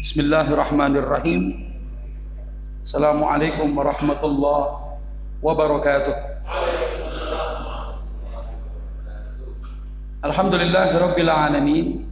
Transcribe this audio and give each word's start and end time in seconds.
Bismillahirrahmanirrahim. 0.00 1.60
Assalamualaikum 2.80 3.68
warahmatullahi 3.76 4.96
wabarakatuh. 5.44 6.16
Alhamdulillahirabbil 10.24 11.28
alamin. 11.28 12.08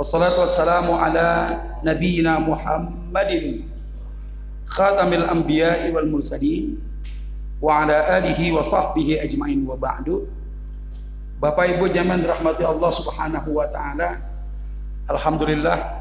Wassalatu 0.00 0.40
wassalamu 0.40 0.96
ala 0.96 1.60
nabiyyina 1.84 2.40
Muhammadin 2.40 3.68
khatamil 4.64 5.28
anbiya'i 5.28 5.92
wal 5.92 6.08
mursalin 6.08 6.80
wa 7.60 7.84
ala 7.84 8.24
alihi 8.24 8.56
wa 8.56 8.64
sahbihi 8.64 9.20
ajmain 9.20 9.68
wa 9.68 9.76
ba'du. 9.76 10.24
Bapak 11.44 11.76
Ibu 11.76 11.92
jamaah 11.92 12.24
rahmati 12.24 12.64
Allah 12.64 12.88
Subhanahu 12.88 13.60
wa 13.60 13.68
taala. 13.68 14.16
Alhamdulillah 15.12 15.99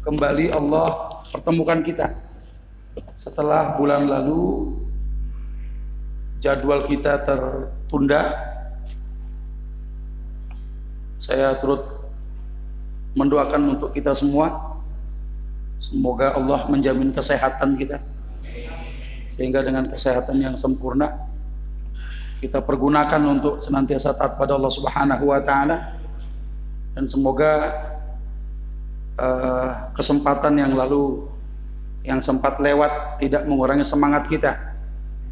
kembali 0.00 0.52
Allah 0.52 1.20
pertemukan 1.28 1.80
kita. 1.84 2.12
Setelah 3.14 3.76
bulan 3.76 4.08
lalu 4.08 4.74
jadwal 6.40 6.88
kita 6.88 7.20
tertunda. 7.22 8.48
Saya 11.20 11.52
turut 11.60 11.84
mendoakan 13.12 13.76
untuk 13.76 13.92
kita 13.92 14.16
semua. 14.16 14.80
Semoga 15.80 16.36
Allah 16.36 16.64
menjamin 16.68 17.12
kesehatan 17.12 17.76
kita. 17.76 18.00
Sehingga 19.32 19.64
dengan 19.64 19.88
kesehatan 19.88 20.40
yang 20.40 20.56
sempurna 20.56 21.28
kita 22.40 22.64
pergunakan 22.64 23.20
untuk 23.28 23.60
senantiasa 23.60 24.16
taat 24.16 24.40
pada 24.40 24.56
Allah 24.56 24.72
Subhanahu 24.72 25.28
wa 25.28 25.40
taala. 25.44 26.00
Dan 26.96 27.04
semoga 27.04 27.68
uh, 29.20 29.92
kesempatan 29.92 30.56
yang 30.56 30.72
lalu 30.72 31.28
yang 32.00 32.24
sempat 32.24 32.56
lewat 32.56 33.20
tidak 33.20 33.44
mengurangi 33.44 33.84
semangat 33.84 34.24
kita 34.32 34.56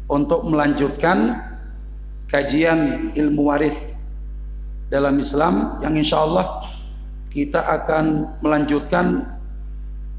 untuk 0.05 0.45
melanjutkan 0.45 1.41
kajian 2.29 3.09
ilmu 3.17 3.49
waris 3.49 3.97
dalam 4.93 5.17
Islam 5.17 5.81
yang 5.81 5.97
insya 5.97 6.21
Allah 6.21 6.61
kita 7.33 7.61
akan 7.61 8.37
melanjutkan 8.41 9.25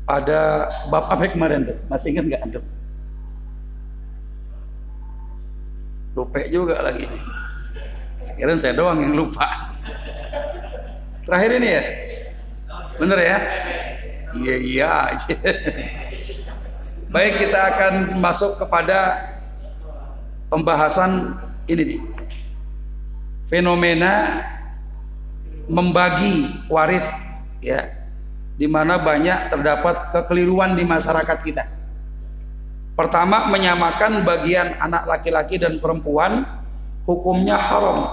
pada 0.07 0.71
bab 0.91 1.07
apa 1.07 1.31
kemarin 1.31 1.71
tuh 1.71 1.79
masih 1.87 2.15
ingat 2.15 2.25
nggak 2.27 2.43
antum? 2.43 2.65
Lupa 6.19 6.43
juga 6.51 6.83
lagi 6.83 7.07
Sekarang 8.21 8.59
saya 8.61 8.77
doang 8.77 9.01
yang 9.01 9.17
lupa. 9.17 9.47
Terakhir 11.25 11.51
ini 11.57 11.69
ya, 11.73 11.83
Bener 13.01 13.17
ya? 13.17 13.39
Iya 14.37 14.57
iya. 14.61 14.93
Baik 17.17 17.41
kita 17.41 17.59
akan 17.75 18.21
masuk 18.21 18.61
kepada 18.61 19.17
pembahasan 20.53 21.33
ini 21.65 21.97
nih. 21.97 22.01
Fenomena 23.49 24.45
membagi 25.65 26.53
waris 26.69 27.09
ya. 27.65 27.89
Di 28.61 28.69
mana 28.69 29.01
banyak 29.01 29.49
terdapat 29.49 30.13
kekeliruan 30.13 30.77
di 30.77 30.85
masyarakat 30.85 31.39
kita. 31.41 31.65
Pertama 32.93 33.49
menyamakan 33.49 34.29
bagian 34.29 34.77
anak 34.77 35.09
laki-laki 35.09 35.57
dan 35.57 35.81
perempuan 35.81 36.45
hukumnya 37.09 37.57
haram. 37.57 38.05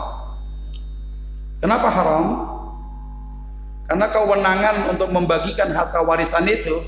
Kenapa 1.60 1.92
haram? 1.92 2.57
Karena 3.88 4.12
kewenangan 4.12 4.92
untuk 4.92 5.10
membagikan 5.16 5.72
harta 5.72 6.04
warisan 6.04 6.44
itu 6.44 6.84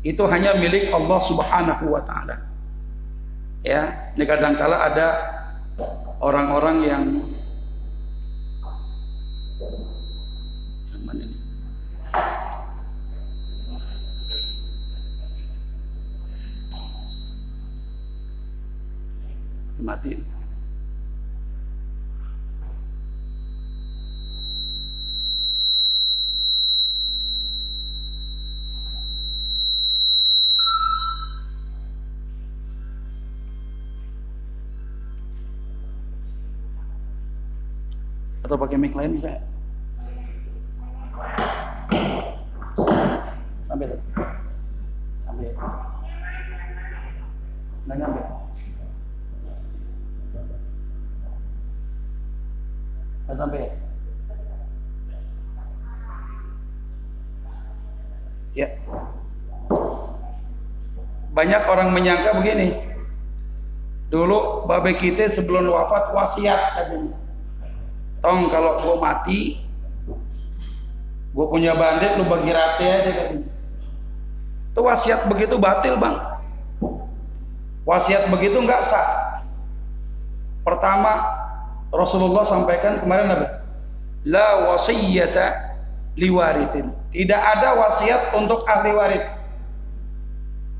itu 0.00 0.24
hanya 0.24 0.56
milik 0.56 0.88
Allah 0.88 1.20
Subhanahu 1.20 1.92
wa 1.92 2.00
taala. 2.00 2.40
Ya, 3.60 3.92
ini 4.16 4.24
kadangkala 4.24 4.88
ada 4.88 5.08
orang-orang 6.24 6.76
yang? 6.88 7.04
Mati. 19.80 20.39
Atau 38.44 38.56
pakai 38.56 38.76
mic 38.80 38.96
lain 38.96 39.16
bisa? 39.16 39.36
Sampai 43.60 43.86
sampai. 45.20 45.52
Nggak 47.86 47.96
nyampe? 48.00 48.20
Nggak 53.28 53.36
sampai 53.36 53.60
ya. 58.56 58.68
Banyak 61.30 61.62
orang 61.70 61.94
menyangka 61.94 62.42
begini. 62.42 62.74
Dulu 64.10 64.66
babe 64.66 64.98
kita 64.98 65.30
sebelum 65.30 65.70
wafat 65.70 66.10
wasiat 66.10 66.74
katanya 66.74 67.29
tong 68.20 68.52
kalau 68.52 68.80
gue 68.80 68.96
mati 69.00 69.40
gue 71.30 71.46
punya 71.46 71.72
bandit 71.78 72.18
lu 72.18 72.26
bagi 72.26 72.50
rate 72.50 72.84
aja. 72.84 73.12
Kan 73.16 73.46
itu 74.70 74.80
wasiat 74.86 75.26
begitu 75.26 75.58
batil 75.58 75.98
bang. 75.98 76.16
Wasiat 77.86 78.30
begitu 78.30 78.62
nggak 78.62 78.82
sah. 78.86 79.42
Pertama 80.62 81.26
Rasulullah 81.90 82.46
sampaikan 82.46 83.02
kemarin 83.02 83.34
apa? 83.34 83.46
La 84.22 84.68
wasiyata 84.70 85.74
liwarithin 86.14 86.92
tidak 87.10 87.40
ada 87.40 87.74
wasiat 87.78 88.36
untuk 88.38 88.62
ahli 88.70 88.94
waris. 88.94 89.26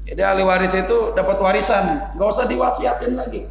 Jadi 0.07 0.23
ahli 0.23 0.43
waris 0.47 0.75
itu 0.75 1.15
dapat 1.15 1.39
warisan. 1.43 2.15
Nggak 2.15 2.29
usah 2.31 2.47
diwasiatin 2.47 3.19
lagi. 3.19 3.47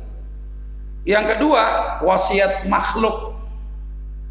Yang 1.03 1.35
kedua 1.35 1.63
wasiat 2.03 2.67
makhluk 2.67 3.28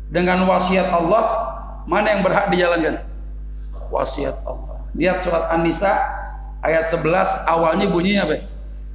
dengan 0.08 0.44
wasiat 0.48 0.88
Allah 0.88 1.48
mana 1.88 2.12
yang 2.12 2.20
berhak 2.24 2.52
dijalankan? 2.52 3.00
Wasiat 3.88 4.44
Allah. 4.44 4.84
Lihat 4.92 5.24
surat 5.24 5.48
An-Nisa 5.48 5.96
ayat 6.60 6.88
11 6.92 7.48
awalnya 7.48 7.88
bunyinya 7.88 8.28
apa? 8.28 8.44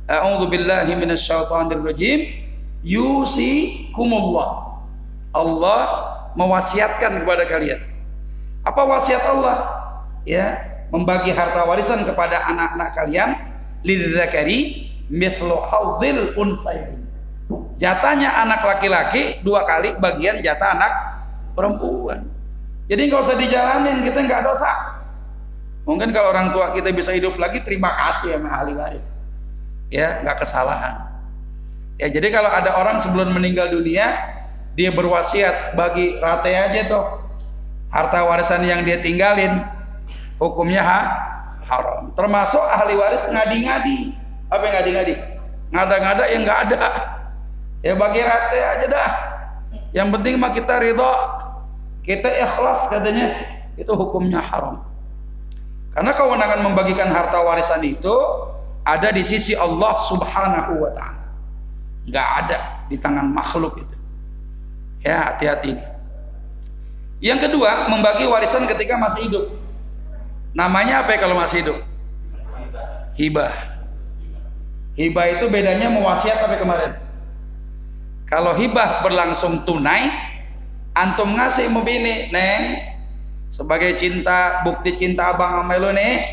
A'udzu 0.09 0.45
billahi 0.49 0.93
minasyaitonir 0.93 1.81
rajim 1.81 2.29
yusikumullah. 2.85 4.77
Allah 5.33 5.81
mewasiatkan 6.37 7.25
kepada 7.25 7.49
kalian. 7.49 7.81
Apa 8.61 8.85
wasiat 8.85 9.25
Allah? 9.25 9.57
Ya 10.29 10.61
membagi 10.93 11.33
harta 11.33 11.65
warisan 11.65 12.05
kepada 12.05 12.45
anak-anak 12.45 12.89
kalian. 12.93 13.29
Lidzakari 13.83 14.89
mithlu 15.11 15.59
hadzil 15.59 16.31
unsayain 16.39 17.02
Jatahnya 17.77 18.31
anak 18.31 18.63
laki-laki 18.63 19.43
dua 19.43 19.67
kali 19.67 19.97
bagian 19.99 20.39
jatah 20.39 20.77
anak 20.77 20.93
perempuan. 21.57 22.23
Jadi 22.87 23.09
nggak 23.09 23.21
usah 23.23 23.37
dijalanin, 23.39 24.03
kita 24.03 24.23
nggak 24.23 24.41
dosa. 24.43 24.99
Mungkin 25.83 26.15
kalau 26.15 26.31
orang 26.31 26.55
tua 26.55 26.71
kita 26.71 26.95
bisa 26.95 27.11
hidup 27.11 27.35
lagi, 27.35 27.59
terima 27.59 27.91
kasih 27.91 28.39
sama 28.39 28.49
ahli 28.51 28.71
waris. 28.75 29.11
Ya, 29.91 30.23
nggak 30.23 30.43
kesalahan. 30.43 30.95
Ya, 31.99 32.07
jadi 32.09 32.31
kalau 32.33 32.49
ada 32.49 32.75
orang 32.79 32.97
sebelum 33.03 33.35
meninggal 33.35 33.71
dunia, 33.71 34.15
dia 34.73 34.89
berwasiat 34.89 35.77
bagi 35.77 36.17
rata 36.17 36.49
aja 36.49 36.81
tuh 36.89 37.03
harta 37.93 38.25
warisan 38.25 38.65
yang 38.65 38.81
dia 38.81 38.97
tinggalin, 39.03 39.61
hukumnya 40.41 40.81
ha? 40.81 41.01
haram. 41.67 42.11
Termasuk 42.15 42.61
ahli 42.61 42.93
waris 42.97 43.23
ngadi-ngadi. 43.27 43.99
Apa 44.51 44.63
yang 44.67 44.75
ngadi-ngadi? 44.81 45.13
Ngada-ngada 45.73 46.23
yang 46.29 46.41
nggak 46.45 46.59
ada 46.69 46.77
ya 47.83 47.93
bagi 47.93 48.21
rate 48.23 48.59
aja 48.59 48.85
dah. 48.87 49.11
Yang 49.93 50.07
penting 50.17 50.33
mah 50.41 50.51
kita 50.55 50.81
ridho. 50.81 51.13
Kita 52.01 52.31
ikhlas 52.31 52.89
katanya. 52.89 53.29
Itu 53.77 53.93
hukumnya 53.93 54.41
haram. 54.41 54.81
Karena 55.93 56.09
kewenangan 56.15 56.59
membagikan 56.65 57.11
harta 57.13 57.37
warisan 57.45 57.85
itu 57.85 58.15
ada 58.81 59.13
di 59.13 59.21
sisi 59.21 59.53
Allah 59.53 59.93
subhanahu 59.93 60.81
wa 60.81 60.89
ta'ala. 60.89 61.25
Nggak 62.09 62.27
ada 62.43 62.57
di 62.89 62.97
tangan 62.97 63.29
makhluk 63.29 63.77
itu. 63.77 63.95
Ya 65.05 65.29
hati-hati 65.29 65.93
yang 67.23 67.39
kedua 67.39 67.87
membagi 67.87 68.27
warisan 68.27 68.67
ketika 68.67 68.99
masih 68.99 69.31
hidup. 69.31 69.45
Namanya 70.51 71.07
apa 71.07 71.15
ya 71.15 71.23
kalau 71.23 71.39
masih 71.39 71.63
hidup? 71.63 71.77
Hibah. 73.15 73.55
Hibah 74.99 75.25
itu 75.31 75.47
bedanya 75.47 75.87
mewasiat 75.87 76.43
apa 76.43 76.59
kemarin? 76.59 76.99
Kalau 78.29 78.55
hibah 78.55 79.03
berlangsung 79.03 79.67
tunai, 79.67 80.09
antum 80.95 81.35
ngasih 81.35 81.69
mau 81.69 81.83
bini, 81.83 82.31
neng, 82.31 82.79
sebagai 83.53 83.97
cinta, 83.99 84.65
bukti 84.65 84.97
cinta 84.97 85.33
abang 85.33 85.61
sama 85.61 85.77
lu 85.77 85.93
nih, 85.93 86.23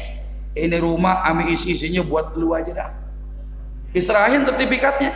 ini 0.56 0.76
rumah 0.80 1.20
ami 1.26 1.52
isi 1.52 1.76
isinya 1.76 2.00
buat 2.00 2.32
lu 2.36 2.56
aja 2.56 2.72
dah. 2.72 2.90
Diserahin 3.90 4.46
sertifikatnya, 4.46 5.12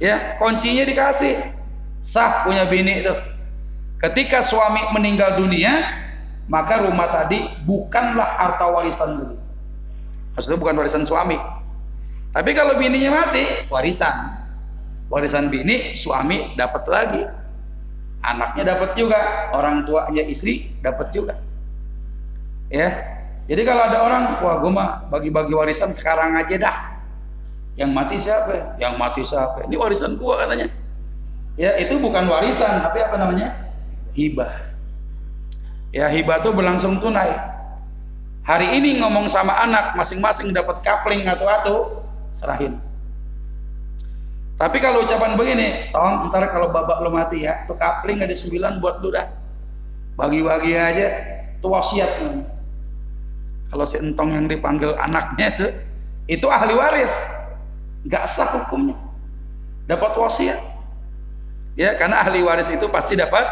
ya 0.00 0.40
kuncinya 0.40 0.88
dikasih, 0.88 1.36
sah 2.00 2.42
punya 2.48 2.64
bini 2.64 3.04
itu. 3.04 3.14
Ketika 3.98 4.40
suami 4.40 4.80
meninggal 4.94 5.42
dunia, 5.42 5.84
maka 6.48 6.80
rumah 6.80 7.12
tadi 7.12 7.44
bukanlah 7.66 8.40
harta 8.40 8.66
warisan 8.72 9.10
dulu. 9.20 9.36
Maksudnya 10.32 10.58
bukan 10.58 10.78
warisan 10.78 11.02
suami, 11.02 11.36
tapi 12.30 12.54
kalau 12.54 12.78
bininya 12.78 13.26
mati, 13.26 13.42
warisan. 13.66 14.37
Warisan 15.08 15.48
bini, 15.48 15.96
suami 15.96 16.52
dapat 16.52 16.84
lagi. 16.84 17.22
Anaknya 18.20 18.76
dapat 18.76 18.92
juga, 18.92 19.48
orang 19.56 19.88
tuanya 19.88 20.20
istri 20.20 20.68
dapat 20.84 21.08
juga. 21.16 21.40
Ya. 22.68 22.92
Jadi 23.48 23.64
kalau 23.64 23.88
ada 23.88 24.04
orang, 24.04 24.22
wah 24.44 24.60
gue 24.60 24.68
mah 24.68 25.08
bagi-bagi 25.08 25.56
warisan 25.56 25.96
sekarang 25.96 26.36
aja 26.36 26.60
dah. 26.60 26.76
Yang 27.80 27.90
mati 27.96 28.16
siapa? 28.20 28.76
Yang 28.76 28.94
mati 29.00 29.22
siapa? 29.24 29.64
Ini 29.64 29.80
warisan 29.80 30.20
gua 30.20 30.44
katanya. 30.44 30.68
Ya, 31.56 31.78
itu 31.80 31.96
bukan 31.96 32.28
warisan, 32.28 32.84
tapi 32.84 33.00
apa 33.00 33.16
namanya? 33.16 33.54
Hibah. 34.12 34.52
Ya, 35.94 36.10
hibah 36.10 36.44
itu 36.44 36.50
berlangsung 36.52 37.00
tunai. 37.00 37.32
Hari 38.44 38.76
ini 38.76 39.00
ngomong 39.00 39.30
sama 39.30 39.56
anak 39.64 39.96
masing-masing 39.96 40.52
dapat 40.52 40.84
kapling 40.84 41.24
atau 41.24 41.46
atau 41.48 41.76
serahin 42.32 42.76
tapi 44.58 44.82
kalau 44.82 45.06
ucapan 45.06 45.38
begini 45.38 45.94
tolong 45.94 46.34
ntar 46.34 46.50
kalau 46.50 46.74
babak 46.74 46.98
lo 46.98 47.14
mati 47.14 47.46
ya 47.46 47.62
tuh 47.70 47.78
kapling 47.78 48.18
ada 48.18 48.34
sembilan 48.34 48.82
buat 48.82 48.98
lu 48.98 49.14
dah. 49.14 49.30
Bagi-bagi 50.18 50.74
aja 50.74 51.06
tuh 51.62 51.70
wasiat 51.70 52.10
kalau 53.70 53.84
si 53.86 54.02
entong 54.02 54.34
yang 54.34 54.50
dipanggil 54.50 54.98
anaknya 54.98 55.46
itu 55.54 55.66
itu 56.26 56.46
ahli 56.50 56.74
waris. 56.74 57.14
Nggak 58.02 58.24
sah 58.26 58.50
hukumnya. 58.50 58.98
Dapat 59.86 60.18
wasiat. 60.18 60.58
Ya 61.78 61.94
karena 61.94 62.26
ahli 62.26 62.42
waris 62.42 62.66
itu 62.66 62.90
pasti 62.90 63.14
dapat 63.14 63.46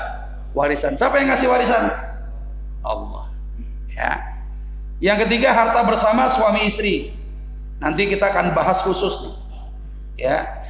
warisan. 0.58 0.98
Siapa 0.98 1.22
yang 1.22 1.30
ngasih 1.30 1.46
warisan? 1.46 1.86
Allah. 2.82 3.30
Ya. 3.94 4.12
Yang 4.98 5.30
ketiga 5.30 5.54
harta 5.54 5.86
bersama 5.86 6.26
suami 6.26 6.66
istri. 6.66 7.14
Nanti 7.78 8.10
kita 8.10 8.34
akan 8.34 8.58
bahas 8.58 8.82
khusus 8.82 9.22
nih. 9.22 9.34
Ya. 10.26 10.65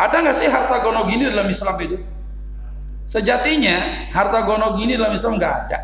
Ada 0.00 0.16
nggak 0.24 0.36
sih 0.36 0.48
harta 0.48 0.80
gono 0.80 1.04
gini 1.04 1.28
dalam 1.28 1.44
Islam 1.44 1.76
itu? 1.84 2.00
Sejatinya 3.04 4.08
harta 4.08 4.48
gono 4.48 4.72
gini 4.80 4.96
dalam 4.96 5.12
Islam 5.12 5.36
nggak 5.36 5.54
ada. 5.68 5.78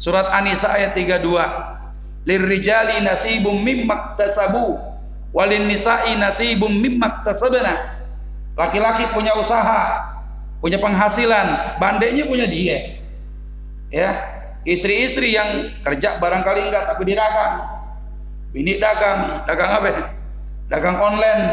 Surat 0.00 0.32
An-Nisa 0.32 0.72
ayat 0.72 0.96
32. 0.96 2.24
Lirrijali 2.24 3.04
nasibum 3.04 3.60
mimma 3.60 4.16
tasabu 4.16 4.80
walin 5.36 5.68
nisa'i 5.68 6.16
nasibum 6.16 6.72
mimma 6.72 7.20
tasabna. 7.20 8.00
Laki-laki 8.56 9.06
punya 9.12 9.36
usaha, 9.36 10.02
punya 10.64 10.80
penghasilan, 10.80 11.78
bandenya 11.78 12.24
punya 12.24 12.48
dia. 12.48 12.98
Ya, 13.92 14.10
istri-istri 14.64 15.36
yang 15.36 15.78
kerja 15.84 16.16
barangkali 16.20 16.68
enggak 16.68 16.84
tapi 16.92 17.08
diragang 17.08 17.78
Bini 18.48 18.80
dagang, 18.80 19.44
dagang 19.44 19.70
apa? 19.76 20.16
Dagang 20.72 20.96
online. 20.96 21.44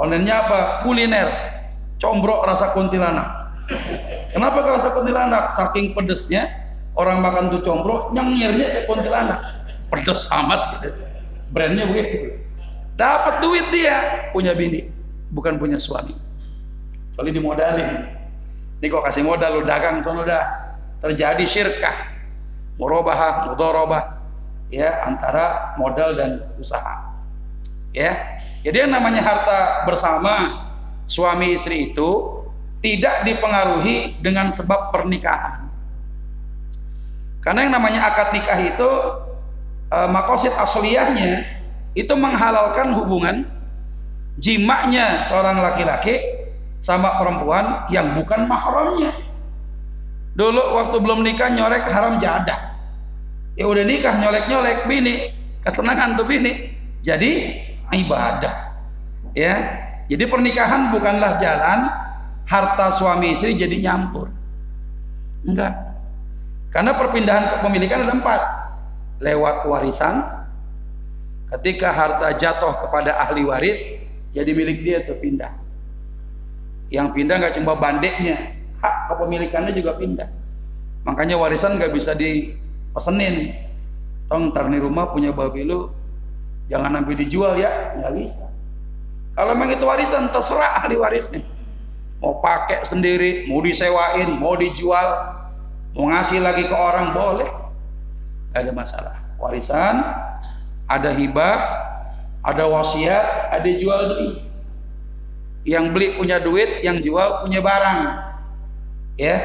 Onlinenya 0.00 0.48
apa? 0.48 0.58
Kuliner. 0.80 1.28
Combrok 2.00 2.48
rasa 2.48 2.72
kuntilanak. 2.72 3.28
Kenapa 4.32 4.64
ke 4.64 4.70
rasa 4.72 4.88
kuntilanak? 4.96 5.52
Saking 5.52 5.92
pedesnya 5.92 6.48
orang 6.96 7.20
makan 7.20 7.52
tuh 7.52 7.60
combrok 7.60 8.16
nyengirnya 8.16 8.66
kayak 8.72 8.86
kuntilanak. 8.88 9.40
Pedes 9.92 10.32
amat 10.32 10.80
gitu. 10.80 10.96
Brandnya 11.52 11.84
begitu. 11.84 12.40
Dapat 12.96 13.44
duit 13.44 13.68
dia 13.74 14.28
punya 14.32 14.56
bini, 14.56 14.88
bukan 15.34 15.60
punya 15.60 15.76
suami. 15.76 16.16
Kali 17.18 17.30
dimodalin. 17.36 18.06
Ini 18.80 18.86
kok 18.88 19.04
kasih 19.04 19.24
modal 19.28 19.60
lu 19.60 19.62
dagang 19.68 20.00
sono 20.00 20.24
dah. 20.24 20.72
Terjadi 21.04 21.44
syirkah. 21.44 22.16
Murabahah, 22.80 23.52
mudharabah 23.52 24.20
ya 24.72 25.04
antara 25.04 25.76
modal 25.76 26.16
dan 26.16 26.48
usaha. 26.56 27.12
Ya. 27.92 28.40
Jadi 28.60 28.76
yang 28.76 28.92
namanya 28.92 29.24
harta 29.24 29.88
bersama 29.88 30.66
suami 31.08 31.56
istri 31.56 31.92
itu 31.92 32.40
tidak 32.84 33.24
dipengaruhi 33.24 34.20
dengan 34.20 34.52
sebab 34.52 34.92
pernikahan. 34.92 35.68
Karena 37.40 37.64
yang 37.68 37.72
namanya 37.72 38.12
akad 38.12 38.36
nikah 38.36 38.60
itu 38.60 38.90
e, 39.88 39.98
makosid 40.12 40.52
asliyahnya 40.52 41.44
itu 41.96 42.12
menghalalkan 42.12 42.92
hubungan 42.92 43.48
jimaknya 44.36 45.24
seorang 45.24 45.60
laki-laki 45.60 46.20
sama 46.84 47.16
perempuan 47.16 47.88
yang 47.88 48.12
bukan 48.12 48.44
mahramnya. 48.44 49.12
Dulu 50.36 50.76
waktu 50.76 50.96
belum 51.00 51.24
nikah 51.24 51.48
nyorek 51.52 51.88
haram 51.88 52.20
jadah 52.20 52.70
ya 53.60 53.68
udah 53.68 53.84
nikah 53.84 54.16
nyolek-nyolek 54.16 54.88
bini 54.88 55.36
kesenangan 55.60 56.16
tuh 56.16 56.24
bini 56.24 56.72
jadi 57.04 57.60
ibadah. 57.94 58.74
Ya. 59.34 59.54
Jadi 60.10 60.26
pernikahan 60.26 60.90
bukanlah 60.90 61.38
jalan 61.38 61.86
harta 62.46 62.90
suami 62.90 63.30
istri 63.30 63.54
jadi 63.54 63.78
nyampur. 63.78 64.26
Enggak. 65.46 65.70
Karena 66.74 66.98
perpindahan 66.98 67.58
kepemilikan 67.58 68.06
ada 68.06 68.14
empat. 68.18 68.40
Lewat 69.22 69.70
warisan. 69.70 70.26
Ketika 71.50 71.90
harta 71.90 72.34
jatuh 72.34 72.78
kepada 72.78 73.18
ahli 73.22 73.42
waris 73.42 73.82
jadi 74.30 74.50
milik 74.54 74.86
dia 74.86 75.02
tuh 75.02 75.18
pindah. 75.18 75.50
Yang 76.90 77.08
pindah 77.14 77.38
nggak 77.42 77.54
cuma 77.58 77.74
bandeknya 77.74 78.54
hak 78.82 78.94
kepemilikannya 79.14 79.74
juga 79.74 79.98
pindah. 79.98 80.30
Makanya 81.06 81.38
warisan 81.38 81.78
nggak 81.78 81.90
bisa 81.94 82.14
di 82.14 82.54
pesenin 82.94 83.54
tong 84.30 84.54
ntar 84.54 84.70
nih 84.70 84.82
rumah 84.82 85.10
punya 85.10 85.34
babi 85.34 85.66
lu 85.66 85.90
jangan 86.70 87.02
sampai 87.02 87.18
dijual 87.18 87.58
ya. 87.58 87.98
Nggak 87.98 88.14
bisa. 88.16 88.46
Kalau 89.34 89.52
memang 89.58 89.74
itu 89.74 89.84
warisan 89.84 90.30
terserah 90.30 90.80
ahli 90.80 90.94
warisnya. 90.96 91.42
Mau 92.22 92.38
pakai 92.38 92.84
sendiri 92.86 93.48
mau 93.48 93.64
disewain 93.64 94.28
mau 94.36 94.52
dijual 94.52 95.40
mau 95.96 96.12
ngasih 96.14 96.38
lagi 96.40 96.64
ke 96.70 96.76
orang 96.76 97.10
boleh. 97.12 97.48
Gak 98.54 98.68
ada 98.68 98.72
masalah. 98.72 99.16
Warisan 99.40 100.04
ada 100.86 101.10
hibah 101.10 101.58
ada 102.46 102.64
wasiat 102.70 103.50
ada 103.50 103.70
jual 103.70 104.00
beli. 104.14 104.30
Yang 105.64 105.84
beli 105.92 106.06
punya 106.16 106.36
duit 106.40 106.84
yang 106.86 107.00
jual 107.00 107.44
punya 107.44 107.60
barang. 107.64 108.00
Ya 109.16 109.36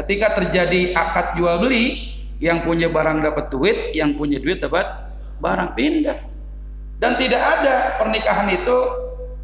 ketika 0.00 0.40
terjadi 0.42 0.96
akad 0.96 1.38
jual 1.38 1.60
beli 1.62 2.16
yang 2.42 2.64
punya 2.66 2.90
barang 2.90 3.22
dapat 3.22 3.52
duit 3.52 3.94
yang 3.94 4.16
punya 4.18 4.40
duit 4.42 4.58
dapat 4.58 4.88
barang 5.38 5.76
pindah 5.76 6.33
dan 7.02 7.18
tidak 7.18 7.42
ada 7.42 7.98
pernikahan 7.98 8.48
itu 8.50 8.76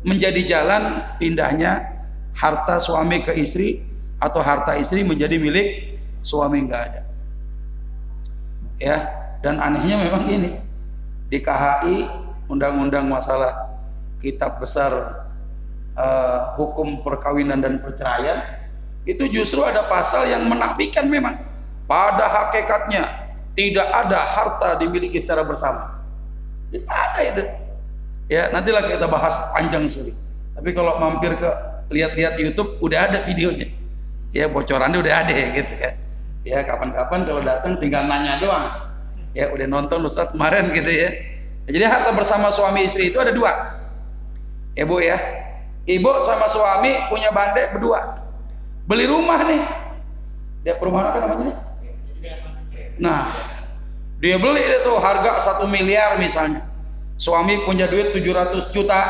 menjadi 0.07 0.40
jalan 0.47 1.04
pindahnya 1.21 1.85
harta 2.33 2.80
suami 2.80 3.21
ke 3.21 3.37
istri 3.37 3.85
atau 4.21 4.40
harta 4.40 4.76
istri 4.76 5.04
menjadi 5.04 5.37
milik 5.37 5.99
suami 6.25 6.64
enggak 6.64 6.83
ada 6.92 7.02
ya 8.80 8.97
dan 9.45 9.61
anehnya 9.61 9.97
memang 10.00 10.25
ini 10.28 10.57
di 11.28 11.38
KHI 11.40 12.09
undang-undang 12.49 13.07
masalah 13.07 13.71
kitab 14.21 14.61
besar 14.61 14.92
uh, 15.97 16.57
hukum 16.57 17.04
perkawinan 17.04 17.61
dan 17.61 17.80
perceraian 17.80 18.61
itu 19.09 19.25
justru 19.33 19.64
ada 19.64 19.88
pasal 19.88 20.28
yang 20.28 20.45
menafikan 20.45 21.09
memang 21.09 21.40
pada 21.88 22.28
hakikatnya 22.28 23.30
tidak 23.57 23.88
ada 23.88 24.19
harta 24.21 24.78
dimiliki 24.78 25.19
secara 25.19 25.42
bersama. 25.42 26.00
Ada 26.86 27.20
itu. 27.34 27.42
Ya, 28.30 28.46
nantilah 28.54 28.86
kita 28.86 29.10
bahas 29.10 29.34
panjang 29.50 29.90
sekali. 29.90 30.14
Tapi 30.54 30.70
kalau 30.70 31.02
mampir 31.02 31.34
ke 31.34 31.50
lihat-lihat 31.90 32.38
YouTube 32.38 32.78
udah 32.78 33.10
ada 33.10 33.18
videonya. 33.26 33.66
Ya, 34.30 34.46
bocorannya 34.46 35.02
udah 35.02 35.14
ada 35.26 35.34
gitu 35.34 35.74
kan. 35.74 35.94
Ya, 36.46 36.62
kapan-kapan 36.62 37.26
kalau 37.26 37.42
datang 37.42 37.74
tinggal 37.82 38.06
nanya 38.06 38.38
doang. 38.38 38.66
Ya, 39.34 39.50
udah 39.50 39.66
nonton 39.66 40.06
Ustaz 40.06 40.30
kemarin 40.30 40.70
gitu 40.70 40.90
ya. 40.90 41.10
Jadi 41.66 41.84
harta 41.86 42.14
bersama 42.14 42.50
suami 42.54 42.86
istri 42.86 43.10
itu 43.10 43.18
ada 43.18 43.34
dua. 43.34 43.50
Ya, 44.78 44.86
Bu 44.86 45.02
ya. 45.02 45.18
Ibu 45.90 46.22
sama 46.22 46.46
suami 46.46 46.94
punya 47.10 47.34
bandek 47.34 47.74
berdua. 47.74 48.22
Beli 48.86 49.10
rumah 49.10 49.42
nih. 49.42 49.62
Dia 50.62 50.78
perumahan 50.78 51.10
apa 51.10 51.18
namanya? 51.24 51.56
Nah, 53.00 53.20
dia 54.20 54.36
beli 54.36 54.60
itu 54.60 54.92
harga 55.00 55.40
satu 55.40 55.64
miliar 55.64 56.20
misalnya. 56.20 56.68
Suami 57.16 57.64
punya 57.64 57.88
duit 57.88 58.12
700 58.12 58.68
juta 58.68 59.08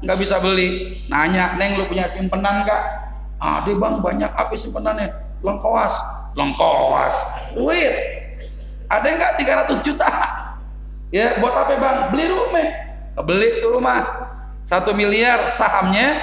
nggak 0.00 0.16
bisa 0.16 0.40
beli. 0.40 1.00
Nanya 1.12 1.60
neng 1.60 1.76
lu 1.76 1.84
punya 1.84 2.08
simpenan 2.08 2.64
nggak? 2.64 2.82
Ah, 3.36 3.60
bang 3.60 4.00
banyak. 4.00 4.32
Apa 4.32 4.56
simpenannya? 4.56 5.12
Lengkoas. 5.44 5.92
Lengkoas? 6.32 7.12
Duit? 7.52 7.92
Ada 8.88 9.06
nggak 9.12 9.32
300 9.44 9.84
juta? 9.84 10.08
Ya 11.12 11.36
buat 11.36 11.52
apa 11.52 11.76
bang? 11.76 11.96
Beli 12.16 12.24
rumah. 12.32 12.68
Beli 13.28 13.60
tuh 13.60 13.76
rumah. 13.76 14.00
Satu 14.64 14.96
miliar 14.96 15.52
sahamnya 15.52 16.16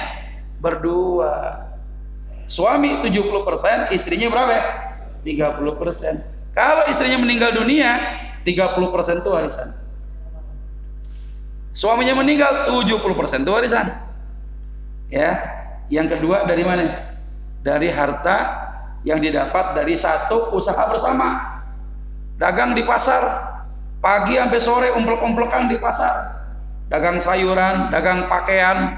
berdua. 0.58 1.62
Suami 2.50 2.98
70% 2.98 3.94
istrinya 3.94 4.26
berapa? 4.26 4.58
30% 5.22 6.34
kalau 6.54 6.86
istrinya 6.86 7.18
meninggal 7.18 7.50
dunia, 7.50 7.98
30% 8.44 9.24
itu 9.24 9.30
warisan. 9.32 9.68
Suaminya 11.74 12.14
meninggal, 12.22 12.70
70% 12.70 13.42
itu 13.42 13.50
warisan. 13.50 13.86
Ya. 15.10 15.32
Yang 15.90 16.16
kedua 16.16 16.48
dari 16.48 16.64
mana? 16.64 17.16
Dari 17.64 17.88
harta 17.92 18.62
yang 19.04 19.20
didapat 19.20 19.76
dari 19.76 19.98
satu 19.98 20.54
usaha 20.54 20.86
bersama. 20.88 21.60
Dagang 22.40 22.72
di 22.72 22.84
pasar, 22.84 23.24
pagi 24.00 24.36
sampai 24.36 24.60
sore 24.60 24.88
umpel-umpelkan 24.94 25.68
di 25.68 25.76
pasar. 25.76 26.44
Dagang 26.88 27.18
sayuran, 27.18 27.90
dagang 27.90 28.28
pakaian. 28.28 28.96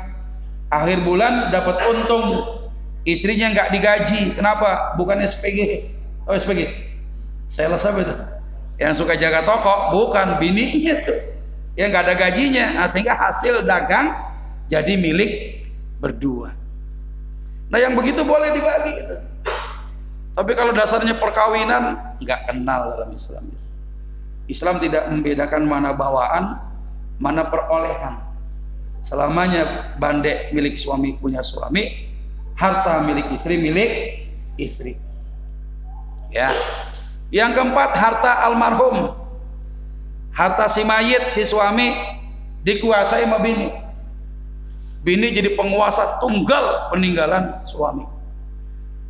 Akhir 0.71 1.03
bulan 1.07 1.55
dapat 1.55 1.79
untung. 1.87 2.59
Istrinya 3.07 3.55
nggak 3.55 3.71
digaji. 3.71 4.35
Kenapa? 4.35 4.99
Bukan 4.99 5.23
SPG. 5.23 5.91
Oh 6.27 6.35
SPG 6.35 6.87
sales 7.47 7.87
apa 7.87 7.99
itu 8.03 8.15
yang 8.77 8.93
suka 8.93 9.17
jaga 9.17 9.41
toko 9.45 9.93
bukan 9.93 10.37
bininya 10.37 11.01
tuh. 11.01 11.21
Yang 11.77 11.89
nggak 11.93 12.05
ada 12.09 12.15
gajinya. 12.17 12.67
Nah, 12.81 12.89
sehingga 12.89 13.17
hasil 13.17 13.65
dagang 13.65 14.13
jadi 14.69 14.97
milik 14.97 15.65
berdua. 16.01 16.53
Nah 17.67 17.79
yang 17.83 17.99
begitu 17.99 18.23
boleh 18.23 18.55
dibagi 18.55 18.93
gitu. 18.95 19.17
tapi 20.37 20.53
kalau 20.53 20.77
dasarnya 20.77 21.17
perkawinan 21.17 21.97
nggak 22.21 22.41
kenal 22.53 22.93
dalam 22.95 23.11
Islam. 23.17 23.49
Islam 24.47 24.79
tidak 24.79 25.09
membedakan 25.11 25.65
mana 25.65 25.91
bawaan 25.97 26.61
mana 27.19 27.49
perolehan. 27.49 28.21
Selamanya 29.01 29.97
bandek 29.97 30.53
milik 30.53 30.77
suami 30.77 31.17
punya 31.17 31.41
suami 31.41 32.07
harta 32.55 33.01
milik 33.03 33.33
istri 33.33 33.57
milik 33.57 33.91
istri. 34.61 35.01
Ya 36.31 36.53
yang 37.35 37.55
keempat, 37.55 37.97
harta 37.97 38.47
almarhum. 38.47 39.15
Harta 40.37 40.69
si 40.69 40.85
mayit, 40.85 41.33
si 41.33 41.49
suami 41.49 41.97
dikuasai 42.61 43.25
sama 43.25 43.41
bini. 43.41 43.73
Bini 45.07 45.31
jadi 45.31 45.55
penguasa 45.55 46.19
tunggal 46.19 46.91
peninggalan 46.91 47.63
suami. 47.63 48.05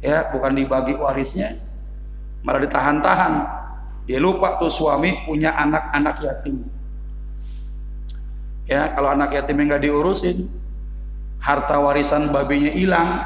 Ya, 0.05 0.29
bukan 0.29 0.53
dibagi 0.53 0.93
warisnya, 0.93 1.57
malah 2.45 2.63
ditahan-tahan. 2.63 3.35
Dia 4.07 4.21
lupa 4.23 4.61
tuh 4.61 4.71
suami 4.71 5.25
punya 5.27 5.57
anak-anak 5.57 6.21
yatim. 6.21 6.63
Ya, 8.69 8.93
kalau 8.93 9.17
anak 9.17 9.35
yatim 9.35 9.57
nggak 9.57 9.83
diurusin, 9.83 10.47
harta 11.43 11.81
warisan 11.81 12.29
babinya 12.31 12.71
hilang, 12.71 13.25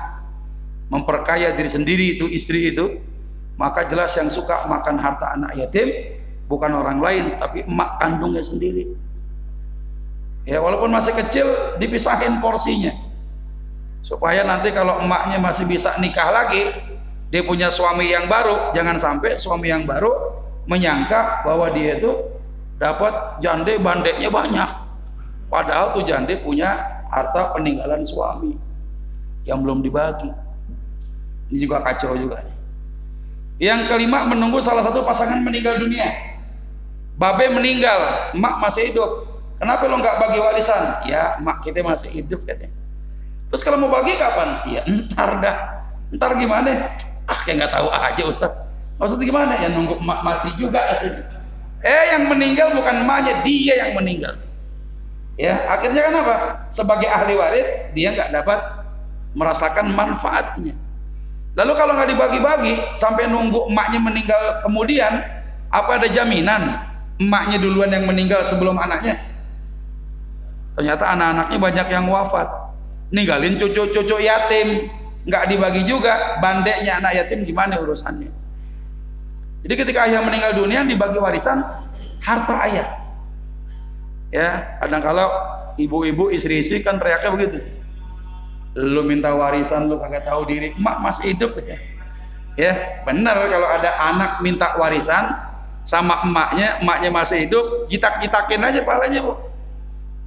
memperkaya 0.88 1.52
diri 1.52 1.68
sendiri 1.68 2.04
itu 2.16 2.30
istri 2.30 2.70
itu, 2.70 3.02
maka 3.60 3.84
jelas 3.84 4.16
yang 4.16 4.32
suka 4.32 4.64
makan 4.64 4.96
harta 4.96 5.36
anak 5.36 5.52
yatim 5.52 5.92
bukan 6.48 6.72
orang 6.72 6.96
lain 6.96 7.36
tapi 7.36 7.60
emak 7.68 8.00
kandungnya 8.00 8.40
sendiri. 8.40 8.88
Ya 10.48 10.64
walaupun 10.64 10.88
masih 10.88 11.12
kecil 11.12 11.76
dipisahin 11.76 12.40
porsinya. 12.40 12.96
Supaya 14.00 14.40
nanti 14.48 14.72
kalau 14.72 15.04
emaknya 15.04 15.36
masih 15.36 15.68
bisa 15.68 15.92
nikah 16.00 16.32
lagi 16.32 16.72
dia 17.28 17.44
punya 17.44 17.68
suami 17.68 18.08
yang 18.08 18.32
baru 18.32 18.72
jangan 18.72 18.96
sampai 18.96 19.36
suami 19.36 19.68
yang 19.68 19.84
baru 19.84 20.08
menyangka 20.64 21.44
bahwa 21.44 21.68
dia 21.76 22.00
itu 22.00 22.16
dapat 22.80 23.44
jande 23.44 23.76
bandeknya 23.76 24.32
banyak. 24.32 24.70
Padahal 25.52 25.92
tuh 25.92 26.08
jande 26.08 26.40
punya 26.40 26.80
harta 27.12 27.52
peninggalan 27.52 28.00
suami 28.08 28.56
yang 29.44 29.60
belum 29.60 29.84
dibagi. 29.84 30.32
Ini 31.52 31.60
juga 31.60 31.84
kacau 31.84 32.16
juga 32.16 32.40
yang 33.60 33.84
kelima 33.84 34.24
menunggu 34.24 34.58
salah 34.64 34.80
satu 34.80 35.04
pasangan 35.04 35.44
meninggal 35.44 35.76
dunia. 35.76 36.08
Babe 37.20 37.52
meninggal, 37.52 38.32
emak 38.32 38.56
masih 38.64 38.88
hidup. 38.88 39.28
Kenapa 39.60 39.84
lo 39.84 40.00
nggak 40.00 40.16
bagi 40.16 40.40
warisan? 40.40 41.04
Ya, 41.04 41.36
emak 41.36 41.60
kita 41.60 41.84
masih 41.84 42.08
hidup 42.08 42.40
katanya. 42.48 42.72
Terus 43.52 43.60
kalau 43.60 43.84
mau 43.84 43.92
bagi 43.92 44.16
kapan? 44.16 44.64
Ya 44.72 44.80
entar 44.90 45.36
dah. 45.44 45.56
Entar 46.08 46.32
gimana? 46.40 46.96
Ah, 47.28 47.38
kayak 47.44 47.60
nggak 47.60 47.72
tahu 47.76 47.88
aja 47.92 48.22
Ustaz. 48.24 48.52
Maksudnya 48.96 49.28
gimana? 49.28 49.52
Ya 49.60 49.68
nunggu 49.68 50.00
emak 50.00 50.20
mati 50.24 50.50
juga 50.56 50.80
katanya. 50.80 51.28
Eh, 51.84 52.04
yang 52.16 52.32
meninggal 52.32 52.72
bukan 52.72 53.04
emaknya, 53.04 53.44
dia 53.44 53.74
yang 53.84 53.92
meninggal. 54.00 54.40
Ya, 55.36 55.68
akhirnya 55.68 56.08
kan 56.08 56.14
apa? 56.24 56.34
Sebagai 56.72 57.08
ahli 57.08 57.36
waris, 57.36 57.68
dia 57.92 58.12
nggak 58.16 58.32
dapat 58.32 58.60
merasakan 59.36 59.92
manfaatnya. 59.92 60.76
Lalu 61.60 61.72
kalau 61.76 61.92
nggak 61.92 62.08
dibagi-bagi 62.16 62.72
sampai 62.96 63.28
nunggu 63.28 63.68
emaknya 63.68 64.00
meninggal 64.00 64.64
kemudian, 64.64 65.12
apa 65.68 66.00
ada 66.00 66.08
jaminan 66.08 66.80
emaknya 67.20 67.60
duluan 67.60 67.92
yang 67.92 68.08
meninggal 68.08 68.40
sebelum 68.40 68.80
anaknya? 68.80 69.20
Ternyata 70.72 71.04
anak-anaknya 71.12 71.58
banyak 71.60 71.86
yang 71.92 72.08
wafat. 72.08 72.48
Ninggalin 73.12 73.60
cucu-cucu 73.60 74.16
yatim, 74.24 74.88
nggak 75.28 75.52
dibagi 75.52 75.84
juga 75.84 76.40
bandeknya 76.40 76.96
anak 76.96 77.12
yatim 77.20 77.44
gimana 77.44 77.76
urusannya? 77.76 78.32
Jadi 79.60 79.74
ketika 79.76 80.08
ayah 80.08 80.24
meninggal 80.24 80.56
dunia 80.56 80.80
dibagi 80.88 81.20
warisan 81.20 81.60
harta 82.24 82.56
ayah. 82.72 82.88
Ya, 84.32 84.80
kadang 84.80 85.04
kalau 85.04 85.28
ibu-ibu 85.76 86.32
istri-istri 86.32 86.80
kan 86.80 86.96
teriaknya 86.96 87.30
begitu 87.36 87.79
lu 88.78 89.02
minta 89.02 89.34
warisan 89.34 89.90
lu 89.90 89.98
kagak 89.98 90.26
tahu 90.26 90.46
diri. 90.46 90.74
Emak 90.74 90.96
masih 91.02 91.34
hidup 91.34 91.58
ya. 91.62 91.78
Ya 92.58 92.72
benar 93.06 93.46
kalau 93.46 93.68
ada 93.70 93.90
anak 94.10 94.42
minta 94.42 94.74
warisan 94.76 95.32
sama 95.86 96.20
emaknya 96.26 96.76
emaknya 96.82 97.08
masih 97.08 97.48
hidup 97.48 97.88
jitak 97.88 98.20
jitakin 98.20 98.62
aja 98.62 98.82
palanya 98.84 99.22
bu. 99.22 99.34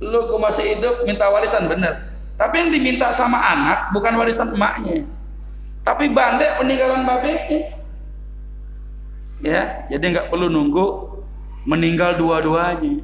Lu 0.01 0.27
kok 0.27 0.39
masih 0.41 0.75
hidup 0.75 1.05
minta 1.05 1.29
warisan 1.29 1.69
bener 1.69 2.13
tapi 2.33 2.65
yang 2.65 2.73
diminta 2.73 3.13
sama 3.13 3.38
anak 3.38 3.93
bukan 3.93 4.17
warisan 4.17 4.51
emaknya. 4.51 5.05
Tapi 5.83 6.09
bandek 6.09 6.57
peninggalan 6.57 7.03
babeknya 7.03 7.83
ya 9.43 9.83
jadi 9.91 10.03
nggak 10.15 10.27
perlu 10.31 10.47
nunggu 10.47 10.85
meninggal 11.67 12.15
dua-duanya. 12.15 13.03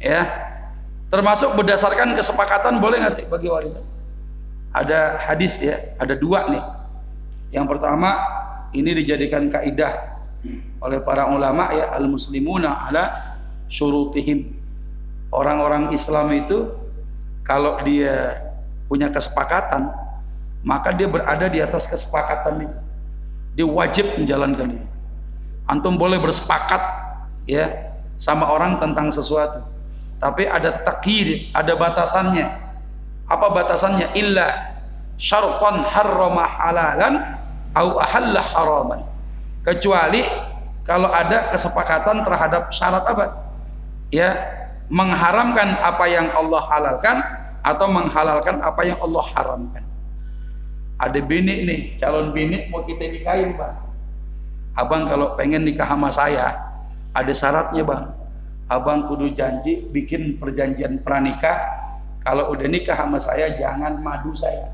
Ya 0.00 0.24
Termasuk 1.10 1.58
berdasarkan 1.58 2.14
kesepakatan 2.14 2.78
boleh 2.78 3.02
nggak 3.02 3.14
sih 3.18 3.26
bagi 3.26 3.50
warisan? 3.50 3.82
Ada 4.70 5.18
hadis 5.18 5.58
ya, 5.58 5.98
ada 5.98 6.14
dua 6.14 6.46
nih. 6.46 6.62
Yang 7.50 7.66
pertama 7.66 8.14
ini 8.70 8.94
dijadikan 8.94 9.50
kaidah 9.50 10.22
oleh 10.78 11.02
para 11.02 11.26
ulama 11.26 11.74
ya 11.74 11.90
al 11.90 12.06
muslimuna 12.06 12.86
ala 12.86 13.10
syurutihim. 13.66 14.54
Orang-orang 15.34 15.90
Islam 15.90 16.30
itu 16.30 16.70
kalau 17.42 17.82
dia 17.82 18.38
punya 18.86 19.10
kesepakatan 19.10 19.90
maka 20.62 20.94
dia 20.94 21.10
berada 21.10 21.50
di 21.50 21.58
atas 21.58 21.90
kesepakatan 21.90 22.70
itu. 22.70 22.78
Dia 23.58 23.66
wajib 23.66 24.06
menjalankan 24.14 24.78
itu. 24.78 24.86
Antum 25.66 25.98
boleh 25.98 26.22
bersepakat 26.22 26.78
ya 27.50 27.90
sama 28.14 28.46
orang 28.46 28.78
tentang 28.78 29.10
sesuatu 29.10 29.66
tapi 30.20 30.44
ada 30.44 30.84
takhir, 30.84 31.48
ada 31.56 31.72
batasannya. 31.74 32.44
Apa 33.24 33.46
batasannya? 33.56 34.12
Illa 34.12 34.76
syartan 35.16 35.80
harrama 35.80 36.44
halalan 36.44 37.24
au 37.72 37.96
ahalla 37.96 38.44
haraman. 38.44 39.00
Kecuali 39.64 40.20
kalau 40.84 41.08
ada 41.08 41.48
kesepakatan 41.48 42.20
terhadap 42.20 42.68
syarat 42.68 43.04
apa? 43.08 43.32
Ya, 44.12 44.36
mengharamkan 44.92 45.80
apa 45.80 46.04
yang 46.04 46.28
Allah 46.36 46.62
halalkan 46.68 47.16
atau 47.64 47.86
menghalalkan 47.88 48.60
apa 48.60 48.82
yang 48.84 49.00
Allah 49.00 49.24
haramkan. 49.32 49.84
Ada 51.00 51.16
bini 51.24 51.64
nih, 51.64 51.80
calon 51.96 52.36
bini 52.36 52.68
mau 52.68 52.84
kita 52.84 53.08
nikahin, 53.08 53.56
Bang. 53.56 53.72
Abang 54.76 55.08
kalau 55.08 55.32
pengen 55.32 55.64
nikah 55.64 55.88
sama 55.88 56.12
saya, 56.12 56.60
ada 57.16 57.32
syaratnya, 57.32 57.80
Bang 57.88 58.19
abang 58.70 59.10
kudu 59.10 59.34
janji 59.34 59.82
bikin 59.90 60.38
perjanjian 60.38 61.02
pranikah 61.02 61.58
kalau 62.22 62.54
udah 62.54 62.70
nikah 62.70 62.94
sama 62.94 63.18
saya 63.18 63.50
jangan 63.58 63.98
madu 63.98 64.30
saya 64.30 64.70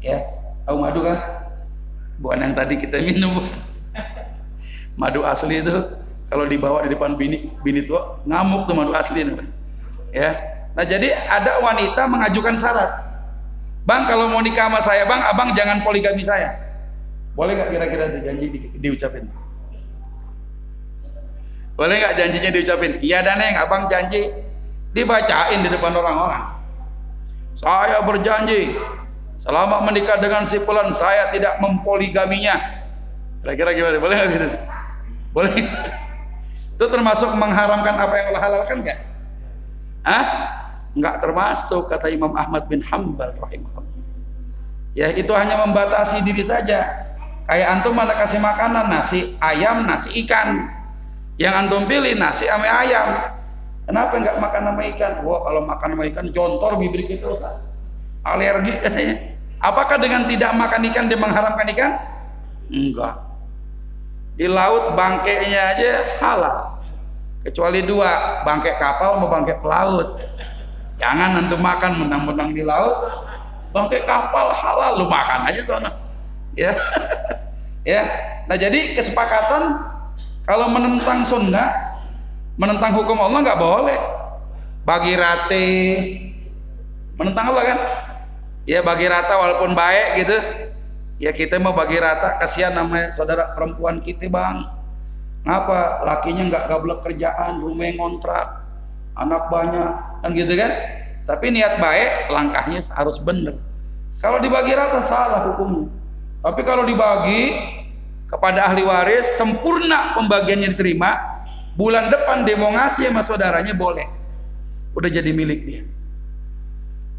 ya 0.00 0.16
tahu 0.64 0.80
madu 0.80 1.04
kan 1.04 1.18
bukan 2.18 2.40
yang 2.40 2.54
tadi 2.56 2.80
kita 2.80 2.96
minum 3.04 3.44
Madu 5.00 5.24
asli 5.24 5.64
itu 5.64 5.72
kalau 6.28 6.44
dibawa 6.44 6.84
di 6.84 6.92
depan 6.92 7.16
bini 7.16 7.48
bini 7.64 7.88
tua 7.88 8.20
ngamuk 8.28 8.68
tuh 8.68 8.74
madu 8.76 8.92
asli 8.92 9.24
namanya. 9.24 9.48
Ya. 10.12 10.30
Nah, 10.76 10.86
jadi 10.86 11.10
ada 11.26 11.58
wanita 11.64 12.06
mengajukan 12.06 12.54
syarat. 12.54 12.90
Bang, 13.88 14.06
kalau 14.06 14.30
mau 14.30 14.38
nikah 14.38 14.70
sama 14.70 14.78
saya, 14.84 15.02
Bang, 15.08 15.18
Abang 15.24 15.50
jangan 15.56 15.82
poligami 15.82 16.22
saya. 16.22 16.54
Boleh 17.34 17.58
nggak 17.58 17.70
kira-kira 17.74 18.04
janji 18.22 18.46
di, 18.52 18.58
diucapin? 18.78 19.26
Boleh 21.80 21.96
nggak 21.96 22.12
janjinya 22.20 22.50
diucapin? 22.52 23.00
Iya 23.00 23.24
dan 23.24 23.40
neng, 23.40 23.56
abang 23.56 23.88
janji. 23.88 24.28
Dibacain 24.92 25.64
di 25.64 25.68
depan 25.72 25.96
orang-orang. 25.96 26.60
Saya 27.56 28.04
berjanji 28.04 28.76
selama 29.40 29.80
menikah 29.88 30.20
dengan 30.20 30.44
si 30.44 30.60
Fulan 30.60 30.92
saya 30.92 31.32
tidak 31.32 31.56
mempoligaminya. 31.56 32.84
Kira-kira 33.40 33.72
gimana? 33.72 33.96
Boleh 33.96 34.14
nggak 34.20 34.28
gitu? 34.28 34.46
Boleh. 35.32 35.56
Itu 36.52 36.84
termasuk 36.84 37.32
mengharamkan 37.40 37.96
apa 37.96 38.12
yang 38.12 38.26
Allah 38.36 38.42
halalkan 38.44 38.76
nggak? 38.84 38.98
Hah? 40.04 40.24
Nggak 40.92 41.16
termasuk 41.24 41.88
kata 41.88 42.12
Imam 42.12 42.36
Ahmad 42.36 42.68
bin 42.68 42.84
Hambal 42.84 43.32
rahimahullah. 43.40 43.88
Ya 44.92 45.08
itu 45.16 45.32
hanya 45.32 45.64
membatasi 45.64 46.28
diri 46.28 46.44
saja. 46.44 47.08
Kayak 47.48 47.72
antum 47.72 47.96
mana 47.96 48.12
kasih 48.20 48.36
makanan 48.36 48.92
nasi 48.92 49.32
ayam, 49.40 49.88
nasi 49.88 50.12
ikan 50.28 50.79
yang 51.40 51.56
antum 51.56 51.88
pilih 51.88 52.20
nasi 52.20 52.44
sama 52.44 52.68
ayam. 52.68 53.32
Kenapa 53.88 54.12
nggak 54.12 54.36
makan 54.36 54.62
sama 54.68 54.82
ikan? 54.92 55.12
Wah 55.24 55.40
kalau 55.40 55.60
makan 55.64 55.88
sama 55.96 56.04
ikan 56.12 56.26
jontor 56.36 56.76
bibir 56.76 57.08
kita 57.08 57.32
Ustaz. 57.32 57.56
Alergi 58.28 58.76
katanya. 58.76 59.16
Apakah 59.64 59.96
dengan 59.96 60.28
tidak 60.28 60.52
makan 60.52 60.84
ikan 60.92 61.08
dia 61.08 61.16
mengharamkan 61.16 61.64
ikan? 61.72 61.92
Enggak. 62.68 63.16
Di 64.36 64.46
laut 64.52 64.92
bangkainya 64.92 65.60
aja 65.74 65.90
halal. 66.20 66.58
Kecuali 67.40 67.88
dua, 67.88 68.44
bangkai 68.44 68.76
kapal 68.76 69.16
mau 69.16 69.32
bangkai 69.32 69.64
pelaut. 69.64 70.20
Jangan 71.00 71.40
antum 71.40 71.60
makan 71.64 72.04
mentang-mentang 72.04 72.52
di 72.52 72.60
laut. 72.60 73.24
Bangkai 73.72 74.04
kapal 74.04 74.52
halal 74.52 75.00
lu 75.00 75.08
makan 75.08 75.48
aja 75.48 75.60
sana. 75.64 75.90
Ya. 76.52 76.76
ya. 77.96 78.04
Nah, 78.44 78.60
jadi 78.60 78.92
kesepakatan 78.92 79.88
kalau 80.50 80.66
menentang 80.66 81.22
sunnah, 81.22 81.94
menentang 82.58 82.90
hukum 82.98 83.22
Allah 83.22 83.38
nggak 83.46 83.62
boleh. 83.62 83.98
Bagi 84.82 85.14
rate, 85.14 85.68
menentang 87.14 87.54
Allah 87.54 87.64
kan? 87.70 87.78
Ya 88.66 88.82
bagi 88.82 89.06
rata 89.06 89.38
walaupun 89.38 89.78
baik 89.78 90.26
gitu. 90.26 90.34
Ya 91.22 91.30
kita 91.30 91.62
mau 91.62 91.70
bagi 91.70 92.02
rata, 92.02 92.34
kasihan 92.42 92.74
namanya 92.74 93.14
saudara 93.14 93.54
perempuan 93.54 94.02
kita 94.02 94.26
bang. 94.26 94.66
Ngapa? 95.46 96.02
Lakinya 96.02 96.42
nggak 96.50 96.64
gablek 96.66 96.98
kerjaan, 97.06 97.62
rumah 97.62 97.86
ngontrak, 97.94 98.66
anak 99.14 99.46
banyak, 99.54 99.92
kan 100.18 100.30
gitu 100.34 100.58
kan? 100.58 100.72
Tapi 101.30 101.54
niat 101.54 101.78
baik, 101.78 102.26
langkahnya 102.26 102.82
harus 102.98 103.22
bener. 103.22 103.54
Kalau 104.18 104.42
dibagi 104.42 104.74
rata 104.74 104.98
salah 104.98 105.46
hukumnya. 105.46 105.86
Tapi 106.42 106.60
kalau 106.66 106.82
dibagi 106.82 107.70
kepada 108.30 108.70
ahli 108.70 108.86
waris 108.86 109.26
sempurna 109.34 110.14
pembagiannya 110.14 110.70
diterima. 110.72 111.18
Bulan 111.74 112.12
depan 112.12 112.46
demo 112.46 112.70
ngasih 112.70 113.10
sama 113.10 113.22
saudaranya 113.26 113.74
boleh. 113.74 114.06
Udah 114.94 115.10
jadi 115.10 115.34
milik 115.34 115.60
dia. 115.66 115.82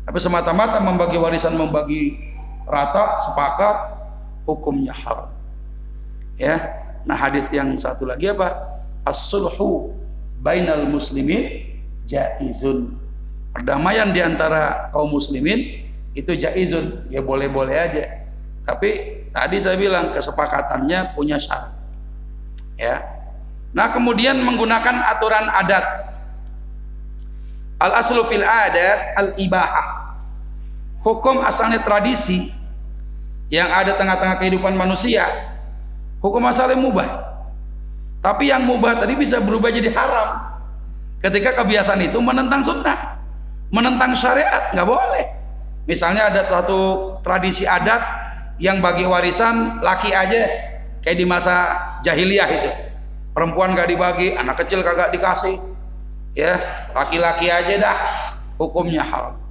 Tapi 0.08 0.18
semata-mata 0.18 0.80
membagi 0.80 1.18
warisan 1.20 1.56
membagi 1.56 2.20
rata 2.68 3.20
sepakat 3.20 3.76
hukumnya 4.48 4.96
haram. 4.96 5.32
Ya. 6.40 6.58
Nah 7.08 7.18
hadis 7.18 7.50
yang 7.50 7.74
satu 7.80 8.06
lagi 8.06 8.30
apa? 8.30 8.54
As-sulhu 9.08 9.98
bainal 10.46 10.86
muslimin 10.86 11.66
jaizun. 12.06 12.98
Perdamaian 13.52 14.14
di 14.14 14.22
antara 14.22 14.94
kaum 14.94 15.10
muslimin 15.10 15.90
itu 16.14 16.38
jaizun. 16.38 17.08
Ya 17.10 17.24
boleh-boleh 17.24 17.74
aja. 17.74 18.26
Tapi 18.68 19.21
Tadi 19.32 19.58
saya 19.64 19.80
bilang 19.80 20.12
kesepakatannya 20.12 21.16
punya 21.16 21.40
syarat. 21.40 21.72
Ya. 22.76 23.00
Nah, 23.72 23.88
kemudian 23.88 24.36
menggunakan 24.44 25.08
aturan 25.08 25.48
adat. 25.48 25.86
Al 27.80 27.96
aslu 27.96 28.28
fil 28.28 28.44
adat 28.44 29.16
al 29.16 29.30
ibahah. 29.40 30.20
Hukum 31.02 31.42
asalnya 31.42 31.80
tradisi 31.82 32.52
yang 33.48 33.72
ada 33.72 33.96
tengah-tengah 33.96 34.38
kehidupan 34.38 34.76
manusia. 34.76 35.26
Hukum 36.20 36.44
asalnya 36.46 36.78
mubah. 36.78 37.10
Tapi 38.22 38.54
yang 38.54 38.68
mubah 38.68 39.02
tadi 39.02 39.18
bisa 39.18 39.42
berubah 39.42 39.74
jadi 39.74 39.90
haram. 39.96 40.52
Ketika 41.24 41.58
kebiasaan 41.58 42.02
itu 42.06 42.22
menentang 42.22 42.62
sunnah, 42.62 43.18
menentang 43.74 44.14
syariat, 44.14 44.70
nggak 44.76 44.86
boleh. 44.86 45.26
Misalnya 45.90 46.30
ada 46.30 46.46
satu 46.46 47.18
tradisi 47.26 47.66
adat 47.66 48.02
yang 48.62 48.78
bagi 48.80 49.10
warisan 49.10 49.82
laki 49.82 50.14
aja. 50.14 50.70
Kayak 51.02 51.18
di 51.18 51.26
masa 51.26 51.56
jahiliyah 52.06 52.50
itu. 52.62 52.72
Perempuan 53.34 53.74
gak 53.74 53.90
dibagi 53.90 54.38
anak 54.38 54.62
kecil 54.62 54.86
kagak 54.86 55.10
dikasih. 55.10 55.58
Ya 56.38 56.62
laki-laki 56.94 57.50
aja 57.50 57.74
dah. 57.82 57.98
Hukumnya 58.62 59.02
haram. 59.02 59.42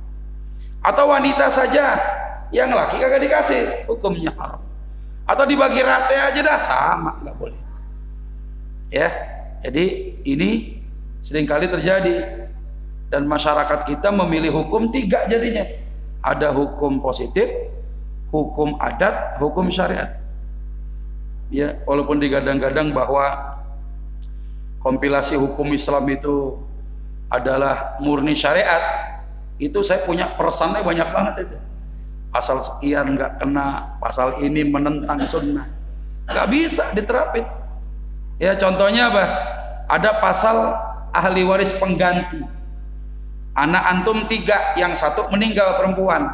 Atau 0.86 1.10
wanita 1.10 1.50
saja 1.50 1.98
yang 2.54 2.70
laki 2.70 3.02
kagak 3.02 3.26
dikasih 3.26 3.90
hukumnya 3.90 4.30
haram. 4.38 4.62
Atau 5.26 5.42
dibagi 5.42 5.82
rata 5.82 6.14
aja 6.30 6.40
dah 6.40 6.58
sama 6.62 7.18
nggak 7.26 7.34
boleh. 7.34 7.60
Ya 8.94 9.10
jadi 9.66 10.14
ini 10.22 10.78
sering 11.18 11.50
kali 11.50 11.66
terjadi. 11.66 12.46
Dan 13.10 13.26
masyarakat 13.26 13.90
kita 13.90 14.14
memilih 14.14 14.54
hukum 14.54 14.94
tiga 14.94 15.26
jadinya. 15.26 15.66
Ada 16.22 16.54
hukum 16.54 17.02
positif 17.02 17.50
hukum 18.30 18.78
adat, 18.78 19.36
hukum 19.42 19.66
syariat. 19.68 20.16
Ya, 21.50 21.82
walaupun 21.82 22.22
digadang-gadang 22.22 22.94
bahwa 22.94 23.58
kompilasi 24.86 25.34
hukum 25.34 25.74
Islam 25.74 26.06
itu 26.06 26.54
adalah 27.26 27.98
murni 27.98 28.38
syariat, 28.38 28.80
itu 29.58 29.82
saya 29.82 30.06
punya 30.06 30.30
persannya 30.38 30.80
banyak 30.86 31.08
banget 31.10 31.34
itu. 31.50 31.58
Pasal 32.30 32.62
sekian 32.62 33.18
nggak 33.18 33.42
kena, 33.42 33.98
pasal 33.98 34.38
ini 34.38 34.62
menentang 34.62 35.18
sunnah, 35.26 35.66
nggak 36.30 36.46
bisa 36.54 36.86
diterapin. 36.94 37.42
Ya 38.38 38.54
contohnya 38.54 39.10
apa? 39.10 39.24
Ada 39.90 40.22
pasal 40.22 40.56
ahli 41.10 41.42
waris 41.42 41.74
pengganti. 41.74 42.40
Anak 43.58 43.82
antum 43.82 44.22
tiga, 44.30 44.78
yang 44.78 44.94
satu 44.94 45.26
meninggal 45.34 45.82
perempuan 45.82 46.30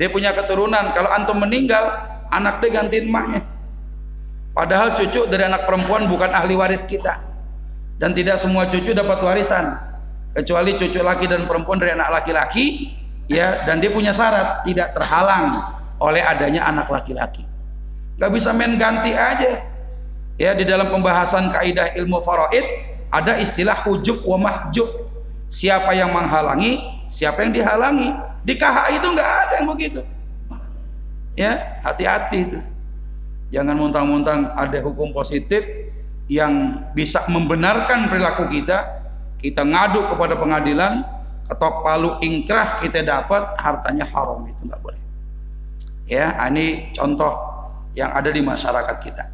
dia 0.00 0.08
punya 0.08 0.32
keturunan. 0.32 0.96
Kalau 0.96 1.12
antum 1.12 1.36
meninggal 1.36 1.92
anak 2.32 2.64
dia 2.64 2.72
gantiin 2.72 3.12
emaknya. 3.12 3.44
Padahal 4.56 4.96
cucu 4.96 5.28
dari 5.28 5.44
anak 5.44 5.68
perempuan 5.68 6.08
bukan 6.08 6.32
ahli 6.32 6.56
waris 6.56 6.88
kita. 6.88 7.20
Dan 8.00 8.16
tidak 8.16 8.40
semua 8.40 8.64
cucu 8.64 8.96
dapat 8.96 9.20
warisan. 9.20 9.76
Kecuali 10.32 10.72
cucu 10.72 11.04
laki 11.04 11.28
dan 11.28 11.44
perempuan 11.44 11.76
dari 11.76 11.92
anak 11.92 12.16
laki-laki 12.16 12.96
ya 13.28 13.60
dan 13.68 13.84
dia 13.84 13.92
punya 13.92 14.16
syarat 14.16 14.64
tidak 14.64 14.96
terhalang 14.96 15.60
oleh 16.00 16.24
adanya 16.24 16.64
anak 16.64 16.88
laki-laki. 16.88 17.44
Gak 18.16 18.32
bisa 18.32 18.56
main 18.56 18.80
ganti 18.80 19.12
aja. 19.12 19.68
Ya 20.40 20.56
di 20.56 20.64
dalam 20.64 20.88
pembahasan 20.88 21.52
kaidah 21.52 21.92
ilmu 22.00 22.24
faraid 22.24 22.64
ada 23.12 23.36
istilah 23.36 23.76
hujub 23.84 24.24
wa 24.24 24.48
mahjub. 24.48 24.88
Siapa 25.50 25.92
yang 25.92 26.14
menghalangi 26.16 27.04
siapa 27.10 27.42
yang 27.44 27.52
dihalangi 27.52 28.29
di 28.40 28.54
KHI 28.56 29.00
itu 29.00 29.08
nggak 29.12 29.30
ada 29.46 29.54
yang 29.60 29.68
begitu. 29.68 30.00
Ya, 31.36 31.80
hati-hati 31.84 32.38
itu. 32.48 32.58
Jangan 33.50 33.76
muntang-muntang 33.76 34.54
ada 34.54 34.78
hukum 34.80 35.10
positif 35.10 35.62
yang 36.30 36.84
bisa 36.94 37.26
membenarkan 37.26 38.06
perilaku 38.06 38.46
kita. 38.48 39.00
Kita 39.40 39.64
ngadu 39.64 40.04
kepada 40.12 40.36
pengadilan, 40.36 41.00
ketok 41.48 41.80
palu 41.80 42.20
ingkrah 42.20 42.78
kita 42.84 43.00
dapat 43.00 43.56
hartanya 43.56 44.04
haram 44.04 44.44
itu 44.44 44.60
nggak 44.68 44.80
boleh. 44.84 45.00
Ya, 46.04 46.34
ini 46.50 46.92
contoh 46.92 47.32
yang 47.96 48.12
ada 48.12 48.28
di 48.30 48.44
masyarakat 48.44 48.96
kita. 49.00 49.24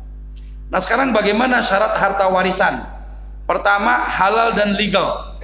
Nah 0.67 0.81
sekarang 0.83 1.15
bagaimana 1.15 1.63
syarat 1.63 1.95
harta 1.99 2.27
warisan? 2.27 2.83
Pertama 3.47 4.03
halal 4.03 4.59
dan 4.59 4.75
legal. 4.75 5.39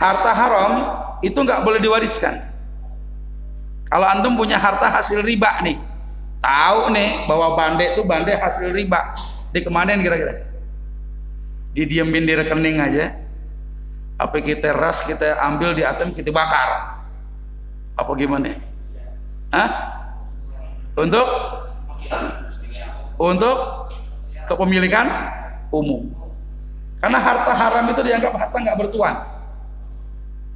Harta 0.00 0.32
haram 0.32 0.72
itu 1.20 1.36
nggak 1.36 1.64
boleh 1.64 1.80
diwariskan. 1.80 2.36
Kalau 3.90 4.06
antum 4.06 4.38
punya 4.38 4.56
harta 4.56 4.86
hasil 4.86 5.20
riba 5.26 5.50
nih, 5.66 5.76
tahu 6.38 6.94
nih 6.94 7.26
bahwa 7.26 7.58
bande 7.58 7.84
itu 7.90 8.06
bande 8.06 8.32
hasil 8.38 8.70
riba, 8.70 9.12
di 9.50 9.60
kemarin 9.60 9.98
kira-kira? 9.98 10.46
Didiemin 11.74 12.22
di 12.26 12.34
rekening 12.38 12.78
aja. 12.78 13.18
Apa 14.20 14.38
kita 14.38 14.76
ras, 14.76 15.00
kita 15.02 15.40
ambil 15.42 15.72
di 15.74 15.82
atem, 15.82 16.12
kita 16.12 16.30
bakar. 16.30 17.02
Apa 17.96 18.10
gimana? 18.14 18.52
Hah? 19.50 19.70
Untuk 20.94 21.26
untuk 23.18 23.56
kepemilikan 24.46 25.08
umum. 25.72 26.10
Karena 27.00 27.16
harta 27.16 27.52
haram 27.56 27.84
itu 27.90 28.00
dianggap 28.04 28.32
harta 28.36 28.56
nggak 28.60 28.78
bertuan. 28.78 29.39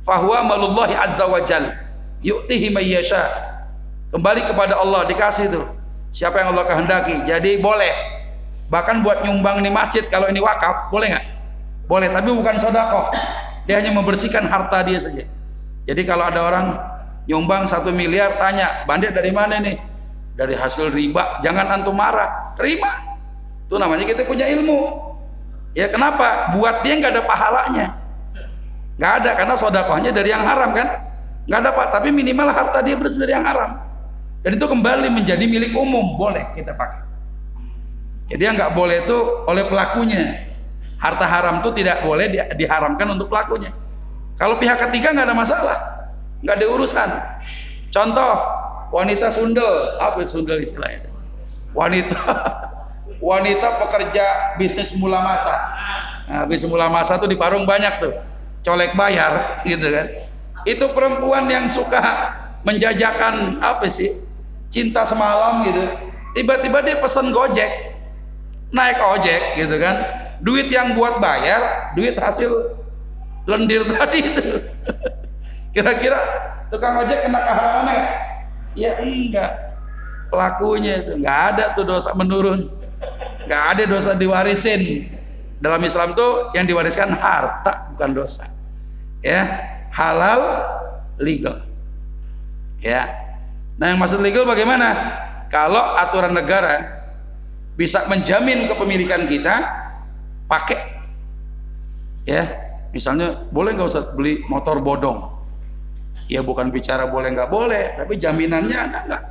Fahuwa 0.04 0.44
malullahi 0.44 0.92
azza 0.92 1.24
wa 1.24 1.40
jal. 1.40 1.64
Yu'tihi 2.20 2.68
mayyasha. 2.68 3.24
Kembali 4.12 4.44
kepada 4.44 4.76
Allah 4.76 5.08
dikasih 5.08 5.48
itu. 5.48 5.64
Siapa 6.12 6.44
yang 6.44 6.52
Allah 6.54 6.68
kehendaki. 6.68 7.24
Jadi 7.24 7.58
boleh. 7.58 7.90
Bahkan 8.68 9.02
buat 9.02 9.24
nyumbang 9.26 9.64
di 9.64 9.72
masjid 9.72 10.04
kalau 10.06 10.30
ini 10.30 10.38
wakaf, 10.38 10.92
boleh 10.92 11.10
nggak? 11.10 11.26
Boleh, 11.90 12.08
tapi 12.08 12.30
bukan 12.32 12.56
sodako. 12.56 13.10
Dia 13.66 13.80
hanya 13.80 13.92
membersihkan 13.92 14.44
harta 14.46 14.84
dia 14.84 15.00
saja. 15.00 15.24
Jadi 15.84 16.02
kalau 16.06 16.24
ada 16.28 16.40
orang 16.40 16.66
nyumbang 17.28 17.68
satu 17.68 17.92
miliar, 17.92 18.40
tanya, 18.40 18.84
bandit 18.88 19.12
dari 19.12 19.32
mana 19.32 19.60
nih? 19.60 19.76
Dari 20.36 20.54
hasil 20.56 20.92
riba. 20.92 21.40
Jangan 21.44 21.80
antum 21.80 21.96
marah, 21.96 22.56
terima. 22.56 22.88
Itu 23.68 23.76
namanya 23.76 24.04
kita 24.04 24.24
punya 24.24 24.48
ilmu. 24.48 24.92
Ya 25.74 25.90
kenapa? 25.90 26.54
Buat 26.54 26.86
dia 26.86 26.94
nggak 27.00 27.12
ada 27.20 27.22
pahalanya. 27.26 27.86
Nggak 28.98 29.12
ada 29.22 29.30
karena 29.34 29.54
sodakohnya 29.58 30.10
dari 30.14 30.30
yang 30.30 30.42
haram 30.42 30.70
kan? 30.74 30.88
Nggak 31.50 31.62
dapat. 31.72 31.86
Tapi 31.94 32.08
minimal 32.14 32.48
harta 32.50 32.78
dia 32.82 32.94
bersih 32.94 33.22
dari 33.22 33.34
yang 33.34 33.46
haram. 33.46 33.80
Dan 34.44 34.60
itu 34.60 34.66
kembali 34.66 35.08
menjadi 35.10 35.44
milik 35.44 35.74
umum. 35.74 36.14
Boleh 36.14 36.46
kita 36.54 36.74
pakai. 36.74 37.02
Jadi 38.30 38.42
yang 38.42 38.54
nggak 38.56 38.72
boleh 38.72 39.04
itu 39.04 39.18
oleh 39.50 39.64
pelakunya. 39.66 40.22
Harta 40.98 41.26
haram 41.28 41.60
itu 41.60 41.70
tidak 41.76 42.00
boleh 42.06 42.32
di, 42.32 42.38
diharamkan 42.56 43.12
untuk 43.12 43.28
pelakunya. 43.28 43.74
Kalau 44.40 44.56
pihak 44.56 44.80
ketiga 44.88 45.12
nggak 45.12 45.26
ada 45.30 45.36
masalah, 45.36 45.78
nggak 46.40 46.54
ada 46.58 46.66
urusan. 46.70 47.08
Contoh 47.92 48.32
wanita 48.90 49.28
sundel, 49.28 50.00
apa 50.00 50.24
sundel 50.24 50.58
istilahnya? 50.64 51.12
Wanita 51.76 52.18
wanita 53.24 53.80
pekerja 53.80 54.56
bisnis 54.60 54.92
mula 55.00 55.24
masa 55.24 55.54
nah, 56.28 56.44
bisnis 56.44 56.68
mula 56.68 56.92
masa 56.92 57.16
tuh 57.16 57.24
di 57.24 57.36
Parung 57.40 57.64
banyak 57.64 57.94
tuh 57.96 58.14
colek 58.64 58.96
bayar 58.96 59.62
gitu 59.68 59.92
kan. 59.92 60.06
Itu 60.64 60.90
perempuan 60.96 61.44
yang 61.52 61.68
suka 61.68 62.00
menjajakan 62.64 63.60
apa 63.60 63.84
sih 63.92 64.10
cinta 64.72 65.04
semalam 65.04 65.62
gitu. 65.68 65.84
Tiba-tiba 66.34 66.82
dia 66.82 66.98
pesen 66.98 67.30
gojek 67.30 67.92
naik 68.72 68.98
ojek 68.98 69.60
gitu 69.60 69.76
kan. 69.76 70.24
Duit 70.40 70.72
yang 70.72 70.96
buat 70.96 71.20
bayar 71.20 71.92
duit 71.94 72.16
hasil 72.16 72.74
lendir 73.44 73.84
tadi 73.92 74.18
itu. 74.24 74.44
Kira-kira 75.76 76.18
tukang 76.72 77.04
ojek 77.04 77.28
kena 77.28 77.40
keharaman 77.44 77.86
ya 77.92 78.04
ya 78.74 78.90
enggak. 79.04 79.52
Pelakunya 80.32 81.04
itu 81.04 81.12
enggak 81.20 81.38
ada 81.54 81.64
tuh 81.76 81.84
dosa 81.84 82.10
menurun. 82.16 82.72
Nggak 83.44 83.62
ada 83.76 83.82
dosa 83.84 84.10
diwarisin. 84.16 85.12
Dalam 85.60 85.80
Islam 85.84 86.12
tuh 86.16 86.50
yang 86.52 86.66
diwariskan 86.68 87.14
harta 87.14 87.88
bukan 87.94 88.10
dosa 88.12 88.53
ya 89.24 89.42
halal 89.88 90.60
legal. 91.16 91.64
Ya. 92.84 93.08
Nah 93.80 93.90
yang 93.90 93.98
maksud 93.98 94.20
legal 94.20 94.44
bagaimana? 94.44 94.92
Kalau 95.48 95.96
aturan 95.96 96.36
negara 96.36 97.02
bisa 97.74 98.04
menjamin 98.06 98.68
kepemilikan 98.68 99.24
kita 99.24 99.64
pakai. 100.46 100.78
Ya 102.28 102.44
misalnya 102.92 103.48
boleh 103.50 103.74
nggak 103.74 103.88
usah 103.88 104.12
beli 104.12 104.44
motor 104.46 104.78
bodong? 104.84 105.32
Ya 106.28 106.44
bukan 106.44 106.68
bicara 106.68 107.08
boleh 107.08 107.32
nggak 107.32 107.50
boleh 107.50 107.96
tapi 107.96 108.20
jaminannya 108.20 108.78
ada 108.78 108.98
nggak? 109.08 109.22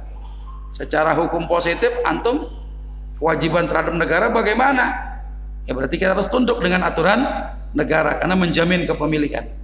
Secara 0.73 1.13
hukum 1.13 1.45
positif 1.45 1.93
antum 2.01 2.49
kewajiban 3.21 3.69
terhadap 3.69 3.93
negara 3.93 4.33
bagaimana? 4.33 5.13
Ya 5.63 5.71
berarti 5.71 5.95
kita 5.95 6.17
harus 6.17 6.27
tunduk 6.27 6.59
dengan 6.59 6.83
aturan 6.83 7.23
negara 7.71 8.19
karena 8.19 8.35
menjamin 8.35 8.83
kepemilikan. 8.83 9.62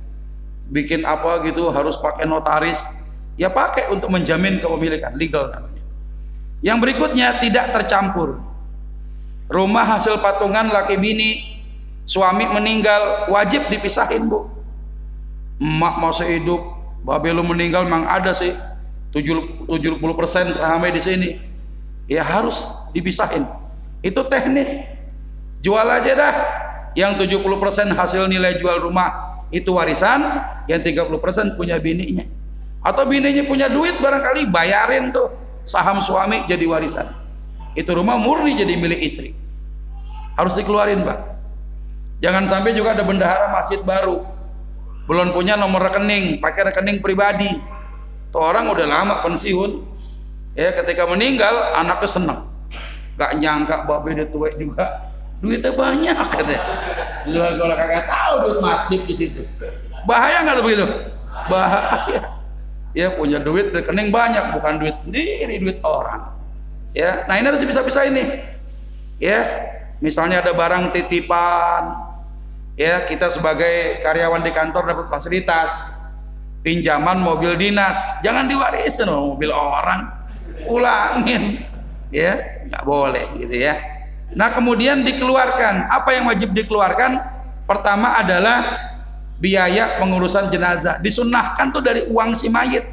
Bikin 0.70 1.02
apa 1.02 1.42
gitu 1.50 1.74
harus 1.74 1.98
pakai 1.98 2.30
notaris, 2.30 2.86
ya 3.36 3.50
pakai 3.50 3.90
untuk 3.90 4.14
menjamin 4.14 4.62
kepemilikan 4.62 5.18
legal 5.18 5.50
namanya. 5.50 5.82
Yang 6.62 6.78
berikutnya 6.86 7.42
tidak 7.42 7.74
tercampur. 7.74 8.38
Rumah 9.50 9.86
hasil 9.98 10.22
patungan 10.22 10.70
laki 10.70 10.94
bini, 11.02 11.58
suami 12.06 12.46
meninggal 12.46 13.34
wajib 13.34 13.66
dipisahin 13.74 14.30
bu. 14.30 14.46
Emak 15.58 15.98
masih 15.98 16.38
hidup, 16.38 16.62
babe 17.02 17.34
lu 17.34 17.42
meninggal 17.42 17.84
memang 17.90 18.06
ada 18.06 18.30
sih 18.30 18.54
70% 19.12 20.00
sahamnya 20.54 20.92
di 20.94 21.02
sini. 21.02 21.30
Ya 22.06 22.22
harus 22.22 22.70
dipisahin 22.94 23.46
itu 24.00 24.22
teknis 24.32 24.98
jual 25.60 25.84
aja 25.84 26.12
dah 26.16 26.34
yang 26.96 27.20
70% 27.20 27.94
hasil 27.94 28.24
nilai 28.32 28.56
jual 28.58 28.80
rumah 28.80 29.39
itu 29.50 29.74
warisan 29.74 30.22
yang 30.70 30.82
30% 30.82 31.58
punya 31.58 31.82
bininya. 31.82 32.26
Atau 32.86 33.10
bininya 33.10 33.44
punya 33.44 33.68
duit 33.68 33.98
barangkali 33.98 34.48
bayarin 34.48 35.12
tuh 35.12 35.34
saham 35.66 36.00
suami 36.00 36.46
jadi 36.46 36.64
warisan. 36.70 37.10
Itu 37.74 37.98
rumah 37.98 38.16
murni 38.18 38.56
jadi 38.56 38.78
milik 38.78 39.02
istri. 39.04 39.34
Harus 40.38 40.56
dikeluarin 40.56 41.04
pak. 41.04 41.20
Jangan 42.24 42.48
sampai 42.48 42.72
juga 42.78 42.96
ada 42.96 43.04
bendahara 43.04 43.52
masjid 43.52 43.82
baru. 43.84 44.24
Belum 45.10 45.34
punya 45.34 45.58
nomor 45.58 45.82
rekening 45.90 46.38
pakai 46.40 46.70
rekening 46.70 47.02
pribadi. 47.02 47.50
Tuh 48.30 48.42
orang 48.42 48.70
udah 48.70 48.86
lama 48.86 49.26
pensiun. 49.26 49.98
Ya 50.54 50.74
ketika 50.76 51.08
meninggal 51.08 51.74
anaknya 51.78 52.10
senang 52.10 52.42
gak 53.20 53.36
nyangka 53.36 53.84
babe 53.84 54.16
dia 54.16 54.28
tua 54.30 54.54
juga. 54.56 55.12
Duitnya 55.40 55.72
banyak 55.72 56.16
katanya 56.20 56.60
lu 57.28 57.40
kalau 57.42 57.76
kagak 57.76 58.06
tahu 58.08 58.34
duit 58.46 58.60
masjid 58.64 59.00
di 59.04 59.16
situ. 59.16 59.42
Bahaya 60.08 60.46
nggak 60.46 60.56
tuh 60.62 60.66
begitu? 60.66 60.86
Bahaya. 61.52 62.40
Ya 62.98 63.14
punya 63.14 63.38
duit 63.38 63.70
rekening 63.70 64.10
banyak 64.10 64.56
bukan 64.56 64.82
duit 64.82 64.96
sendiri 64.96 65.60
duit 65.60 65.80
orang. 65.84 66.32
Ya 66.96 67.28
nah 67.28 67.36
ini 67.36 67.52
harus 67.52 67.62
bisa-bisa 67.66 68.08
ini. 68.08 68.44
Ya 69.20 69.46
misalnya 70.00 70.40
ada 70.40 70.56
barang 70.56 70.96
titipan. 70.96 72.08
Ya 72.80 73.04
kita 73.04 73.28
sebagai 73.28 74.00
karyawan 74.00 74.42
di 74.42 74.52
kantor 74.56 74.96
dapat 74.96 75.06
fasilitas. 75.12 76.00
Pinjaman 76.64 77.20
mobil 77.20 77.56
dinas. 77.60 78.00
Jangan 78.24 78.48
diwarisin 78.48 79.12
mobil 79.12 79.52
orang. 79.52 80.08
Ulangin. 80.68 81.64
Ya 82.10 82.64
nggak 82.66 82.84
boleh 82.86 83.26
gitu 83.38 83.70
ya 83.70 83.99
nah 84.34 84.54
kemudian 84.54 85.02
dikeluarkan. 85.02 85.90
Apa 85.90 86.18
yang 86.18 86.30
wajib 86.30 86.54
dikeluarkan? 86.54 87.18
Pertama 87.66 88.18
adalah 88.18 88.78
biaya 89.38 89.98
pengurusan 90.02 90.50
jenazah. 90.50 90.98
Disunahkan 91.02 91.72
tuh 91.74 91.82
dari 91.82 92.06
uang 92.10 92.34
si 92.38 92.50
mayit 92.50 92.90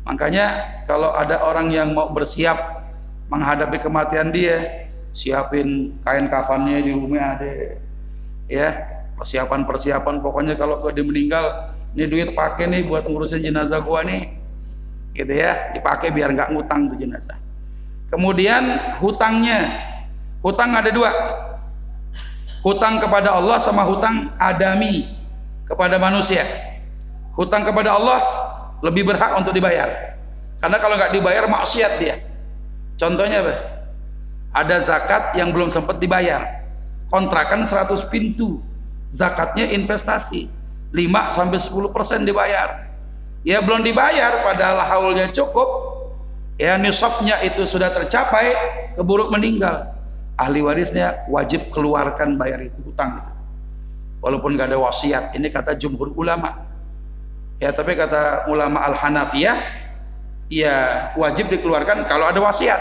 makanya 0.00 0.80
kalau 0.88 1.12
ada 1.14 1.38
orang 1.44 1.70
yang 1.70 1.92
mau 1.94 2.10
bersiap 2.10 2.82
menghadapi 3.30 3.78
kematian 3.78 4.34
dia 4.34 4.88
siapin 5.14 5.94
kain 6.02 6.26
kafannya 6.26 6.82
di 6.82 6.90
rumah 6.94 7.38
ada 7.38 7.78
ya. 8.50 8.70
Persiapan-persiapan 9.20 10.24
pokoknya 10.24 10.56
kalau 10.56 10.80
dia 10.88 11.04
meninggal 11.04 11.76
ini 11.92 12.08
duit 12.08 12.32
pakai 12.32 12.72
nih 12.72 12.88
buat 12.88 13.04
ngurusin 13.04 13.44
jenazah 13.44 13.84
gua 13.84 14.00
nih. 14.00 14.32
Gitu 15.12 15.28
ya 15.28 15.76
dipakai 15.76 16.08
biar 16.08 16.32
nggak 16.32 16.56
ngutang 16.56 16.88
tuh 16.88 16.96
jenazah. 16.96 17.36
Kemudian 18.08 18.96
hutangnya, 18.98 19.89
hutang 20.40 20.72
ada 20.72 20.88
dua, 20.88 21.10
hutang 22.64 23.00
kepada 23.00 23.36
Allah 23.36 23.60
sama 23.60 23.84
hutang 23.84 24.32
adami 24.40 25.08
kepada 25.68 25.96
manusia. 26.00 26.44
Hutang 27.36 27.64
kepada 27.64 27.96
Allah 27.96 28.20
lebih 28.84 29.06
berhak 29.06 29.32
untuk 29.38 29.54
dibayar, 29.54 30.18
karena 30.60 30.76
kalau 30.76 30.98
nggak 30.98 31.12
dibayar 31.14 31.44
maksiat 31.48 31.92
dia. 32.00 32.16
Contohnya 33.00 33.40
apa? 33.40 33.54
Ada 34.50 34.76
zakat 34.82 35.38
yang 35.38 35.54
belum 35.54 35.70
sempat 35.70 36.02
dibayar, 36.02 36.42
kontrakan 37.08 37.64
100 37.64 38.12
pintu, 38.12 38.60
zakatnya 39.08 39.72
investasi 39.72 40.50
5 40.92 41.30
sampai 41.32 41.58
10 41.60 41.94
persen 41.94 42.26
dibayar. 42.26 42.90
Ya 43.40 43.64
belum 43.64 43.86
dibayar 43.86 44.44
padahal 44.44 44.84
haulnya 44.84 45.32
cukup, 45.32 45.68
ya 46.60 46.76
nisabnya 46.76 47.40
itu 47.40 47.64
sudah 47.64 47.88
tercapai 47.88 48.52
keburu 48.98 49.32
meninggal 49.32 49.99
ahli 50.40 50.64
warisnya 50.64 51.28
wajib 51.28 51.68
keluarkan 51.68 52.40
bayar 52.40 52.64
itu 52.64 52.80
hutang. 52.80 53.20
Walaupun 54.24 54.56
gak 54.56 54.72
ada 54.72 54.80
wasiat 54.80 55.36
ini 55.36 55.52
kata 55.52 55.76
jumhur 55.76 56.16
ulama. 56.16 56.64
Ya 57.60 57.76
tapi 57.76 57.92
kata 57.92 58.48
ulama 58.48 58.80
al 58.80 58.96
hanafiyah 58.96 59.60
ya 60.48 60.74
wajib 61.20 61.52
dikeluarkan 61.52 62.08
kalau 62.08 62.24
ada 62.24 62.40
wasiat. 62.40 62.80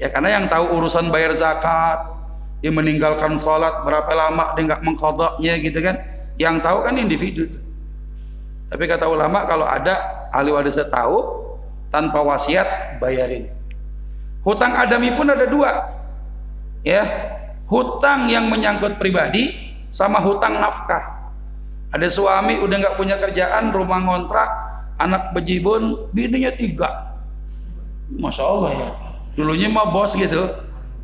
Ya 0.00 0.08
karena 0.08 0.40
yang 0.40 0.44
tahu 0.48 0.80
urusan 0.80 1.12
bayar 1.12 1.36
zakat 1.36 2.16
dia 2.64 2.72
meninggalkan 2.72 3.36
sholat 3.36 3.84
berapa 3.84 4.08
lama 4.16 4.56
dia 4.56 4.64
nggak 4.72 4.80
mengkodoknya 4.80 5.60
gitu 5.60 5.84
kan. 5.84 6.00
Yang 6.40 6.56
tahu 6.64 6.78
kan 6.88 6.94
individu. 6.96 7.52
Tapi 8.72 8.84
kata 8.88 9.08
ulama 9.08 9.44
kalau 9.44 9.68
ada 9.68 10.28
ahli 10.32 10.52
warisnya 10.52 10.88
tahu 10.88 11.44
tanpa 11.92 12.20
wasiat 12.24 12.96
bayarin. 13.00 13.48
Hutang 14.44 14.72
adami 14.76 15.12
pun 15.16 15.28
ada 15.32 15.48
dua 15.48 15.95
ya 16.82 17.02
hutang 17.70 18.30
yang 18.30 18.50
menyangkut 18.50 18.98
pribadi 18.98 19.52
sama 19.90 20.20
hutang 20.20 20.58
nafkah. 20.58 21.32
Ada 21.94 22.10
suami 22.10 22.58
udah 22.60 22.76
nggak 22.82 22.96
punya 22.98 23.16
kerjaan 23.16 23.70
rumah 23.70 24.02
ngontrak 24.02 24.50
anak 24.98 25.32
bejibun 25.32 26.10
bininya 26.12 26.52
tiga. 26.52 27.16
Masya 28.10 28.44
Allah 28.44 28.70
ya. 28.74 28.88
Dulunya 29.36 29.68
mah 29.68 29.92
bos 29.92 30.16
gitu. 30.16 30.48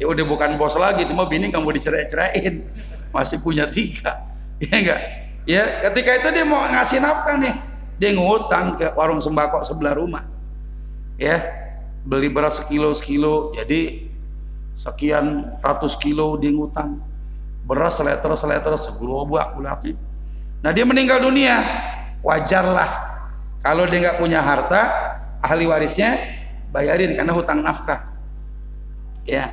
Ya 0.01 0.11
udah 0.11 0.25
bukan 0.27 0.59
bos 0.59 0.75
lagi 0.75 1.07
cuma 1.07 1.29
bini 1.29 1.53
kamu 1.53 1.79
dicerai-ceraiin 1.79 2.67
masih 3.15 3.39
punya 3.41 3.69
tiga. 3.69 4.19
Ya 4.63 4.79
enggak 4.79 5.01
ya 5.43 5.63
ketika 5.91 6.23
itu 6.23 6.29
dia 6.39 6.47
mau 6.47 6.63
ngasih 6.63 7.03
nafkah 7.03 7.35
nih. 7.35 7.55
Dia 7.99 8.15
ngutang 8.15 8.79
ke 8.79 8.95
warung 8.95 9.19
sembako 9.19 9.67
sebelah 9.67 9.99
rumah. 9.99 10.23
Ya 11.19 11.43
beli 12.07 12.31
beras 12.31 12.63
sekilo 12.63 12.95
sekilo 12.95 13.51
jadi 13.55 14.11
sekian 14.73 15.57
ratus 15.61 15.97
kilo 16.01 16.37
dia 16.41 16.53
ngutang. 16.53 17.01
Beras 17.63 17.95
seleter 17.95 18.35
seleter 18.35 18.75
segerobak 18.75 19.55
berasnya 19.55 19.95
nah 20.63 20.71
dia 20.71 20.87
meninggal 20.87 21.19
dunia. 21.19 21.59
Wajarlah. 22.23 23.11
Kalau 23.67 23.87
dia 23.91 23.99
nggak 23.99 24.19
punya 24.23 24.39
harta 24.39 24.83
ahli 25.43 25.67
warisnya 25.67 26.19
bayarin 26.71 27.19
karena 27.19 27.35
hutang 27.35 27.67
nafkah. 27.67 28.15
Ya. 29.27 29.51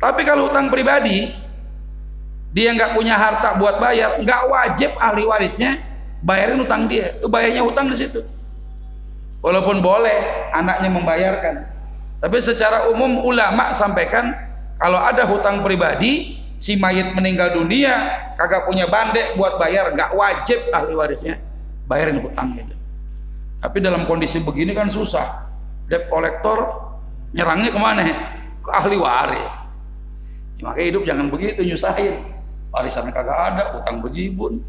Tapi 0.00 0.24
kalau 0.24 0.48
hutang 0.48 0.72
pribadi 0.72 1.28
dia 2.56 2.72
nggak 2.72 2.96
punya 2.96 3.12
harta 3.12 3.60
buat 3.60 3.76
bayar 3.76 4.24
nggak 4.24 4.42
wajib 4.48 4.90
ahli 4.96 5.28
warisnya 5.28 5.76
bayarin 6.24 6.64
hutang 6.64 6.88
dia. 6.88 7.12
Itu 7.20 7.28
bayarnya 7.28 7.60
hutang 7.60 7.92
di 7.92 7.96
situ. 8.00 8.24
Walaupun 9.44 9.84
boleh 9.84 10.50
anaknya 10.56 10.90
membayarkan. 10.90 11.54
Tapi 12.18 12.36
secara 12.42 12.90
umum 12.90 13.22
ulama 13.22 13.70
sampaikan 13.70 14.34
kalau 14.78 14.98
ada 15.02 15.26
hutang 15.26 15.66
pribadi 15.66 16.38
si 16.58 16.78
mayit 16.78 17.14
meninggal 17.14 17.54
dunia 17.54 18.14
kagak 18.38 18.66
punya 18.66 18.86
bandek 18.86 19.34
buat 19.34 19.58
bayar 19.58 19.90
gak 19.94 20.14
wajib 20.14 20.58
ahli 20.70 20.94
warisnya 20.94 21.38
bayarin 21.88 22.22
hutangnya. 22.22 22.78
Tapi 23.58 23.82
dalam 23.82 24.06
kondisi 24.06 24.38
begini 24.38 24.70
kan 24.76 24.86
susah. 24.86 25.50
Debt 25.90 26.06
kolektor 26.12 26.62
nyerangnya 27.34 27.74
ke 27.74 27.80
mana? 27.80 28.02
Ke 28.62 28.70
ahli 28.70 28.94
waris. 29.00 29.54
Ya, 30.60 30.70
makanya 30.70 30.86
hidup 30.94 31.02
jangan 31.08 31.26
begitu 31.32 31.60
nyusahin. 31.64 32.14
Warisan 32.70 33.10
kagak 33.10 33.34
ada 33.34 33.74
hutang 33.74 33.98
bejibun. 34.04 34.62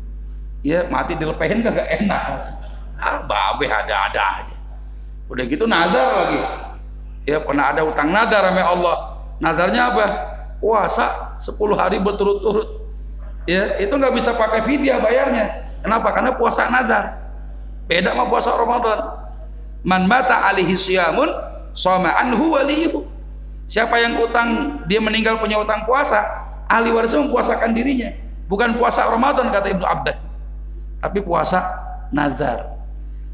Ya 0.65 0.88
mati 0.89 1.13
dilepehin 1.13 1.62
kagak 1.62 1.86
enak. 2.02 2.50
Ah 2.98 3.22
babe 3.28 3.67
ada-ada 3.69 4.41
aja. 4.41 4.58
Udah 5.30 5.43
gitu 5.45 5.69
nazar 5.69 6.10
lagi. 6.26 6.41
Ya 7.30 7.38
pernah 7.38 7.69
ada 7.69 7.86
hutang 7.86 8.10
nazar 8.10 8.41
sama 8.41 8.63
Allah 8.65 8.95
Nazarnya 9.39 9.95
apa? 9.95 10.06
Puasa 10.60 11.36
10 11.39 11.56
hari 11.80 11.97
berturut-turut. 12.04 12.91
Ya, 13.47 13.80
itu 13.80 13.89
nggak 13.89 14.13
bisa 14.13 14.36
pakai 14.36 14.62
vidya 14.67 14.99
bayarnya. 14.99 15.71
Kenapa? 15.80 16.12
Karena 16.12 16.36
puasa 16.36 16.67
nazar. 16.67 17.17
Beda 17.88 18.13
sama 18.13 18.28
puasa 18.28 18.54
Ramadan. 18.54 18.99
Man 19.82 20.06
mata 20.06 20.52
alihi 20.52 20.75
siyamun 20.75 21.32
sama 21.71 22.12
anhu 22.19 22.54
waliyuhu. 22.54 23.08
Siapa 23.65 23.95
yang 23.97 24.19
utang 24.19 24.82
dia 24.86 24.99
meninggal 24.99 25.39
punya 25.39 25.56
utang 25.58 25.88
puasa, 25.88 26.19
ahli 26.67 26.91
warisnya 26.91 27.23
mempuasakan 27.23 27.71
dirinya. 27.71 28.12
Bukan 28.52 28.75
puasa 28.75 29.08
Ramadan 29.08 29.49
kata 29.49 29.71
Ibnu 29.71 29.86
Abbas. 29.88 30.43
Tapi 30.99 31.23
puasa 31.23 31.63
nazar. 32.12 32.75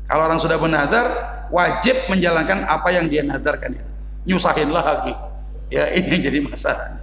Kalau 0.06 0.30
orang 0.30 0.38
sudah 0.38 0.62
bernazar, 0.62 1.06
wajib 1.50 1.98
menjalankan 2.14 2.62
apa 2.70 2.94
yang 2.94 3.10
dia 3.10 3.26
nazarkan. 3.26 3.74
Nyusahin 4.30 4.70
lagi 4.70 5.18
ya 5.70 5.90
ini 5.98 6.18
jadi 6.20 6.40
masalah. 6.42 7.00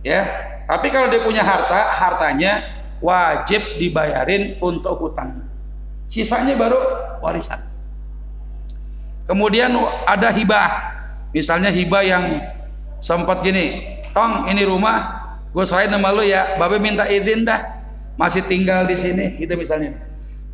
Ya 0.00 0.22
tapi 0.70 0.86
kalau 0.94 1.10
dia 1.10 1.18
punya 1.18 1.42
harta 1.42 1.98
hartanya 1.98 2.62
wajib 3.02 3.80
dibayarin 3.82 4.54
untuk 4.62 5.02
hutang. 5.02 5.42
Sisanya 6.06 6.54
baru 6.54 6.78
warisan. 7.18 7.58
Kemudian 9.26 9.74
ada 10.06 10.30
hibah. 10.30 10.98
Misalnya 11.34 11.70
hibah 11.70 12.02
yang 12.06 12.24
sempat 13.02 13.42
gini 13.46 13.98
tong 14.10 14.50
ini 14.50 14.66
rumah 14.66 15.18
gue 15.50 15.66
selain 15.66 15.90
nama 15.90 16.14
lu 16.14 16.22
ya. 16.22 16.54
Babe 16.54 16.78
minta 16.78 17.06
izin 17.10 17.42
dah. 17.42 17.82
Masih 18.14 18.46
tinggal 18.46 18.86
di 18.86 18.94
sini 18.94 19.42
gitu 19.42 19.58
misalnya. 19.58 19.96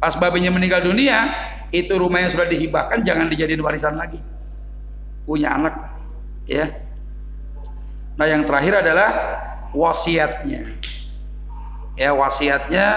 Pas 0.00 0.16
babenya 0.16 0.48
meninggal 0.48 0.80
dunia 0.80 1.28
itu 1.74 1.92
rumah 1.98 2.24
yang 2.24 2.32
sudah 2.32 2.48
dihibahkan 2.48 3.04
jangan 3.04 3.28
dijadiin 3.28 3.60
warisan 3.60 4.00
lagi. 4.00 4.20
Punya 5.28 5.56
anak 5.60 5.74
ya 6.46 6.85
Nah 8.16 8.26
yang 8.26 8.48
terakhir 8.48 8.80
adalah 8.80 9.10
wasiatnya. 9.76 10.64
Ya 11.96 12.10
wasiatnya 12.12 12.88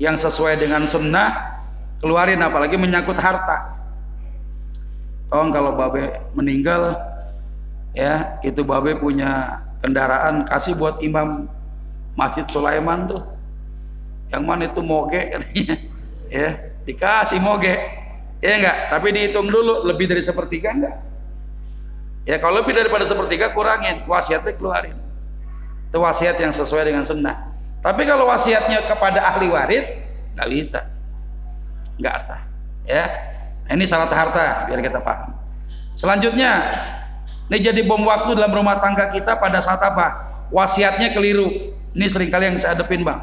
yang 0.00 0.16
sesuai 0.16 0.60
dengan 0.60 0.88
sunnah 0.88 1.60
keluarin 2.00 2.40
apalagi 2.40 2.80
menyangkut 2.80 3.20
harta. 3.20 3.76
Tolong 5.28 5.52
kalau 5.52 5.76
babe 5.76 6.10
meninggal 6.32 6.96
ya 7.92 8.40
itu 8.40 8.64
babe 8.64 8.96
punya 8.98 9.62
kendaraan 9.84 10.48
kasih 10.48 10.74
buat 10.74 10.98
imam 11.04 11.46
Masjid 12.16 12.44
Sulaiman 12.48 13.08
tuh. 13.08 13.22
Yang 14.32 14.44
mana 14.44 14.62
itu 14.68 14.80
moge 14.80 15.20
katanya. 15.36 15.76
Ya, 16.30 16.50
dikasih 16.88 17.38
moge. 17.42 17.76
Ya 18.40 18.56
enggak, 18.56 18.76
tapi 18.88 19.12
dihitung 19.12 19.52
dulu 19.52 19.84
lebih 19.84 20.08
dari 20.08 20.24
sepertiga 20.24 20.72
enggak? 20.72 21.09
Ya 22.28 22.36
kalau 22.36 22.60
lebih 22.60 22.76
daripada 22.76 23.04
sepertiga 23.08 23.52
kurangin, 23.52 24.04
wasiatnya 24.04 24.52
keluarin. 24.56 24.96
Itu 25.88 25.98
wasiat 26.04 26.36
yang 26.38 26.52
sesuai 26.52 26.86
dengan 26.86 27.02
sunnah. 27.02 27.50
Tapi 27.80 28.04
kalau 28.04 28.28
wasiatnya 28.28 28.84
kepada 28.84 29.24
ahli 29.24 29.48
waris, 29.48 29.88
nggak 30.36 30.48
bisa, 30.52 30.80
nggak 31.96 32.16
sah. 32.20 32.44
Ya, 32.84 33.08
nah, 33.66 33.72
ini 33.76 33.84
syarat 33.88 34.12
harta 34.12 34.68
biar 34.68 34.80
kita 34.84 35.00
paham. 35.00 35.32
Selanjutnya, 35.96 36.60
ini 37.48 37.58
jadi 37.60 37.80
bom 37.88 38.04
waktu 38.04 38.36
dalam 38.36 38.52
rumah 38.52 38.78
tangga 38.78 39.08
kita 39.08 39.40
pada 39.40 39.58
saat 39.64 39.80
apa? 39.80 40.28
Wasiatnya 40.52 41.10
keliru. 41.10 41.72
Ini 41.96 42.06
sering 42.06 42.30
kali 42.30 42.52
yang 42.52 42.56
saya 42.60 42.76
hadepin 42.78 43.02
bang. 43.02 43.20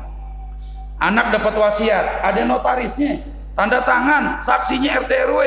Anak 0.97 1.29
dapat 1.29 1.53
wasiat, 1.53 2.25
ada 2.25 2.41
notarisnya, 2.41 3.21
tanda 3.53 3.85
tangan, 3.85 4.41
saksinya 4.41 5.05
RT 5.05 5.11
RW, 5.29 5.41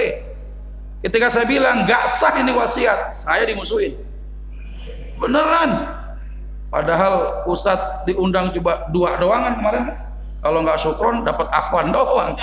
Ketika 1.00 1.32
saya 1.32 1.48
bilang 1.48 1.88
gak 1.88 2.12
sah 2.12 2.36
ini 2.36 2.52
wasiat, 2.52 3.16
saya 3.16 3.48
dimusuhin. 3.48 3.96
Beneran. 5.16 6.00
Padahal 6.70 7.44
Ustadz 7.48 8.06
diundang 8.06 8.52
coba 8.54 8.86
dua 8.92 9.16
doang 9.16 9.42
kan 9.42 9.54
kemarin. 9.58 9.82
Kalau 10.40 10.64
nggak 10.64 10.78
syukron 10.80 11.26
dapat 11.26 11.48
afwan 11.52 11.92
doang. 11.96 12.36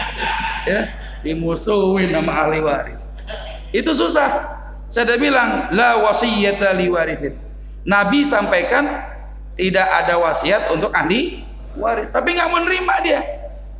Ya, 0.65 0.89
dimusuhin 1.21 2.13
nama 2.13 2.45
ahli 2.45 2.59
waris. 2.61 3.09
Itu 3.73 3.93
susah. 3.93 4.57
Saya 4.89 5.13
udah 5.13 5.19
bilang 5.19 5.49
la 5.73 6.01
wasiyata 6.01 6.75
li 6.77 6.89
warisin. 6.91 7.37
Nabi 7.87 8.27
sampaikan 8.27 8.89
tidak 9.55 9.87
ada 9.87 10.19
wasiat 10.19 10.69
untuk 10.75 10.91
ahli 10.93 11.45
waris, 11.79 12.09
tapi 12.09 12.35
nggak 12.35 12.51
menerima 12.51 12.95
dia. 13.05 13.21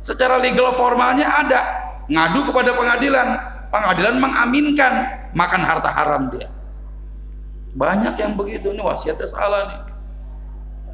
Secara 0.00 0.38
legal 0.40 0.72
formalnya 0.74 1.28
ada, 1.28 1.60
ngadu 2.08 2.48
kepada 2.48 2.72
pengadilan, 2.72 3.57
pengadilan 3.68 4.16
mengaminkan 4.20 4.92
makan 5.36 5.62
harta 5.64 5.90
haram 5.92 6.32
dia. 6.32 6.48
Banyak 7.76 8.16
yang 8.16 8.32
begitu 8.34 8.72
ini 8.72 8.80
wasiatnya 8.80 9.28
salah 9.28 9.62
nih. 9.68 9.80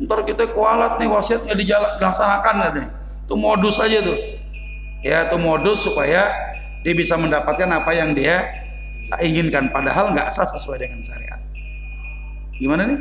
Ntar 0.05 0.27
kita 0.27 0.51
kualat 0.51 0.99
nih 0.99 1.07
wasiatnya 1.07 1.55
dilaksanakan 1.55 2.57
nih. 2.75 2.89
Itu 3.25 3.35
modus 3.39 3.79
aja 3.79 4.03
tuh. 4.03 4.19
Ya 5.07 5.29
itu 5.29 5.37
modus 5.39 5.87
supaya 5.87 6.29
dia 6.83 6.95
bisa 6.97 7.15
mendapatkan 7.15 7.71
apa 7.71 7.91
yang 7.95 8.13
dia 8.13 8.51
inginkan. 9.23 9.71
Padahal 9.71 10.13
nggak 10.13 10.29
sah 10.35 10.45
sesuai 10.45 10.83
dengan 10.83 11.01
syariat. 11.07 11.41
Gimana 12.59 12.83
nih? 12.91 12.99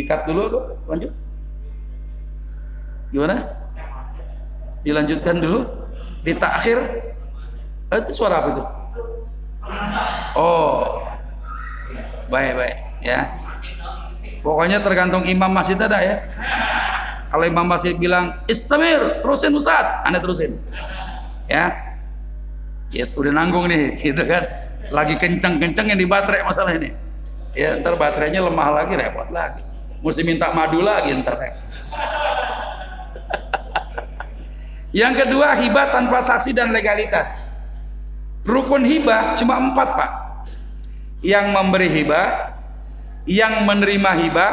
Dikat 0.00 0.24
dulu 0.24 0.42
tuh 0.48 0.62
lanjut. 0.88 1.12
Gimana? 3.12 3.34
Dilanjutkan 4.86 5.36
dulu. 5.42 5.60
Ditakhir 6.20 6.78
itu 7.98 8.12
suara 8.14 8.38
apa 8.38 8.48
itu? 8.54 8.62
Oh, 10.38 11.02
baik 12.30 12.54
baik 12.54 12.76
ya. 13.02 13.26
Pokoknya 14.40 14.80
tergantung 14.80 15.26
imam 15.26 15.50
masjid 15.52 15.76
ada 15.76 15.98
ya. 16.00 16.16
Kalau 17.30 17.44
imam 17.46 17.66
masjid 17.66 17.94
bilang 17.94 18.42
istamir, 18.50 19.22
terusin 19.22 19.54
Ustaz, 19.54 20.02
anda 20.02 20.18
terusin. 20.18 20.58
Ya, 21.46 21.74
ya 22.90 23.06
udah 23.14 23.30
nanggung 23.34 23.70
nih, 23.70 23.94
gitu 24.02 24.22
kan. 24.26 24.46
Lagi 24.90 25.14
kenceng-kenceng 25.14 25.94
yang 25.94 25.98
di 25.98 26.06
baterai 26.06 26.42
masalah 26.42 26.74
ini. 26.74 26.90
Ya, 27.54 27.78
ntar 27.78 27.94
baterainya 27.98 28.42
lemah 28.42 28.82
lagi, 28.82 28.94
repot 28.98 29.30
lagi. 29.30 29.62
Mesti 30.02 30.22
minta 30.26 30.50
madu 30.54 30.82
lagi 30.82 31.14
ntar. 31.14 31.38
Yang 34.90 35.22
kedua, 35.22 35.54
hibah 35.54 35.94
tanpa 35.94 36.18
saksi 36.18 36.50
dan 36.50 36.74
legalitas. 36.74 37.49
Rukun 38.44 38.84
hibah 38.88 39.36
cuma 39.36 39.60
empat 39.60 39.88
pak. 39.96 40.10
Yang 41.20 41.46
memberi 41.52 41.88
hibah, 41.92 42.56
yang 43.28 43.68
menerima 43.68 44.10
hibah, 44.24 44.52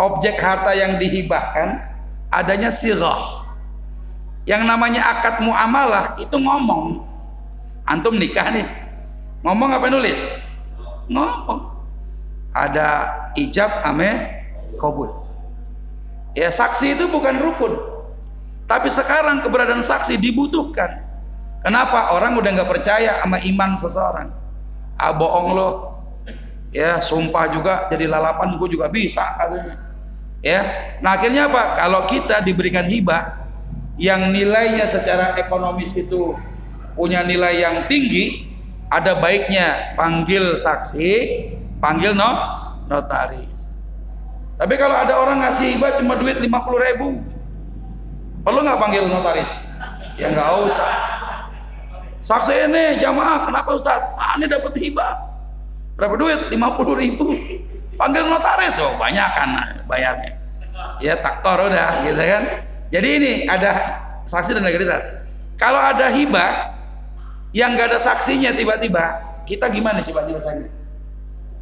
objek 0.00 0.40
harta 0.40 0.72
yang 0.72 0.96
dihibahkan 0.96 1.76
adanya 2.32 2.72
sirah. 2.72 3.44
Yang 4.48 4.64
namanya 4.64 5.18
akad 5.18 5.44
muamalah 5.44 6.16
itu 6.16 6.36
ngomong. 6.40 7.04
Antum 7.84 8.16
nikah 8.16 8.48
nih. 8.48 8.64
Ngomong 9.44 9.68
apa 9.76 9.92
nulis? 9.92 10.24
Ngomong. 11.12 11.68
Ada 12.56 13.12
ijab 13.36 13.84
ame 13.84 14.40
kabul. 14.80 15.12
Ya 16.32 16.48
saksi 16.48 16.96
itu 16.96 17.04
bukan 17.12 17.36
rukun. 17.36 17.76
Tapi 18.64 18.88
sekarang 18.88 19.44
keberadaan 19.44 19.84
saksi 19.84 20.16
dibutuhkan. 20.16 21.07
Kenapa? 21.68 22.16
Orang 22.16 22.32
udah 22.40 22.48
nggak 22.48 22.70
percaya 22.80 23.20
sama 23.20 23.36
iman 23.44 23.76
seseorang. 23.76 24.32
Ah 24.96 25.12
bohong 25.12 25.52
loh. 25.52 26.00
Ya, 26.72 26.96
sumpah 26.96 27.44
juga 27.52 27.92
jadi 27.92 28.08
lalapan 28.08 28.56
gue 28.56 28.72
juga 28.72 28.88
bisa 28.88 29.36
katanya. 29.36 29.76
Ya. 30.40 30.64
Nah, 31.04 31.20
akhirnya 31.20 31.44
apa? 31.44 31.76
Kalau 31.76 32.08
kita 32.08 32.40
diberikan 32.40 32.88
hibah 32.88 33.44
yang 34.00 34.32
nilainya 34.32 34.88
secara 34.88 35.36
ekonomis 35.36 35.92
itu 35.92 36.32
punya 36.96 37.20
nilai 37.20 37.60
yang 37.60 37.84
tinggi, 37.84 38.48
ada 38.88 39.20
baiknya 39.20 39.92
panggil 39.92 40.56
saksi, 40.56 41.12
panggil 41.84 42.16
no 42.16 42.32
notaris. 42.88 43.84
Tapi 44.56 44.72
kalau 44.80 44.96
ada 44.96 45.20
orang 45.20 45.44
ngasih 45.44 45.76
hibah 45.76 46.00
cuma 46.00 46.16
duit 46.16 46.40
50 46.40 46.48
ribu, 46.88 47.20
perlu 48.40 48.64
nggak 48.64 48.80
panggil 48.80 49.04
notaris? 49.04 49.52
Ya 50.16 50.32
nggak 50.32 50.64
usah. 50.64 51.17
Saksi 52.18 52.66
ini 52.66 52.98
jamaah, 52.98 53.46
kenapa 53.46 53.78
Ustaz? 53.78 54.02
Ini 54.38 54.50
dapat 54.50 54.74
hibah. 54.74 55.14
Berapa 55.94 56.14
duit? 56.18 56.50
50 56.50 57.02
ribu. 57.02 57.34
Panggil 57.94 58.26
notaris, 58.26 58.78
oh 58.78 58.94
banyak 58.98 59.28
kan 59.34 59.50
bayarnya. 59.86 60.34
Ya 61.02 61.18
taktor 61.18 61.70
udah, 61.70 62.02
gitu 62.06 62.18
kan. 62.18 62.42
Jadi 62.90 63.08
ini 63.22 63.32
ada 63.46 63.98
saksi 64.26 64.54
dan 64.54 64.66
legalitas. 64.66 65.06
Kalau 65.58 65.78
ada 65.78 66.10
hibah 66.10 66.74
yang 67.50 67.74
nggak 67.74 67.94
ada 67.94 67.98
saksinya 67.98 68.54
tiba-tiba, 68.54 69.18
kita 69.46 69.66
gimana 69.70 70.02
coba 70.02 70.26
nyelesainya? 70.26 70.70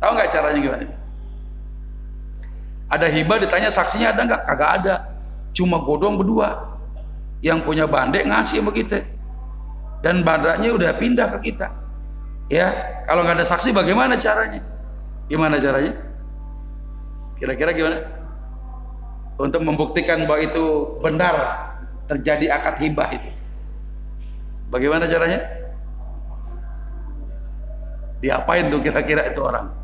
Tahu 0.01 0.11
nggak 0.13 0.29
caranya 0.29 0.61
gimana? 0.61 0.85
Ada 2.93 3.07
hibah 3.13 3.37
ditanya 3.41 3.69
saksinya 3.73 4.13
ada 4.13 4.21
nggak? 4.25 4.41
Kagak 4.45 4.71
ada. 4.81 4.95
Cuma 5.57 5.81
godong 5.81 6.21
berdua. 6.21 6.77
Yang 7.41 7.65
punya 7.65 7.85
bandek 7.89 8.25
ngasih 8.25 8.61
sama 8.61 8.73
kita 8.73 9.16
dan 10.07 10.23
badannya 10.23 10.71
udah 10.71 10.95
pindah 11.03 11.35
ke 11.35 11.51
kita. 11.51 11.67
Ya 12.47 12.71
kalau 13.11 13.27
nggak 13.27 13.43
ada 13.43 13.47
saksi 13.51 13.75
bagaimana 13.75 14.15
caranya? 14.15 14.63
Gimana 15.27 15.59
caranya? 15.59 15.99
Kira-kira 17.35 17.75
gimana? 17.75 18.07
Untuk 19.35 19.67
membuktikan 19.67 20.31
bahwa 20.31 20.47
itu 20.47 20.95
benar 21.03 21.35
terjadi 22.07 22.55
akad 22.55 22.79
hibah 22.87 23.19
itu. 23.19 23.27
Bagaimana 24.71 25.11
caranya? 25.11 25.43
Diapain 28.23 28.71
tuh 28.71 28.79
kira-kira 28.79 29.27
itu 29.27 29.43
orang? 29.43 29.75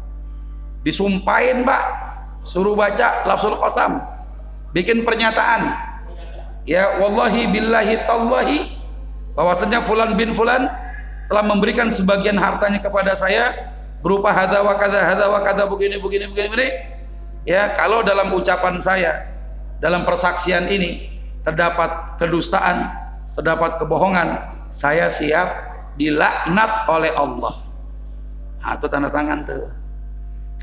Disumpahin 0.86 1.66
mbak. 1.66 1.82
Suruh 2.46 2.78
baca 2.78 3.26
lafzul 3.26 3.58
qasam. 3.58 3.98
Bikin 4.70 5.02
pernyataan. 5.02 5.74
Ya 6.62 7.02
wallahi 7.02 7.50
billahi 7.50 8.06
tallahi 8.06 8.81
bahwasanya 9.32 9.80
fulan 9.84 10.14
bin 10.16 10.36
fulan 10.36 10.68
telah 11.28 11.44
memberikan 11.44 11.88
sebagian 11.88 12.36
hartanya 12.36 12.80
kepada 12.80 13.16
saya 13.16 13.72
berupa 14.04 14.34
hadza 14.34 14.60
wa 14.60 14.74
kadza 14.76 15.00
hadza 15.00 15.26
wa 15.30 15.40
kadza 15.40 15.64
begini 15.68 15.96
begini 15.96 16.28
begini 16.28 16.48
begini. 16.52 16.68
Ya 17.42 17.74
kalau 17.74 18.04
dalam 18.06 18.30
ucapan 18.36 18.78
saya 18.78 19.26
dalam 19.82 20.06
persaksian 20.06 20.70
ini 20.70 21.10
terdapat 21.42 22.20
kedustaan 22.20 22.86
terdapat 23.34 23.80
kebohongan 23.80 24.38
saya 24.68 25.08
siap 25.08 25.48
dilaknat 25.96 26.86
oleh 26.86 27.12
Allah. 27.16 27.54
Nah, 28.62 28.78
itu 28.78 28.86
tanda 28.86 29.10
tangan 29.10 29.42
tuh. 29.42 29.66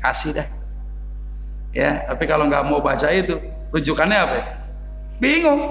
Kasih 0.00 0.32
dah 0.32 0.60
ya 1.70 2.02
tapi 2.10 2.26
kalau 2.26 2.50
nggak 2.50 2.66
mau 2.66 2.82
baca 2.82 3.06
itu 3.10 3.38
rujukannya 3.70 4.18
apa 4.18 4.34
ya? 4.34 4.44
bingung. 5.22 5.62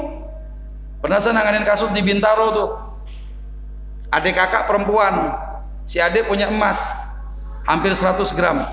Pernah 0.99 1.19
saya 1.23 1.39
nanganin 1.39 1.63
kasus 1.63 1.88
di 1.95 2.03
Bintaro 2.03 2.51
tuh 2.51 2.69
adik 4.13 4.34
kakak 4.38 4.65
perempuan. 4.65 5.34
Si 5.86 5.98
adik 5.98 6.30
punya 6.30 6.50
emas. 6.50 6.78
Hampir 7.65 7.93
100 7.93 8.34
gram. 8.34 8.65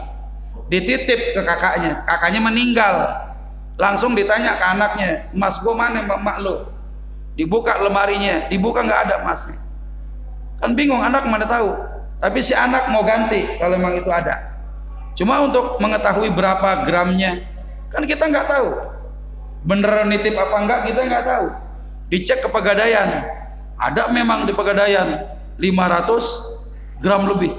Dititip 0.73 1.37
ke 1.37 1.41
kakaknya. 1.45 2.05
Kakaknya 2.05 2.41
meninggal. 2.41 2.95
Langsung 3.77 4.17
ditanya 4.17 4.57
ke 4.57 4.65
anaknya 4.65 5.29
emas 5.37 5.61
gue 5.61 5.75
mana 5.77 6.01
mbak? 6.09 6.21
Mak 6.25 6.37
lo 6.41 6.55
dibuka 7.37 7.77
lemarinya. 7.77 8.49
Dibuka 8.49 8.81
nggak 8.81 9.01
ada 9.09 9.15
emasnya. 9.21 9.61
Kan 10.57 10.73
bingung 10.73 11.05
anak 11.05 11.29
mana 11.29 11.45
tahu? 11.45 11.77
Tapi 12.17 12.41
si 12.41 12.57
anak 12.57 12.89
mau 12.89 13.05
ganti 13.05 13.45
kalau 13.61 13.77
memang 13.77 14.01
itu 14.01 14.09
ada. 14.09 14.57
Cuma 15.13 15.45
untuk 15.45 15.77
mengetahui 15.81 16.33
berapa 16.33 16.85
gramnya 16.89 17.45
kan 17.93 18.09
kita 18.09 18.25
nggak 18.33 18.49
tahu. 18.49 18.69
Beneran 19.69 20.09
nitip 20.09 20.33
apa 20.33 20.57
enggak 20.57 20.81
kita 20.89 21.01
nggak 21.05 21.25
tahu. 21.29 21.47
Dicek 22.09 22.41
ke 22.41 22.49
pegadaian 22.49 23.29
ada 23.77 24.09
memang 24.09 24.49
di 24.49 24.53
Pegadaian 24.57 25.37
500 25.61 27.01
gram 27.01 27.29
lebih. 27.29 27.53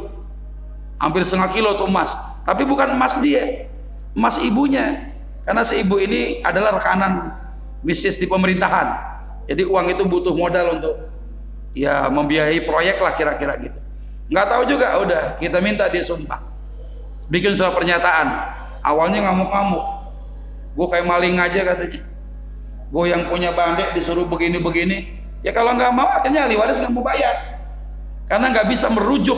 Hampir 0.97 1.21
setengah 1.21 1.53
kilo 1.53 1.77
tuh 1.77 1.86
emas. 1.86 2.17
Tapi 2.41 2.65
bukan 2.65 2.97
emas 2.97 3.21
dia, 3.21 3.69
emas 4.17 4.41
ibunya. 4.41 5.13
Karena 5.45 5.62
si 5.62 5.80
ibu 5.80 6.01
ini 6.01 6.41
adalah 6.41 6.82
rekanan 6.82 7.32
bisnis 7.86 8.17
di 8.17 8.25
pemerintahan. 8.25 8.88
Jadi 9.47 9.63
uang 9.63 9.88
itu 9.93 10.03
butuh 10.03 10.34
modal 10.36 10.75
untuk 10.75 10.95
ya 11.77 12.10
membiayai 12.10 12.65
proyek 12.65 12.97
lah 12.99 13.13
kira-kira 13.15 13.56
gitu. 13.62 13.80
Nggak 14.27 14.47
tahu 14.51 14.63
juga, 14.67 14.88
udah 14.99 15.21
kita 15.39 15.63
minta 15.63 15.88
dia 15.88 16.03
sumpah. 16.03 16.43
Bikin 17.32 17.56
surat 17.56 17.71
pernyataan. 17.71 18.27
Awalnya 18.84 19.23
ngamuk-ngamuk. 19.23 19.86
Gue 20.75 20.88
kayak 20.91 21.06
maling 21.08 21.39
aja 21.39 21.62
katanya. 21.63 22.03
Gue 22.91 23.12
yang 23.12 23.27
punya 23.27 23.51
bandek 23.56 23.95
disuruh 23.95 24.27
begini-begini 24.27 25.16
Ya 25.45 25.54
kalau 25.54 25.78
nggak 25.78 25.91
mau 25.93 26.10
akhirnya 26.10 26.50
ahli 26.50 26.58
waris 26.58 26.82
nggak 26.82 26.93
mau 26.93 27.06
bayar. 27.06 27.62
Karena 28.28 28.52
nggak 28.52 28.67
bisa 28.67 28.89
merujuk 28.89 29.38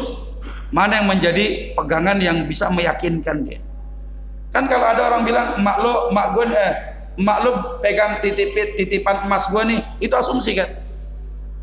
mana 0.69 1.01
yang 1.01 1.07
menjadi 1.09 1.73
pegangan 1.73 2.17
yang 2.21 2.45
bisa 2.45 2.69
meyakinkan 2.71 3.45
dia. 3.45 3.59
Kan 4.49 4.65
kalau 4.65 4.85
ada 4.85 5.13
orang 5.13 5.21
bilang 5.25 5.47
emak 5.61 5.77
lo, 5.77 6.09
emak 6.09 6.27
gue, 6.33 6.45
eh, 6.57 6.73
emak 7.21 7.37
lo 7.45 7.49
pegang 7.85 8.17
titip 8.21 8.57
titipan 8.77 9.29
emas 9.29 9.45
gue 9.49 9.61
nih, 9.61 9.79
itu 10.01 10.13
asumsi 10.17 10.57
kan? 10.57 10.69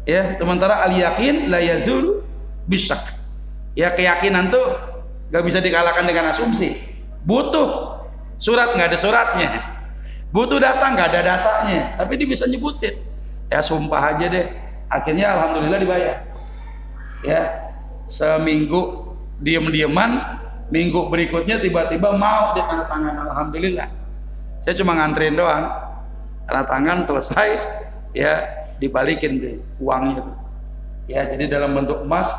Ya, 0.07 0.38
sementara 0.38 0.87
al 0.87 0.94
yakin 0.94 1.51
la 1.51 1.59
yazulu 1.59 2.22
bisak. 2.70 3.03
Ya 3.75 3.90
keyakinan 3.90 4.55
tuh 4.55 4.62
nggak 5.35 5.42
bisa 5.42 5.59
dikalahkan 5.59 6.07
dengan 6.07 6.31
asumsi. 6.31 6.79
Butuh 7.27 7.99
surat 8.38 8.70
nggak 8.79 8.94
ada 8.94 8.99
suratnya, 9.03 9.51
butuh 10.31 10.62
data 10.62 10.87
nggak 10.94 11.09
ada 11.11 11.20
datanya, 11.27 11.99
tapi 11.99 12.22
dia 12.22 12.29
bisa 12.31 12.46
nyebutin 12.46 13.06
ya 13.50 13.61
sumpah 13.62 14.14
aja 14.14 14.26
deh. 14.30 14.46
Akhirnya 14.87 15.35
alhamdulillah 15.35 15.80
dibayar. 15.82 16.16
Ya 17.24 17.42
seminggu 18.06 19.12
diem-dieman 19.42 20.38
minggu 20.70 21.11
berikutnya 21.11 21.59
tiba-tiba 21.59 22.14
mau 22.14 22.54
ditandatangan 22.54 23.14
alhamdulillah. 23.30 23.88
Saya 24.62 24.74
cuma 24.78 24.98
nganterin 24.98 25.38
doang. 25.38 25.66
Tanda 26.46 26.62
tangan 26.62 26.98
selesai 27.02 27.59
ya 28.14 28.46
dibalikin 28.78 29.42
deh 29.42 29.59
uangnya 29.82 30.22
tuh. 30.22 30.37
Ya 31.11 31.26
jadi 31.26 31.50
dalam 31.50 31.74
bentuk 31.74 32.06
emas 32.06 32.30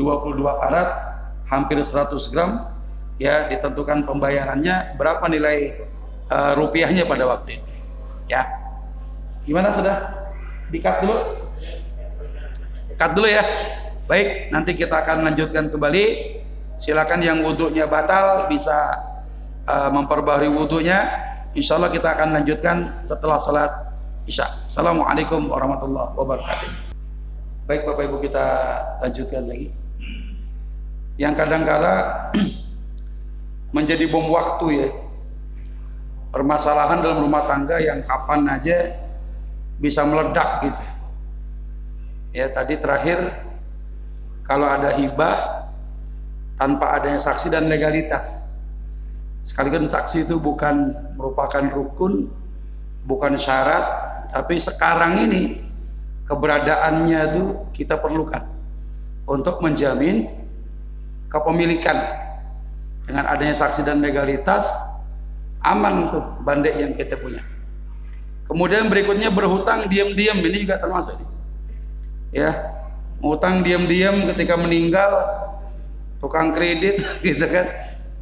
22 0.00 0.40
karat 0.40 0.88
hampir 1.48 1.76
100 1.76 2.32
gram 2.32 2.72
ya 3.20 3.46
ditentukan 3.52 4.08
pembayarannya 4.08 4.96
berapa 4.96 5.24
nilai 5.28 5.76
uh, 6.32 6.52
rupiahnya 6.56 7.04
pada 7.04 7.28
waktu 7.28 7.60
itu. 7.60 7.72
Ya. 8.32 8.48
Gimana 9.44 9.68
sudah 9.68 10.23
Dikat 10.74 11.06
dulu. 11.06 11.16
Cut 12.98 13.10
dulu 13.14 13.30
ya. 13.30 13.46
Baik, 14.10 14.50
nanti 14.50 14.74
kita 14.74 15.06
akan 15.06 15.22
lanjutkan 15.30 15.70
kembali. 15.70 16.04
Silakan 16.74 17.22
yang 17.22 17.38
wudhunya 17.46 17.86
batal 17.86 18.50
bisa 18.50 18.98
uh, 19.70 19.86
memperbaharui 19.94 20.50
wudhunya. 20.50 21.30
Insya 21.54 21.78
Allah 21.78 21.94
kita 21.94 22.10
akan 22.18 22.34
lanjutkan 22.34 23.06
setelah 23.06 23.38
salat 23.38 23.70
Isya. 24.26 24.66
Assalamualaikum 24.66 25.46
warahmatullahi 25.46 26.10
wabarakatuh. 26.18 26.68
Baik 27.70 27.86
Bapak 27.86 28.02
Ibu 28.10 28.16
kita 28.18 28.46
lanjutkan 28.98 29.46
lagi. 29.46 29.70
Yang 31.14 31.34
kadang-kala 31.38 31.94
menjadi 33.76 34.10
bom 34.10 34.26
waktu 34.26 34.66
ya. 34.74 34.88
Permasalahan 36.34 36.98
dalam 36.98 37.22
rumah 37.22 37.46
tangga 37.46 37.78
yang 37.78 38.02
kapan 38.02 38.42
aja 38.50 39.03
bisa 39.78 40.06
meledak 40.06 40.66
gitu. 40.66 40.84
Ya 42.34 42.50
tadi 42.50 42.74
terakhir 42.78 43.30
kalau 44.44 44.66
ada 44.66 44.92
hibah 44.94 45.66
tanpa 46.58 46.98
adanya 46.98 47.18
saksi 47.22 47.50
dan 47.50 47.66
legalitas. 47.66 48.50
Sekalian 49.44 49.84
saksi 49.84 50.24
itu 50.24 50.40
bukan 50.40 50.96
merupakan 51.20 51.62
rukun, 51.68 52.32
bukan 53.04 53.36
syarat, 53.36 53.84
tapi 54.32 54.56
sekarang 54.56 55.28
ini 55.28 55.60
keberadaannya 56.24 57.20
itu 57.30 57.42
kita 57.76 58.00
perlukan 58.00 58.40
untuk 59.28 59.60
menjamin 59.60 60.26
kepemilikan 61.28 61.96
dengan 63.04 63.28
adanya 63.28 63.52
saksi 63.52 63.84
dan 63.84 64.00
legalitas 64.00 64.64
aman 65.60 66.08
tuh 66.08 66.24
bandek 66.44 66.72
yang 66.76 66.92
kita 66.96 67.20
punya. 67.20 67.53
Kemudian 68.44 68.92
berikutnya 68.92 69.32
berhutang 69.32 69.88
diam-diam 69.88 70.38
ini 70.40 70.68
juga 70.68 70.76
termasuk. 70.76 71.16
Ya, 72.34 72.50
ngutang 73.22 73.64
diam-diam 73.64 74.28
ketika 74.34 74.54
meninggal 74.60 75.10
tukang 76.20 76.52
kredit 76.52 77.00
gitu 77.26 77.44
kan. 77.48 77.66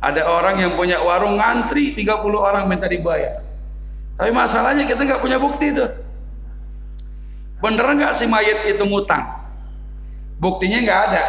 Ada 0.03 0.27
orang 0.27 0.59
yang 0.59 0.73
punya 0.75 0.99
warung 0.99 1.39
ngantri 1.39 1.95
30 1.95 2.07
orang 2.35 2.67
minta 2.67 2.91
dibayar. 2.91 3.39
Tapi 4.19 4.31
masalahnya 4.35 4.87
kita 4.87 5.03
nggak 5.07 5.23
punya 5.23 5.39
bukti 5.39 5.71
tuh 5.71 6.03
bener 7.63 7.87
nggak 7.87 8.13
si 8.19 8.27
mayat 8.27 8.67
itu 8.67 8.83
ngutang? 8.83 9.23
Buktinya 10.43 10.83
nggak 10.83 11.01
ada. 11.09 11.25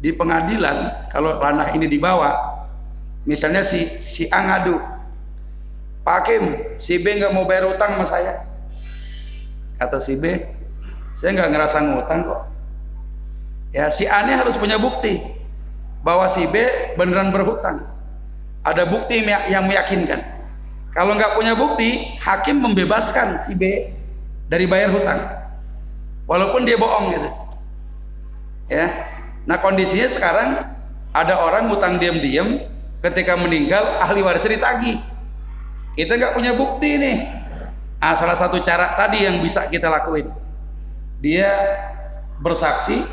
Di 0.00 0.10
pengadilan 0.10 1.06
kalau 1.12 1.38
ranah 1.38 1.70
ini 1.76 1.86
dibawa 1.86 2.34
misalnya 3.22 3.62
si 3.62 3.86
si 4.02 4.26
A 4.32 4.40
ngadu 4.42 4.80
Pak 6.02 6.14
Hakim 6.22 6.42
si 6.74 6.98
B 6.98 7.18
nggak 7.18 7.30
mau 7.30 7.46
bayar 7.46 7.70
utang 7.70 7.94
sama 7.94 8.06
saya 8.06 8.42
kata 9.78 10.02
si 10.02 10.18
B 10.18 10.42
saya 11.14 11.30
nggak 11.38 11.50
ngerasa 11.54 11.78
ngutang 11.82 12.26
kok 12.26 12.42
ya 13.70 13.86
si 13.88 14.10
A 14.10 14.26
ini 14.26 14.34
harus 14.34 14.58
punya 14.58 14.78
bukti 14.78 15.42
bahwa 16.02 16.26
si 16.26 16.44
B 16.50 16.58
beneran 16.98 17.30
berhutang. 17.30 17.86
Ada 18.62 18.86
bukti 18.86 19.22
yang 19.26 19.66
meyakinkan. 19.66 20.22
Kalau 20.92 21.16
nggak 21.16 21.34
punya 21.34 21.56
bukti, 21.56 22.14
hakim 22.20 22.62
membebaskan 22.62 23.40
si 23.40 23.56
B 23.58 23.90
dari 24.46 24.68
bayar 24.68 24.92
hutang. 24.92 25.18
Walaupun 26.28 26.62
dia 26.62 26.78
bohong 26.78 27.16
gitu. 27.16 27.30
Ya. 28.70 28.86
Nah, 29.42 29.58
kondisinya 29.58 30.06
sekarang 30.06 30.48
ada 31.10 31.34
orang 31.42 31.66
hutang 31.72 31.98
diam-diam 31.98 32.62
ketika 33.02 33.34
meninggal 33.34 33.98
ahli 33.98 34.22
warisnya 34.22 34.54
ditagih. 34.54 35.02
Kita 35.92 36.16
nggak 36.16 36.32
punya 36.32 36.52
bukti 36.56 36.96
nih. 36.96 37.16
Nah, 38.00 38.16
salah 38.16 38.34
satu 38.34 38.58
cara 38.64 38.96
tadi 38.96 39.28
yang 39.28 39.38
bisa 39.44 39.68
kita 39.68 39.92
lakuin. 39.92 40.26
Dia 41.20 41.52
bersaksi 42.40 43.04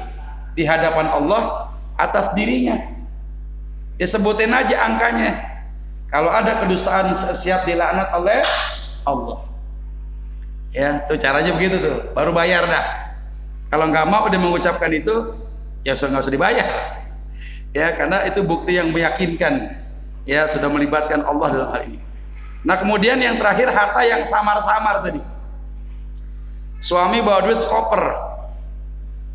di 0.55 0.63
hadapan 0.63 1.11
Allah 1.11 1.75
atas 1.99 2.31
dirinya. 2.33 2.79
Disebutin 3.99 4.49
aja 4.49 4.87
angkanya. 4.87 5.35
Kalau 6.09 6.31
ada 6.31 6.63
kedustaan 6.63 7.13
siap 7.13 7.67
dilaknat 7.67 8.09
oleh 8.15 8.41
Allah. 9.05 9.45
Ya 10.73 11.03
tuh 11.05 11.19
caranya 11.19 11.53
begitu 11.53 11.83
tuh. 11.83 12.15
Baru 12.15 12.31
bayar 12.31 12.65
dah. 12.65 12.85
Kalau 13.69 13.91
nggak 13.91 14.07
mau 14.09 14.25
udah 14.25 14.39
mengucapkan 14.41 14.89
itu 14.89 15.35
ya 15.85 15.93
sudah 15.93 16.17
nggak 16.17 16.25
usah 16.25 16.33
dibayar. 16.33 16.67
Ya 17.75 17.93
karena 17.93 18.25
itu 18.25 18.41
bukti 18.41 18.73
yang 18.79 18.89
meyakinkan. 18.89 19.77
Ya 20.25 20.49
sudah 20.49 20.71
melibatkan 20.71 21.21
Allah 21.21 21.47
dalam 21.53 21.69
hal 21.75 21.83
ini 21.85 22.08
nah 22.63 22.75
kemudian 22.75 23.19
yang 23.19 23.39
terakhir 23.39 23.71
harta 23.71 24.01
yang 24.03 24.21
samar-samar 24.23 25.03
tadi. 25.05 25.21
Suami 26.79 27.19
bawa 27.19 27.43
duit 27.43 27.59
sekoper. 27.59 28.03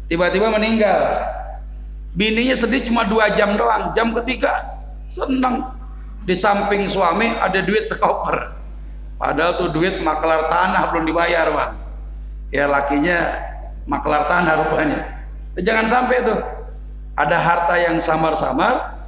Tiba-tiba 0.09 0.49
meninggal. 0.49 1.01
Bininya 2.17 2.57
sedih 2.57 2.85
cuma 2.89 3.05
dua 3.05 3.33
jam 3.37 3.57
doang. 3.57 3.93
Jam 3.93 4.17
ketiga 4.17 4.81
senang 5.13 5.77
di 6.25 6.33
samping 6.33 6.89
suami 6.89 7.33
ada 7.37 7.61
duit 7.61 7.85
sekoper. 7.85 8.57
Padahal 9.21 9.61
tuh 9.61 9.69
duit 9.73 10.01
maklar 10.01 10.49
tanah 10.49 10.93
belum 10.93 11.05
dibayar 11.05 11.47
bang. 11.53 11.73
Ya 12.53 12.65
lakinya 12.65 13.19
maklar 13.85 14.25
tanah 14.29 14.53
rupanya. 14.65 15.01
Jangan 15.61 15.87
sampai 15.87 16.17
tuh. 16.25 16.41
Ada 17.15 17.39
harta 17.39 17.79
yang 17.79 18.03
samar-samar 18.03 18.99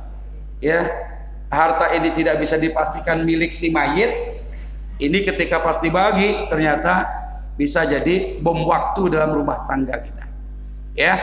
ya 0.63 0.87
harta 1.53 1.95
ini 1.95 2.11
tidak 2.13 2.43
bisa 2.43 2.59
dipastikan 2.59 3.23
milik 3.23 3.55
si 3.55 3.71
mayit 3.71 4.41
ini 4.99 5.23
ketika 5.23 5.63
pas 5.63 5.79
dibagi 5.79 6.49
ternyata 6.51 7.07
bisa 7.55 7.87
jadi 7.87 8.41
bom 8.43 8.67
waktu 8.67 9.13
dalam 9.13 9.33
rumah 9.33 9.65
tangga 9.65 9.97
kita 10.01 10.25
ya 10.97 11.15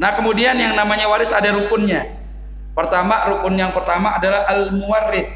Nah 0.00 0.10
kemudian 0.16 0.56
yang 0.56 0.72
namanya 0.72 1.08
waris 1.10 1.30
ada 1.34 1.52
rukunnya. 1.52 2.08
Pertama 2.72 3.28
rukun 3.28 3.54
yang 3.60 3.70
pertama 3.76 4.16
adalah 4.16 4.48
al 4.48 4.72
muwarif. 4.72 5.28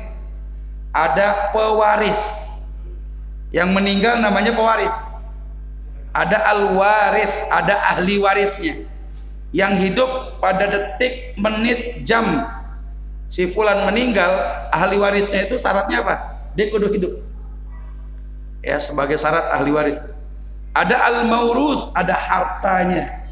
Ada 0.97 1.53
pewaris. 1.53 2.49
Yang 3.53 3.69
meninggal 3.77 4.19
namanya 4.25 4.57
pewaris. 4.57 4.97
Ada 6.17 6.41
al 6.49 6.73
waris, 6.73 7.33
ada 7.53 7.77
ahli 7.93 8.17
warisnya. 8.17 8.89
Yang 9.53 9.73
hidup 9.93 10.41
pada 10.41 10.65
detik, 10.67 11.37
menit, 11.37 12.03
jam 12.09 12.49
si 13.27 13.51
fulan 13.51 13.87
meninggal, 13.87 14.31
ahli 14.71 14.97
warisnya 14.99 15.47
itu 15.47 15.59
syaratnya 15.59 16.03
apa? 16.03 16.15
Dia 16.55 16.71
kudu 16.71 16.91
hidup. 16.91 17.13
Ya 18.63 18.79
sebagai 18.79 19.19
syarat 19.19 19.51
ahli 19.55 19.71
waris. 19.71 19.99
Ada 20.77 20.97
al 21.09 21.19
maurus, 21.27 21.91
ada 21.95 22.15
hartanya. 22.15 23.25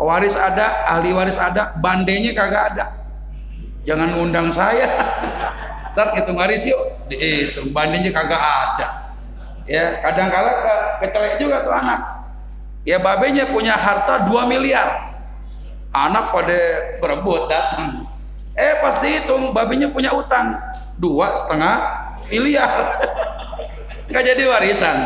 Waris 0.00 0.32
ada 0.32 0.88
ahli 0.88 1.12
waris 1.12 1.36
ada 1.36 1.76
bandenya 1.76 2.32
kagak 2.32 2.72
ada. 2.74 2.84
Jangan 3.84 4.16
undang 4.16 4.48
saya. 4.52 4.88
Saat 5.94 6.16
hitung 6.16 6.38
waris 6.38 6.64
yuk. 6.64 6.80
Dihitung 7.12 7.72
bandenya 7.74 8.12
kagak 8.12 8.40
ada. 8.40 8.86
Ya 9.68 10.00
kadang 10.02 10.32
kala 10.32 10.50
ke 10.50 10.74
kecelek 11.04 11.34
juga 11.38 11.62
tuh 11.62 11.74
anak. 11.74 12.00
Ya 12.88 12.96
babenya 12.96 13.44
punya 13.44 13.76
harta 13.76 14.24
2 14.24 14.48
miliar. 14.48 14.88
Anak 15.90 16.32
pada 16.32 16.58
berebut 17.02 17.50
datang 17.50 18.09
eh 18.54 18.78
pas 18.82 18.98
dihitung 18.98 19.54
babenya 19.54 19.90
punya 19.90 20.10
utang. 20.14 20.58
Dua 21.00 21.32
setengah 21.36 21.76
miliar. 22.28 22.70
Nggak 24.10 24.24
jadi 24.34 24.42
warisan. 24.50 24.96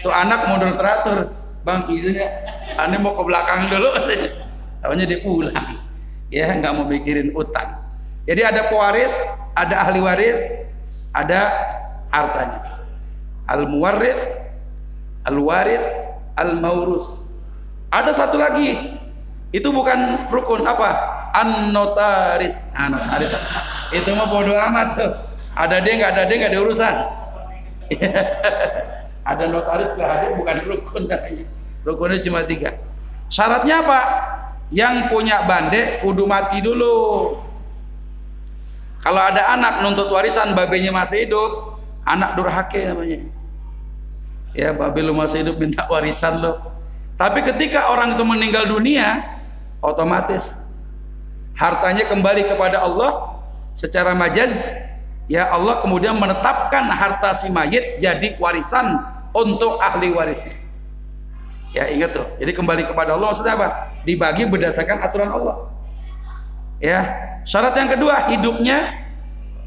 Tuh 0.00 0.12
anak 0.12 0.48
mundur 0.48 0.74
teratur. 0.76 1.32
Bang 1.64 1.88
izinnya. 1.88 2.28
Aneh 2.76 3.00
mau 3.00 3.16
ke 3.16 3.22
belakang 3.24 3.68
dulu. 3.72 3.88
Tahunya 4.84 5.04
dia 5.08 5.20
pulang. 5.24 5.68
Ya 6.28 6.50
nggak 6.52 6.72
mau 6.74 6.84
mikirin 6.84 7.32
utang. 7.32 7.80
Jadi 8.24 8.40
ada 8.40 8.72
pewaris 8.72 9.14
ada 9.52 9.84
ahli 9.84 10.00
waris 10.00 10.40
ada 11.12 11.52
hartanya. 12.08 12.84
Al 13.44 13.68
muwaris 13.68 14.20
al 15.28 15.36
waris 15.40 15.84
al 16.36 16.56
maurus 16.58 17.24
ada 17.92 18.10
satu 18.10 18.40
lagi 18.40 18.96
itu 19.54 19.70
bukan 19.70 20.26
rukun 20.34 20.66
apa? 20.66 20.90
An 21.30 21.70
notaris 21.70 22.74
an 22.74 22.90
notaris. 22.90 23.38
Itu 23.94 24.10
mah 24.18 24.26
bodoh 24.26 24.58
amat 24.58 24.88
tuh. 24.98 25.14
Ada 25.54 25.78
dia 25.78 26.02
nggak 26.02 26.10
ada 26.10 26.22
dia 26.26 26.36
nggak 26.42 26.50
ada 26.50 26.60
urusan. 26.60 26.94
Ada 29.30 29.48
notaris 29.48 29.94
nggak 29.96 30.10
ada 30.10 30.26
bukan 30.36 30.56
rukun. 30.68 31.02
Rukunnya 31.86 32.18
cuma 32.20 32.44
tiga. 32.44 32.76
Syaratnya 33.32 33.80
apa? 33.80 34.00
Yang 34.68 35.08
punya 35.08 35.46
bandek 35.48 36.02
kudu 36.02 36.28
mati 36.28 36.60
dulu. 36.60 37.32
Kalau 39.04 39.20
ada 39.20 39.52
anak 39.52 39.84
nuntut 39.84 40.08
warisan 40.08 40.56
babenya 40.56 40.92
masih 40.92 41.28
hidup. 41.28 41.76
Anak 42.04 42.36
durhake 42.36 42.84
namanya. 42.84 43.20
Ya 44.52 44.76
babe 44.76 45.00
lu 45.00 45.16
masih 45.16 45.44
hidup 45.44 45.56
minta 45.56 45.88
warisan 45.88 46.40
lo 46.40 46.74
tapi 47.14 47.46
ketika 47.46 47.94
orang 47.94 48.18
itu 48.18 48.24
meninggal 48.26 48.66
dunia 48.66 49.22
otomatis. 49.84 50.64
Hartanya 51.54 52.08
kembali 52.08 52.48
kepada 52.48 52.82
Allah 52.82 53.38
secara 53.76 54.16
majaz 54.16 54.66
ya 55.30 55.46
Allah 55.52 55.78
kemudian 55.84 56.18
menetapkan 56.18 56.88
harta 56.90 57.30
si 57.36 57.52
mayit 57.52 58.00
jadi 58.02 58.34
warisan 58.40 58.98
untuk 59.36 59.78
ahli 59.78 60.10
warisnya. 60.10 60.56
Ya 61.74 61.90
ingat 61.90 62.14
tuh. 62.14 62.26
Jadi 62.38 62.54
kembali 62.54 62.86
kepada 62.86 63.14
Allah 63.14 63.34
maksudnya 63.34 63.54
apa? 63.58 63.68
Dibagi 64.02 64.46
berdasarkan 64.46 65.02
aturan 65.02 65.30
Allah. 65.30 65.70
Ya 66.82 67.00
syarat 67.46 67.76
yang 67.78 67.90
kedua 67.92 68.30
hidupnya 68.34 69.04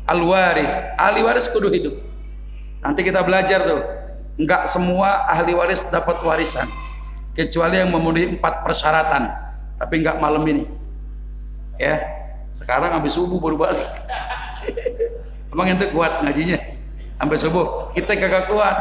al 0.08 0.24
waris 0.24 0.72
ahli 1.00 1.24
waris 1.24 1.48
kudu 1.48 1.72
hidup. 1.72 1.96
Nanti 2.84 3.04
kita 3.04 3.24
belajar 3.24 3.64
tuh. 3.64 3.82
Enggak 4.38 4.70
semua 4.70 5.26
ahli 5.28 5.56
waris 5.56 5.88
dapat 5.88 6.20
warisan 6.22 6.68
kecuali 7.34 7.82
yang 7.82 7.90
memenuhi 7.94 8.38
empat 8.38 8.66
persyaratan 8.66 9.47
tapi 9.78 10.02
enggak 10.02 10.18
malam 10.18 10.44
ini. 10.50 10.66
Ya 11.78 12.18
sekarang 12.58 12.90
habis 12.98 13.14
subuh 13.14 13.38
baru 13.38 13.58
balik. 13.58 13.90
Emang 15.54 15.70
itu 15.70 15.86
kuat 15.94 16.26
ngajinya? 16.26 16.58
Sampai 17.22 17.38
subuh? 17.38 17.94
Kita 17.94 18.18
kagak 18.18 18.50
kuat. 18.50 18.78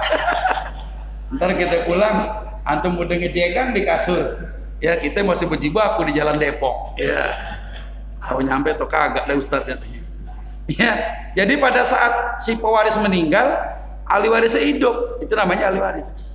Ntar 1.36 1.52
kita 1.60 1.84
pulang 1.84 2.16
antum 2.64 2.96
udah 2.96 3.16
ngejegang 3.20 3.76
di 3.76 3.84
kasur. 3.84 4.48
Ya 4.80 4.96
kita 4.96 5.20
masih 5.24 5.48
berjibaku 5.48 6.08
di 6.08 6.16
jalan 6.16 6.40
Depok. 6.40 6.96
Ya. 6.96 7.32
Tahu 8.24 8.42
nyampe 8.42 8.72
tuh 8.74 8.88
kagak 8.88 9.28
ada 9.28 9.36
ustadz 9.36 9.68
katanya. 9.68 10.02
Ya, 10.66 10.92
jadi 11.38 11.62
pada 11.62 11.86
saat 11.86 12.42
si 12.42 12.58
pewaris 12.58 12.98
meninggal, 12.98 13.54
ahli 14.02 14.26
warisnya 14.26 14.66
hidup, 14.66 15.22
itu 15.22 15.30
namanya 15.38 15.70
ahli 15.70 15.78
waris. 15.78 16.26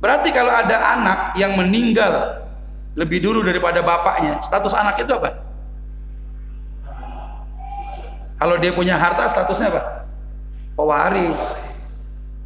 Berarti 0.00 0.32
kalau 0.32 0.48
ada 0.48 0.96
anak 0.96 1.36
yang 1.36 1.60
meninggal 1.60 2.39
lebih 2.98 3.22
dulu 3.22 3.46
daripada 3.46 3.84
bapaknya, 3.84 4.42
status 4.42 4.74
anak 4.74 4.98
itu 4.98 5.12
apa? 5.14 5.30
Kalau 8.40 8.56
dia 8.56 8.72
punya 8.72 8.96
harta, 8.96 9.28
statusnya 9.28 9.68
apa? 9.68 10.08
Pewaris. 10.74 11.60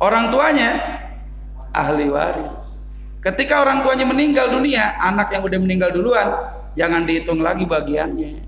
Orang 0.03 0.35
tuanya 0.35 0.75
ahli 1.71 2.11
waris. 2.11 2.55
Ketika 3.23 3.63
orang 3.63 3.81
tuanya 3.87 4.05
meninggal 4.05 4.53
dunia, 4.53 4.99
anak 5.01 5.33
yang 5.33 5.47
udah 5.47 5.57
meninggal 5.57 5.95
duluan 5.95 6.35
jangan 6.75 7.07
dihitung 7.07 7.41
lagi 7.41 7.65
bagiannya, 7.65 8.43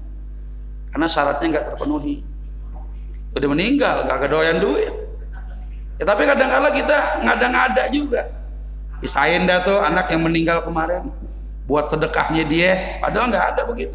karena 0.90 1.06
syaratnya 1.06 1.46
nggak 1.56 1.66
terpenuhi. 1.72 2.26
Udah 3.32 3.48
meninggal, 3.48 4.04
nggak 4.04 4.18
kedoyan 4.26 4.58
duit. 4.60 4.92
Ya 5.96 6.04
tapi 6.04 6.28
kadang-kala 6.28 6.68
kita 6.74 7.24
ngadang-ada 7.24 7.88
juga. 7.88 8.28
Pisahin 9.00 9.48
dah 9.48 9.64
tuh 9.64 9.80
anak 9.80 10.12
yang 10.12 10.24
meninggal 10.26 10.60
kemarin 10.66 11.08
buat 11.66 11.90
sedekahnya 11.90 12.46
dia, 12.46 13.02
padahal 13.02 13.30
nggak 13.30 13.46
ada 13.54 13.62
begitu. 13.66 13.94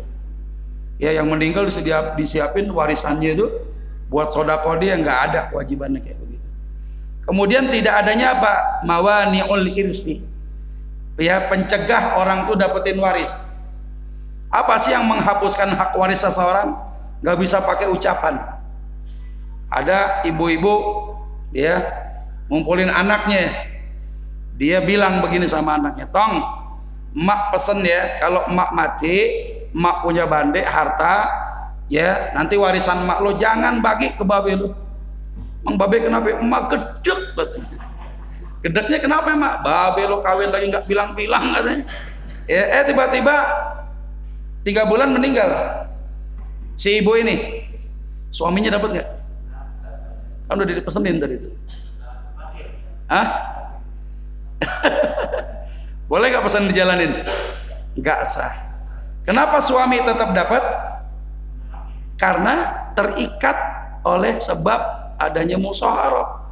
Ya 1.01 1.15
yang 1.17 1.31
meninggal 1.31 1.65
disiap, 1.65 2.13
disiapin 2.19 2.69
warisannya 2.69 3.33
itu 3.33 3.47
buat 4.11 4.29
sodako 4.29 4.77
dia 4.77 4.99
nggak 4.99 5.19
ada 5.31 5.39
kewajibannya 5.49 6.03
kayak 6.03 6.19
begitu. 6.19 6.47
Kemudian 7.25 7.71
tidak 7.71 8.05
adanya 8.05 8.37
apa? 8.37 8.83
Mawani'ul 8.83 9.71
irsi. 9.71 10.21
Ya 11.17 11.47
pencegah 11.47 12.19
orang 12.19 12.45
tuh 12.45 12.59
dapetin 12.59 12.99
waris. 12.99 13.55
Apa 14.51 14.75
sih 14.75 14.91
yang 14.91 15.07
menghapuskan 15.07 15.71
hak 15.71 15.95
waris 15.95 16.21
seseorang? 16.21 16.75
Gak 17.23 17.37
bisa 17.39 17.63
pakai 17.63 17.87
ucapan. 17.87 18.41
Ada 19.71 20.27
ibu-ibu 20.27 21.07
dia 21.55 21.79
ngumpulin 22.51 22.91
anaknya 22.91 23.47
dia 24.59 24.83
bilang 24.83 25.23
begini 25.23 25.47
sama 25.47 25.79
anaknya 25.79 26.07
tong 26.11 26.43
emak 27.11 27.41
pesen 27.51 27.83
ya 27.83 28.15
kalau 28.19 28.47
emak 28.47 28.71
mati 28.71 29.15
emak 29.75 29.95
punya 30.03 30.23
bandek 30.27 30.63
harta 30.63 31.27
ya 31.91 32.31
nanti 32.31 32.55
warisan 32.55 33.03
emak 33.03 33.19
lo 33.19 33.35
jangan 33.35 33.83
bagi 33.83 34.15
ke 34.15 34.23
babe 34.23 34.51
lo. 34.55 34.67
Emang 35.61 35.75
babe 35.77 36.01
kenapa? 36.01 36.31
Emak 36.39 36.61
gedek 36.71 37.19
gedeknya 38.61 38.97
kenapa 39.01 39.35
emak 39.35 39.61
babe 39.61 40.01
lo 40.07 40.23
kawin 40.23 40.49
lagi 40.49 40.71
nggak 40.71 40.87
bilang-bilang 40.87 41.43
katanya. 41.51 41.83
Ya 42.47 42.63
eh 42.79 42.83
tiba-tiba 42.87 43.35
tiga 44.63 44.87
bulan 44.87 45.11
meninggal. 45.11 45.51
Si 46.79 47.03
ibu 47.03 47.13
ini 47.19 47.67
suaminya 48.31 48.79
dapat 48.79 48.89
nggak? 48.97 49.09
Kan 50.47 50.57
udah 50.63 50.75
dipesenin 50.79 51.19
tadi 51.19 51.35
itu. 51.39 51.49
Hah? 53.11 53.27
Boleh 56.11 56.27
nggak 56.27 56.43
pesan 56.43 56.67
dijalanin? 56.67 57.23
Nggak 57.95 58.19
sah. 58.27 58.51
Kenapa 59.23 59.63
suami 59.63 60.03
tetap 60.03 60.35
dapat? 60.35 60.59
Karena 62.19 62.67
terikat 62.91 63.55
oleh 64.03 64.35
sebab 64.43 65.15
adanya 65.15 65.55
musaharah. 65.55 66.51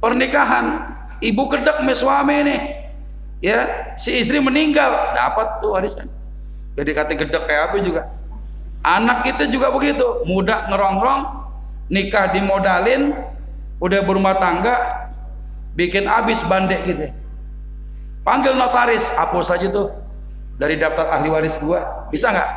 Pernikahan, 0.00 0.96
ibu 1.20 1.44
kedek 1.44 1.84
me 1.84 1.92
suami 1.92 2.40
nih. 2.48 2.60
Ya, 3.44 3.92
si 4.00 4.16
istri 4.16 4.40
meninggal, 4.40 5.12
dapat 5.12 5.60
tuh 5.60 5.76
warisan. 5.76 6.08
Jadi 6.80 6.90
kata 6.96 7.12
gedek 7.20 7.44
kayak 7.44 7.62
apa 7.68 7.76
juga. 7.84 8.08
Anak 8.80 9.28
kita 9.28 9.44
juga 9.52 9.68
begitu, 9.76 10.24
muda 10.24 10.72
ngerongrong, 10.72 11.52
nikah 11.92 12.32
dimodalin 12.32 13.12
udah 13.76 14.00
berumah 14.08 14.40
tangga 14.40 15.04
bikin 15.76 16.08
habis 16.08 16.40
bandek 16.48 16.80
gitu 16.88 17.12
panggil 18.26 18.58
notaris 18.58 19.06
hapus 19.14 19.54
aja 19.54 19.70
tuh. 19.70 19.94
Dari 20.58 20.74
daftar 20.74 21.14
ahli 21.14 21.30
waris 21.30 21.54
gua. 21.62 22.10
Bisa 22.10 22.34
nggak? 22.34 22.50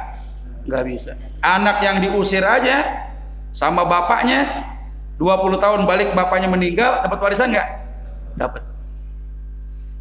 Nggak 0.66 0.84
bisa. 0.90 1.12
Anak 1.46 1.86
yang 1.86 2.02
diusir 2.02 2.42
aja 2.42 3.06
sama 3.54 3.86
bapaknya 3.86 4.66
20 5.22 5.62
tahun 5.62 5.82
balik 5.86 6.18
bapaknya 6.18 6.50
meninggal 6.50 7.06
dapat 7.06 7.20
warisan 7.22 7.54
nggak? 7.54 7.70
Dapat. 8.40 8.64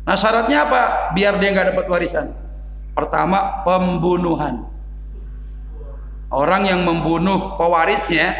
Nah 0.08 0.16
syaratnya 0.16 0.64
apa? 0.64 1.12
Biar 1.12 1.36
dia 1.36 1.52
nggak 1.52 1.76
dapat 1.76 1.86
warisan. 1.90 2.32
Pertama 2.96 3.60
pembunuhan. 3.66 4.64
Orang 6.30 6.64
yang 6.70 6.86
membunuh 6.86 7.56
pewarisnya 7.58 8.36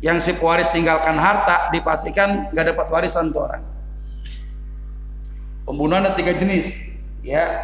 yang 0.00 0.18
si 0.18 0.34
pewaris 0.34 0.72
tinggalkan 0.72 1.14
harta 1.20 1.70
dipastikan 1.70 2.50
nggak 2.50 2.74
dapat 2.74 2.86
warisan 2.88 3.28
tuh 3.30 3.44
orang 3.44 3.69
pembunuhan 5.70 6.02
ada 6.02 6.18
tiga 6.18 6.34
jenis 6.34 6.98
ya. 7.22 7.62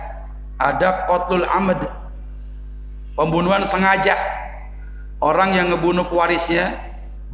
Ada 0.57 1.11
kotlul 1.11 1.43
amad 1.43 1.91
pembunuhan 3.19 3.67
sengaja. 3.67 4.15
Orang 5.19 5.53
yang 5.53 5.75
ngebunuh 5.75 6.07
pewarisnya 6.07 6.71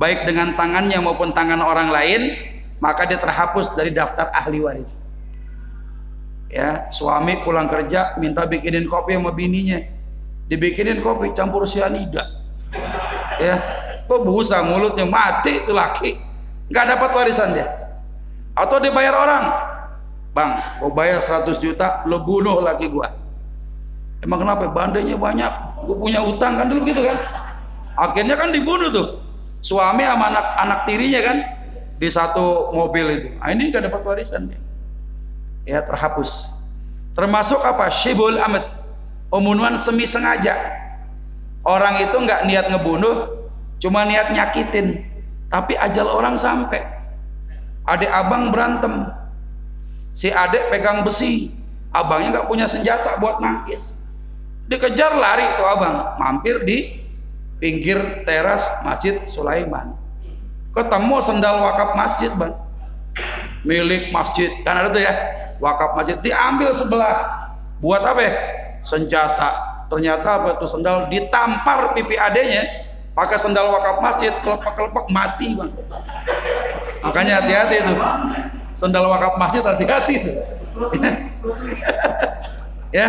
baik 0.01 0.25
dengan 0.25 0.57
tangannya 0.57 0.97
maupun 0.97 1.37
tangan 1.37 1.61
orang 1.61 1.93
lain 1.93 2.35
maka 2.81 3.05
dia 3.05 3.21
terhapus 3.21 3.77
dari 3.77 3.93
daftar 3.93 4.33
ahli 4.33 4.65
waris. 4.65 5.05
Ya 6.49 6.89
suami 6.89 7.45
pulang 7.45 7.69
kerja 7.69 8.17
minta 8.17 8.49
bikinin 8.49 8.89
kopi 8.89 9.15
sama 9.15 9.31
bininya. 9.31 9.85
Dibikinin 10.49 11.05
kopi 11.05 11.31
campur 11.37 11.69
cyanida 11.69 12.27
ya 13.39 13.55
kok 14.07 14.21
busa 14.27 14.67
mulutnya? 14.67 15.07
Mati 15.07 15.63
itu 15.63 15.71
laki. 15.71 16.19
Nggak 16.73 16.87
dapat 16.97 17.11
warisan 17.15 17.55
dia. 17.55 17.69
Atau 18.59 18.83
dibayar 18.83 19.15
orang 19.15 19.45
bang 20.33 20.51
gue 20.81 20.91
bayar 20.97 21.21
100 21.21 21.61
juta 21.61 22.05
lo 22.09 22.25
bunuh 22.25 22.65
laki 22.65 22.89
gua. 22.89 23.13
Emang 24.23 24.39
kenapa? 24.39 24.71
Bandanya 24.71 25.19
banyak. 25.19 25.53
Gue 25.83 25.97
punya 25.99 26.23
utang 26.23 26.55
kan 26.55 26.71
dulu 26.71 26.87
gitu 26.87 27.03
kan? 27.03 27.19
Akhirnya 27.99 28.39
kan 28.39 28.55
dibunuh 28.55 28.89
tuh. 28.89 29.19
Suami 29.63 30.07
sama 30.07 30.31
anak 30.31 30.47
anak 30.59 30.79
tirinya 30.87 31.21
kan 31.23 31.37
di 31.99 32.09
satu 32.11 32.71
mobil 32.75 33.07
itu. 33.19 33.29
Nah, 33.39 33.51
ini 33.51 33.71
gak 33.71 33.91
dapat 33.91 34.03
warisan 34.03 34.51
dia. 34.51 34.59
Ya 35.67 35.83
terhapus. 35.83 36.59
Termasuk 37.15 37.63
apa? 37.63 37.91
Shibul 37.91 38.39
amet 38.39 38.63
pembunuhan 39.31 39.75
semi 39.79 40.07
sengaja. 40.07 40.55
Orang 41.63 42.03
itu 42.03 42.19
nggak 42.19 42.51
niat 42.51 42.67
ngebunuh 42.75 43.47
cuma 43.79 44.03
niat 44.03 44.35
nyakitin. 44.35 45.03
Tapi 45.47 45.79
ajal 45.79 46.11
orang 46.11 46.35
sampai. 46.35 46.83
Adik 47.87 48.11
abang 48.11 48.51
berantem 48.51 49.07
si 50.13 50.29
adik 50.29 50.69
pegang 50.69 51.01
besi 51.03 51.53
abangnya 51.93 52.41
nggak 52.41 52.49
punya 52.49 52.67
senjata 52.69 53.21
buat 53.21 53.41
nangkis. 53.41 54.01
Dikejar 54.69 55.13
lari 55.17 55.45
tuh 55.61 55.67
abang 55.69 56.17
mampir 56.17 56.65
di 56.65 57.03
pinggir 57.61 58.25
teras 58.25 58.65
masjid 58.87 59.21
Sulaiman. 59.25 59.93
Ketemu 60.73 61.17
sendal 61.21 61.61
wakaf 61.61 61.93
masjid 61.93 62.33
bang. 62.33 62.57
Milik 63.69 64.09
masjid 64.09 64.49
kan 64.65 64.81
ada 64.81 64.89
tuh 64.89 65.03
ya 65.05 65.13
wakaf 65.61 65.93
masjid. 65.93 66.17
Diambil 66.25 66.73
sebelah 66.73 67.15
buat 67.85 68.01
apa 68.01 68.21
ya? 68.25 68.33
Senjata. 68.81 69.85
Ternyata 69.93 70.41
apa 70.41 70.57
tuh? 70.57 70.71
Sendal 70.71 71.13
ditampar 71.13 71.93
pipi 71.93 72.17
adenya 72.17 72.65
pakai 73.13 73.37
sendal 73.37 73.69
wakaf 73.69 74.01
masjid 74.01 74.33
kelepak-kelepak 74.41 75.07
mati 75.13 75.53
bang. 75.53 75.71
Makanya 77.05 77.45
hati-hati 77.45 77.77
itu 77.85 77.95
sendal 78.73 79.09
wakaf 79.09 79.37
masjid 79.37 79.65
hati-hati 79.65 80.13
itu 80.21 80.33
ya. 82.97 83.09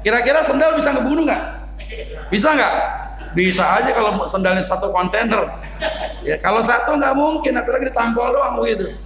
Kira-kira 0.00 0.40
sendal 0.40 0.78
bisa 0.78 0.96
ngebunuh 0.96 1.28
nggak? 1.28 1.44
Bisa 2.32 2.56
nggak? 2.56 2.74
Bisa 3.36 3.62
aja 3.62 3.90
kalau 3.94 4.24
sendalnya 4.26 4.64
satu 4.64 4.90
kontainer. 4.90 5.60
Ya 6.24 6.40
kalau 6.40 6.64
satu 6.64 6.96
nggak 6.96 7.14
mungkin 7.14 7.60
apalagi 7.60 7.92
ditampol 7.92 8.32
doang 8.32 8.58
begitu. 8.58 8.96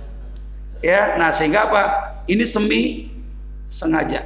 Ya 0.85 1.19
nah 1.19 1.35
sehingga 1.35 1.67
apa? 1.67 1.83
Ini 2.31 2.45
semi 2.47 3.11
sengaja. 3.67 4.23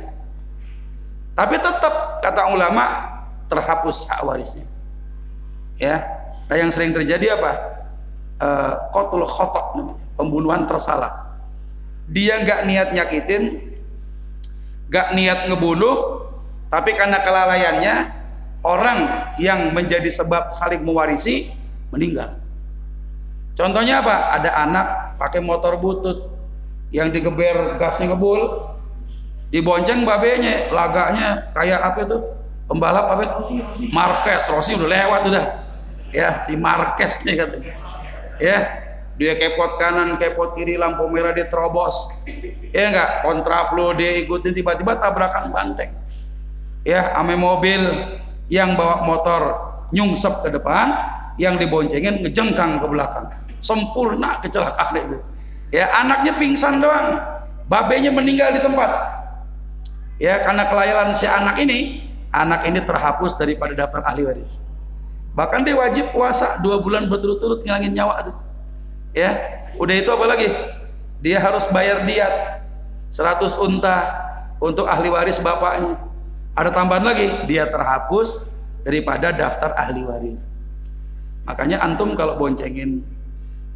Tapi 1.34 1.54
tetap 1.56 2.20
kata 2.20 2.50
ulama 2.50 2.84
terhapus 3.46 4.10
hak 4.10 4.26
warisnya. 4.26 4.66
Ya. 5.78 6.04
Nah 6.50 6.56
yang 6.58 6.68
sering 6.68 6.92
terjadi 6.92 7.38
apa? 7.38 7.52
Uh, 8.38 8.74
kotul 8.94 9.26
khotok 9.26 9.98
pembunuhan 10.14 10.62
tersalah 10.62 11.27
dia 12.08 12.40
nggak 12.40 12.60
niat 12.64 12.88
nyakitin 12.96 13.60
nggak 14.88 15.08
niat 15.12 15.38
ngebunuh 15.52 16.24
tapi 16.68 16.92
karena 16.96 17.20
kelalaiannya 17.24 17.94
orang 18.64 19.32
yang 19.40 19.72
menjadi 19.72 20.08
sebab 20.10 20.50
saling 20.52 20.82
mewarisi 20.82 21.48
meninggal. 21.94 22.36
Contohnya 23.56 24.04
apa? 24.04 24.38
Ada 24.38 24.50
anak 24.68 24.86
pakai 25.18 25.40
motor 25.42 25.80
butut 25.80 26.30
yang 26.94 27.10
digeber 27.10 27.76
gasnya 27.76 28.12
ngebul 28.12 28.68
dibonceng 29.48 30.04
babenya 30.04 30.68
laganya 30.70 31.50
kayak 31.56 31.80
apa 31.82 31.98
itu? 32.04 32.18
Pembalap 32.68 33.06
apa? 33.16 33.22
Marquez 33.96 34.44
Rossi 34.52 34.76
udah 34.76 34.88
lewat 34.88 35.22
udah. 35.32 35.46
Ya 36.12 36.36
si 36.40 36.52
Marquez 36.54 37.24
nih 37.24 37.40
katanya. 37.40 37.72
Ya 38.38 38.58
dia 39.18 39.34
kepot 39.34 39.82
kanan 39.82 40.14
kepot 40.14 40.54
kiri 40.54 40.78
lampu 40.78 41.10
merah 41.10 41.34
dia 41.34 41.50
terobos. 41.50 42.22
Ya 42.70 42.94
enggak 42.94 43.26
kontraflow 43.26 43.90
dia 43.98 44.14
ikutin 44.22 44.54
tiba-tiba 44.54 44.94
tabrakan 44.94 45.50
banteng. 45.50 45.90
Ya 46.86 47.10
ame 47.18 47.34
mobil 47.34 47.82
yang 48.46 48.78
bawa 48.78 49.02
motor 49.02 49.42
nyungsep 49.90 50.46
ke 50.46 50.54
depan 50.54 50.94
yang 51.34 51.58
diboncengin 51.58 52.22
ngejengkang 52.22 52.78
ke 52.78 52.86
belakang. 52.86 53.26
Sempurna 53.58 54.38
kecelakaan 54.38 54.94
itu. 55.02 55.18
Ya 55.74 55.90
anaknya 55.98 56.38
pingsan 56.38 56.78
doang. 56.78 57.18
Babenya 57.66 58.14
meninggal 58.14 58.54
di 58.54 58.62
tempat. 58.62 58.90
Ya 60.22 60.38
karena 60.46 60.70
kelayalan 60.70 61.10
si 61.10 61.26
anak 61.26 61.58
ini 61.58 62.06
anak 62.30 62.70
ini 62.70 62.80
terhapus 62.86 63.34
daripada 63.34 63.74
daftar 63.74 64.06
ahli 64.06 64.30
waris. 64.30 64.62
Bahkan 65.34 65.66
dia 65.66 65.74
wajib 65.74 66.14
puasa 66.14 66.62
dua 66.62 66.78
bulan 66.78 67.10
berturut-turut 67.10 67.66
ngilangin 67.66 67.98
nyawa 67.98 68.30
tuh 68.30 68.47
ya 69.18 69.30
udah 69.74 69.94
itu 69.98 70.10
apa 70.14 70.24
lagi? 70.30 70.48
Dia 71.18 71.42
harus 71.42 71.66
bayar 71.74 72.06
diat. 72.06 72.62
100 73.10 73.58
unta 73.58 73.96
untuk 74.62 74.86
ahli 74.86 75.10
waris 75.10 75.42
bapaknya. 75.42 75.98
Ada 76.54 76.70
tambahan 76.70 77.02
lagi? 77.02 77.26
Dia 77.50 77.66
terhapus 77.66 78.60
daripada 78.86 79.34
daftar 79.34 79.74
ahli 79.74 80.06
waris. 80.06 80.46
Makanya 81.48 81.80
antum 81.80 82.12
kalau 82.14 82.36
boncengin 82.36 83.00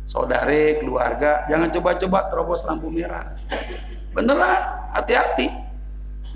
saudare 0.04 0.82
keluarga 0.82 1.46
jangan 1.48 1.72
coba-coba 1.72 2.28
terobos 2.28 2.62
lampu 2.68 2.92
merah. 2.92 3.32
Beneran 4.12 4.92
hati-hati. 4.92 5.48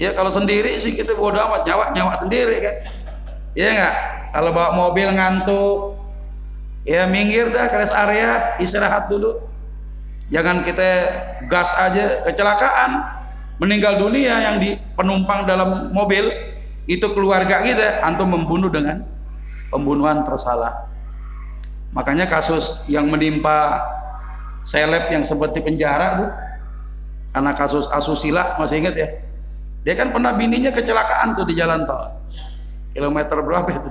Ya 0.01 0.17
kalau 0.17 0.33
sendiri 0.33 0.77
sih 0.81 0.97
kita 0.97 1.13
bodoh 1.13 1.41
amat 1.41 1.69
nyawa 1.69 1.93
nyawa 1.93 2.13
sendiri 2.17 2.57
kan. 2.65 2.77
Ya 3.53 3.69
enggak 3.73 3.95
kalau 4.33 4.51
bawa 4.53 4.71
mobil 4.73 5.09
ngantuk 5.13 5.97
ya 6.87 7.05
minggir 7.11 7.51
dah 7.51 7.67
ke 7.67 7.77
rest 7.83 7.93
area 7.93 8.55
istirahat 8.63 9.11
dulu. 9.11 9.43
Jangan 10.31 10.63
kita 10.63 10.89
gas 11.51 11.75
aja 11.75 12.23
kecelakaan. 12.23 13.19
Meninggal 13.57 13.97
dunia 13.97 14.37
yang 14.37 14.57
di 14.61 14.77
penumpang 14.95 15.49
dalam 15.49 15.89
mobil 15.89 16.29
itu 16.85 17.09
keluarga 17.17 17.65
kita 17.65 18.05
antum 18.05 18.29
membunuh 18.29 18.69
dengan 18.69 19.01
pembunuhan 19.73 20.23
tersalah. 20.23 20.87
Makanya 21.97 22.29
kasus 22.29 22.85
yang 22.87 23.09
menimpa 23.09 23.81
seleb 24.61 25.09
yang 25.09 25.25
seperti 25.25 25.65
penjara 25.65 26.21
tuh 26.21 26.31
karena 27.33 27.53
kasus 27.57 27.89
asusila 27.89 28.61
masih 28.61 28.85
ingat 28.85 28.95
ya? 28.95 29.09
Dia 29.89 29.95
kan 29.97 30.13
pernah 30.13 30.37
bininya 30.37 30.69
kecelakaan 30.75 31.33
tuh 31.33 31.49
di 31.49 31.57
jalan 31.57 31.89
tol. 31.89 32.13
Kilometer 32.93 33.41
berapa 33.41 33.69
itu? 33.73 33.91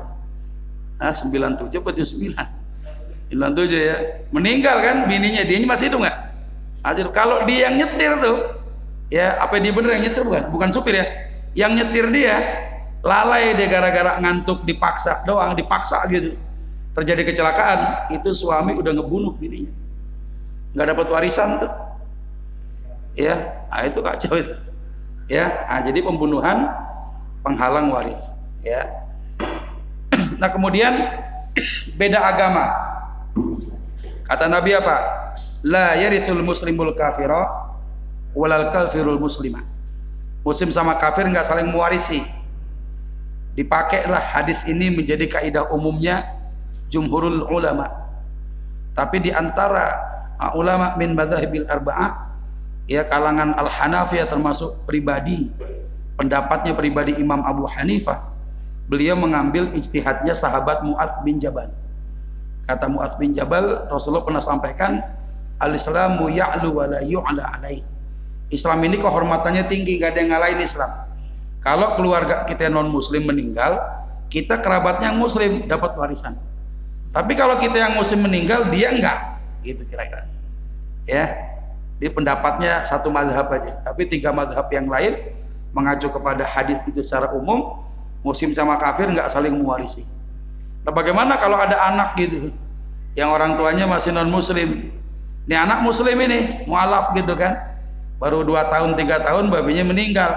Nah 1.02 1.10
97 1.10 1.74
atau 1.74 2.06
9 2.06 2.64
97 3.34 3.74
ya 3.74 3.98
meninggal 4.30 4.78
kan 4.86 5.10
bininya 5.10 5.42
dia 5.42 5.58
masih 5.66 5.90
hidup 5.90 6.06
nggak? 6.06 6.18
Masih 6.86 7.10
kalau 7.10 7.42
dia 7.50 7.70
yang 7.70 7.82
nyetir 7.82 8.14
tuh 8.22 8.38
ya 9.10 9.34
apa 9.42 9.58
dia 9.58 9.74
bener 9.74 9.98
yang 9.98 10.04
nyetir? 10.06 10.22
Bukan 10.22 10.44
bukan 10.54 10.70
supir 10.70 11.02
ya. 11.02 11.06
Yang 11.58 11.72
nyetir 11.82 12.06
dia 12.14 12.36
lalai 13.02 13.58
dia 13.58 13.66
gara-gara 13.66 14.22
ngantuk 14.22 14.62
dipaksa 14.62 15.26
doang 15.26 15.58
dipaksa 15.58 16.06
gitu. 16.14 16.38
Terjadi 16.94 17.34
kecelakaan 17.34 18.14
itu 18.14 18.30
suami 18.32 18.78
udah 18.78 18.94
ngebunuh 18.94 19.34
bininya. 19.34 19.74
Nggak 20.78 20.88
dapat 20.94 21.08
warisan 21.10 21.58
tuh. 21.58 21.72
Ya 23.18 23.66
nah 23.74 23.82
itu 23.90 24.06
kacau 24.06 24.38
itu. 24.38 24.54
Ya 25.26 25.50
nah, 25.66 25.82
jadi 25.82 26.06
pembunuhan 26.06 26.70
penghalang 27.42 27.90
waris 27.90 28.22
ya. 28.62 28.86
Nah 30.40 30.52
kemudian 30.52 30.92
beda 32.00 32.20
agama 32.20 32.95
kata 34.26 34.46
Nabi 34.50 34.74
apa? 34.76 34.98
La 35.66 35.98
yarithul 35.98 36.46
muslimul 36.46 36.94
kafira 36.94 37.74
walal 38.38 38.70
kafirul 38.70 39.18
muslimah 39.18 39.76
muslim 40.46 40.70
sama 40.70 40.96
kafir 41.02 41.26
nggak 41.26 41.44
saling 41.44 41.68
mewarisi. 41.74 42.22
Dipakailah 43.58 44.22
hadis 44.22 44.62
ini 44.70 44.94
menjadi 44.94 45.26
kaidah 45.26 45.74
umumnya 45.74 46.22
jumhurul 46.94 47.50
ulama. 47.50 47.90
Tapi 48.94 49.26
di 49.26 49.32
antara 49.34 49.98
uh, 50.38 50.54
ulama 50.54 50.94
min 51.02 51.18
madhahibil 51.18 51.66
arba'ah 51.66 52.30
ya 52.86 53.02
kalangan 53.04 53.58
al 53.58 53.68
hanafiyah 53.68 54.30
termasuk 54.30 54.86
pribadi 54.86 55.50
pendapatnya 56.16 56.78
pribadi 56.78 57.18
Imam 57.18 57.42
Abu 57.44 57.66
Hanifah 57.66 58.22
beliau 58.86 59.18
mengambil 59.18 59.74
ijtihadnya 59.74 60.38
sahabat 60.38 60.86
Mu'az 60.86 61.18
bin 61.26 61.42
Jabal 61.42 61.74
kata 62.66 62.89
Mu'az 62.89 63.18
bin 63.22 63.32
Jabal 63.32 63.86
Rasulullah 63.88 64.26
pernah 64.26 64.43
sampaikan 64.43 65.01
al-islamu 65.61 66.28
ya'lu 66.30 66.74
wa 66.74 66.86
la 66.89 66.99
yu'la 67.05 67.61
alaih 67.61 67.86
Islam 68.53 68.78
ini 68.86 69.01
kehormatannya 69.01 69.66
tinggi, 69.66 69.97
gak 69.97 70.13
ada 70.13 70.20
yang 70.22 70.30
ngalahin 70.38 70.61
Islam. 70.61 70.91
Kalau 71.66 71.97
keluarga 71.97 72.45
kita 72.45 72.70
non 72.70 72.93
Muslim 72.93 73.26
meninggal, 73.26 73.82
kita 74.30 74.61
kerabatnya 74.61 75.09
yang 75.09 75.18
Muslim 75.18 75.66
dapat 75.66 75.97
warisan. 75.97 76.38
Tapi 77.09 77.34
kalau 77.34 77.57
kita 77.57 77.82
yang 77.82 77.97
Muslim 77.97 78.22
meninggal, 78.30 78.70
dia 78.70 78.93
enggak, 78.93 79.18
gitu 79.66 79.82
kira-kira. 79.89 80.30
Ya, 81.09 81.57
di 81.97 82.05
pendapatnya 82.11 82.86
satu 82.86 83.09
mazhab 83.09 83.49
aja. 83.49 83.82
Tapi 83.82 84.05
tiga 84.05 84.30
mazhab 84.30 84.70
yang 84.70 84.86
lain 84.86 85.34
mengacu 85.74 86.11
kepada 86.13 86.45
hadis 86.45 86.86
itu 86.86 87.01
secara 87.01 87.34
umum, 87.34 87.82
Muslim 88.22 88.53
sama 88.53 88.78
kafir 88.78 89.09
enggak 89.09 89.34
saling 89.34 89.57
mewarisi. 89.57 90.05
Nah, 90.86 90.94
bagaimana 90.94 91.34
kalau 91.42 91.58
ada 91.58 91.76
anak 91.90 92.14
gitu, 92.22 92.54
yang 93.18 93.34
orang 93.34 93.58
tuanya 93.58 93.90
masih 93.90 94.14
non 94.14 94.30
Muslim? 94.30 94.94
Ini 95.50 95.56
anak 95.58 95.82
Muslim 95.82 96.18
ini, 96.22 96.66
mualaf 96.70 97.14
gitu 97.18 97.34
kan? 97.34 97.76
baru 98.20 98.48
dua 98.48 98.72
tahun 98.72 98.96
tiga 98.96 99.22
tahun 99.22 99.52
babinya 99.52 99.86
meninggal. 99.92 100.32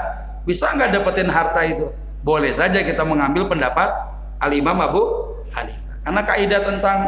Bisa 0.44 0.72
nggak 0.74 0.98
dapetin 0.98 1.28
harta 1.30 1.62
itu? 1.62 1.86
Boleh 2.24 2.50
saja 2.50 2.82
kita 2.82 3.06
mengambil 3.06 3.46
pendapat 3.46 3.88
al 4.42 4.50
imam 4.50 4.78
Abu 4.80 5.02
Hanifah. 5.54 5.94
Karena 6.02 6.22
kaidah 6.24 6.60
tentang 6.64 6.98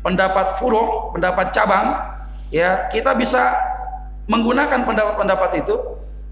pendapat 0.00 0.56
furuk 0.56 1.12
pendapat 1.12 1.50
cabang 1.50 1.98
ya 2.54 2.86
kita 2.88 3.12
bisa 3.18 3.52
menggunakan 4.30 4.86
pendapat-pendapat 4.86 5.66
itu 5.66 5.74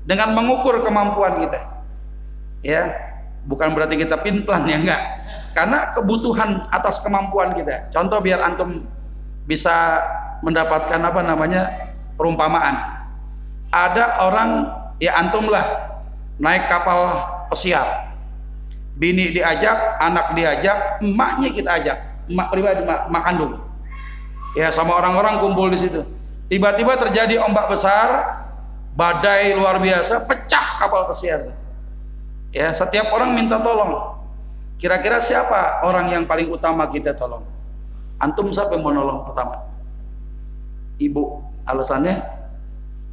dengan 0.07 0.33
mengukur 0.33 0.81
kemampuan 0.81 1.43
kita. 1.45 1.61
Ya 2.65 2.95
bukan 3.45 3.75
berarti 3.77 4.01
kita 4.01 4.23
pinplan 4.23 4.65
ya 4.67 4.81
enggak 4.81 5.03
karena 5.57 5.89
kebutuhan 5.97 6.69
atas 6.69 7.01
kemampuan 7.01 7.57
kita. 7.57 7.89
Contoh 7.89 8.21
biar 8.21 8.45
antum 8.45 8.85
bisa 9.49 10.05
mendapatkan 10.45 11.01
apa 11.01 11.25
namanya 11.25 11.73
perumpamaan. 12.21 12.77
Ada 13.73 14.21
orang 14.29 14.69
ya 15.01 15.17
antum 15.17 15.49
lah 15.49 15.65
naik 16.37 16.69
kapal 16.69 17.09
pesiar. 17.49 18.13
Bini 19.01 19.33
diajak 19.33 19.97
anak 19.97 20.37
diajak 20.37 21.01
emaknya 21.01 21.49
kita 21.49 21.71
ajak. 21.81 21.99
Emak 22.29 22.53
pribadi 22.53 22.85
emak, 22.85 23.09
emak 23.09 23.23
kandung. 23.25 23.53
Ya 24.61 24.69
sama 24.69 24.93
orang-orang 24.93 25.41
kumpul 25.41 25.73
di 25.73 25.81
situ. 25.81 26.05
Tiba-tiba 26.53 27.01
terjadi 27.01 27.41
ombak 27.41 27.73
besar 27.73 28.45
badai 28.93 29.57
luar 29.57 29.81
biasa 29.81 30.29
pecah 30.29 30.85
kapal 30.85 31.09
pesiar. 31.09 31.49
Ya 32.53 32.77
setiap 32.77 33.09
orang 33.17 33.33
minta 33.33 33.57
tolong 33.57 34.17
kira-kira 34.77 35.21
siapa 35.21 35.85
orang 35.85 36.13
yang 36.13 36.25
paling 36.29 36.49
utama 36.53 36.89
kita 36.89 37.17
tolong? 37.17 37.45
Antum 38.17 38.49
siapa 38.49 38.77
yang 38.77 38.85
mau 38.85 38.93
nolong 38.93 39.29
pertama? 39.29 39.61
Ibu. 40.97 41.45
Alasannya 41.69 42.17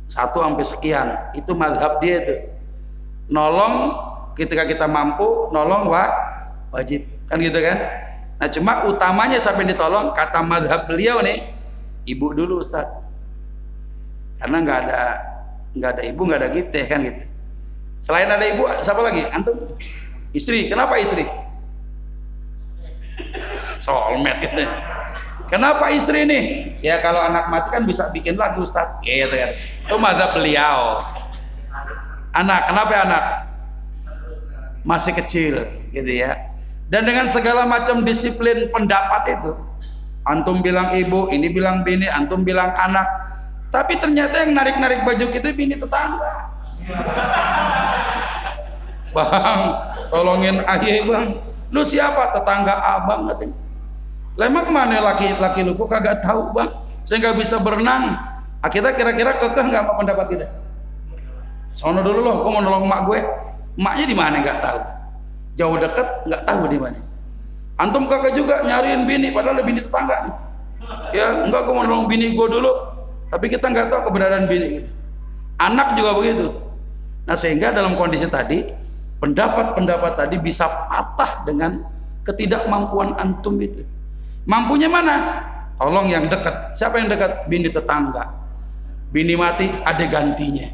satu 0.07 0.39
sampai 0.43 0.63
sekian. 0.63 1.07
Itu 1.35 1.51
mazhab 1.55 1.99
dia 1.99 2.23
itu. 2.23 2.35
Nolong 3.27 3.95
ketika 4.39 4.63
kita 4.63 4.87
mampu 4.87 5.51
nolong 5.51 5.91
wa, 5.91 6.07
wajib. 6.71 7.03
Kan 7.27 7.43
gitu 7.43 7.59
kan? 7.59 7.77
Nah 8.39 8.47
cuma 8.51 8.87
utamanya 8.87 9.39
sampai 9.39 9.67
ditolong? 9.67 10.15
Kata 10.15 10.39
mazhab 10.43 10.87
beliau 10.87 11.19
nih 11.19 11.51
ibu 12.07 12.31
dulu 12.31 12.63
Ustaz. 12.63 12.87
Karena 14.39 14.59
nggak 14.63 14.77
ada 14.87 14.99
nggak 15.73 15.89
ada 15.99 16.01
ibu 16.05 16.21
nggak 16.27 16.39
ada 16.39 16.49
kita 16.51 16.79
kan 16.87 16.99
gitu. 17.03 17.23
Selain 18.03 18.27
ada 18.27 18.43
ibu 18.43 18.63
siapa 18.79 19.01
lagi? 19.03 19.23
Antum? 19.31 19.55
Istri. 20.31 20.71
Kenapa 20.71 20.99
istri 20.99 21.27
soulmate 23.81 24.45
gitu 24.45 24.65
Kenapa 25.53 25.93
istri 25.93 26.25
nih? 26.25 26.73
Ya 26.81 26.97
kalau 26.97 27.21
anak 27.21 27.45
mati 27.53 27.69
kan 27.69 27.85
bisa 27.85 28.09
bikin 28.09 28.39
lagu 28.41 28.65
Ustaz. 28.65 28.89
Gitu 29.05 29.29
kan. 29.29 29.53
Itu 29.85 29.95
mazhab 30.01 30.33
beliau. 30.33 31.05
Anak, 32.33 32.73
kenapa 32.73 32.93
anak? 33.05 33.23
Masih 34.81 35.13
kecil 35.13 35.61
gitu 35.93 36.09
ya. 36.09 36.33
Dan 36.89 37.05
dengan 37.05 37.29
segala 37.29 37.69
macam 37.69 38.01
disiplin 38.01 38.65
pendapat 38.73 39.37
itu. 39.37 39.53
Antum 40.25 40.65
bilang 40.65 40.89
ibu, 40.97 41.29
ini 41.29 41.53
bilang 41.53 41.85
bini, 41.85 42.09
antum 42.09 42.41
bilang 42.41 42.73
anak. 42.73 43.05
Tapi 43.69 44.01
ternyata 44.01 44.41
yang 44.41 44.57
narik-narik 44.57 45.05
baju 45.05 45.25
kita 45.29 45.53
bini 45.53 45.77
tetangga. 45.77 46.33
Bang, 49.13 49.61
tolongin 50.09 50.65
ayah 50.65 50.97
bang. 51.05 51.25
Lu 51.69 51.85
siapa? 51.85 52.33
Tetangga 52.33 52.73
abang 52.81 53.29
katanya 53.29 53.62
lemak 54.39 54.67
mana 54.69 54.99
laki-laki 54.99 55.61
lu? 55.65 55.77
Kok 55.77 55.89
kagak 55.89 56.23
tahu 56.23 56.53
bang. 56.55 56.69
Saya 57.03 57.17
nggak 57.19 57.37
bisa 57.39 57.55
berenang. 57.59 58.15
Ah, 58.63 58.71
kita 58.71 58.95
kira-kira 58.95 59.35
kekeh 59.35 59.65
nggak 59.67 59.81
apa 59.83 59.93
pendapat 59.99 60.25
kita? 60.33 60.47
Sono 61.75 61.99
dulu 61.99 62.23
loh 62.23 62.45
kok 62.45 62.51
mau 62.53 62.61
nolong 62.63 62.85
emak 62.87 63.01
gue. 63.09 63.19
Emaknya 63.75 64.05
di 64.07 64.15
mana? 64.15 64.35
Nggak 64.39 64.59
tahu. 64.63 64.79
Jauh 65.59 65.77
deket 65.77 66.07
nggak 66.29 66.41
tahu 66.47 66.61
di 66.71 66.77
mana. 66.79 66.99
Antum 67.81 68.05
kakak 68.07 68.37
juga 68.37 68.61
nyariin 68.63 69.09
bini 69.09 69.33
padahal 69.33 69.59
bini 69.65 69.81
tetangga. 69.81 70.31
Ya 71.11 71.43
enggak 71.43 71.67
kok 71.67 71.73
mau 71.75 71.83
nolong 71.83 72.07
bini 72.07 72.31
gue 72.31 72.47
dulu. 72.47 72.71
Tapi 73.33 73.49
kita 73.49 73.67
nggak 73.67 73.89
tahu 73.89 74.13
keberadaan 74.13 74.45
bini 74.45 74.67
gitu 74.79 74.89
anak 75.61 75.95
juga 75.97 76.11
begitu. 76.17 76.47
Nah 77.23 77.35
sehingga 77.37 77.71
dalam 77.71 77.95
kondisi 77.95 78.27
tadi 78.27 78.67
pendapat-pendapat 79.23 80.11
tadi 80.19 80.35
bisa 80.41 80.67
patah 80.67 81.47
dengan 81.47 81.79
ketidakmampuan 82.27 83.15
antum 83.19 83.55
itu 83.59 83.83
mampunya 84.47 84.87
mana? 84.91 85.43
Tolong 85.77 86.07
yang 86.07 86.29
dekat. 86.29 86.75
Siapa 86.77 87.01
yang 87.01 87.09
dekat? 87.09 87.49
Bini 87.49 87.67
tetangga. 87.67 88.29
Bini 89.09 89.33
mati 89.33 89.67
ada 89.83 90.05
gantinya. 90.05 90.69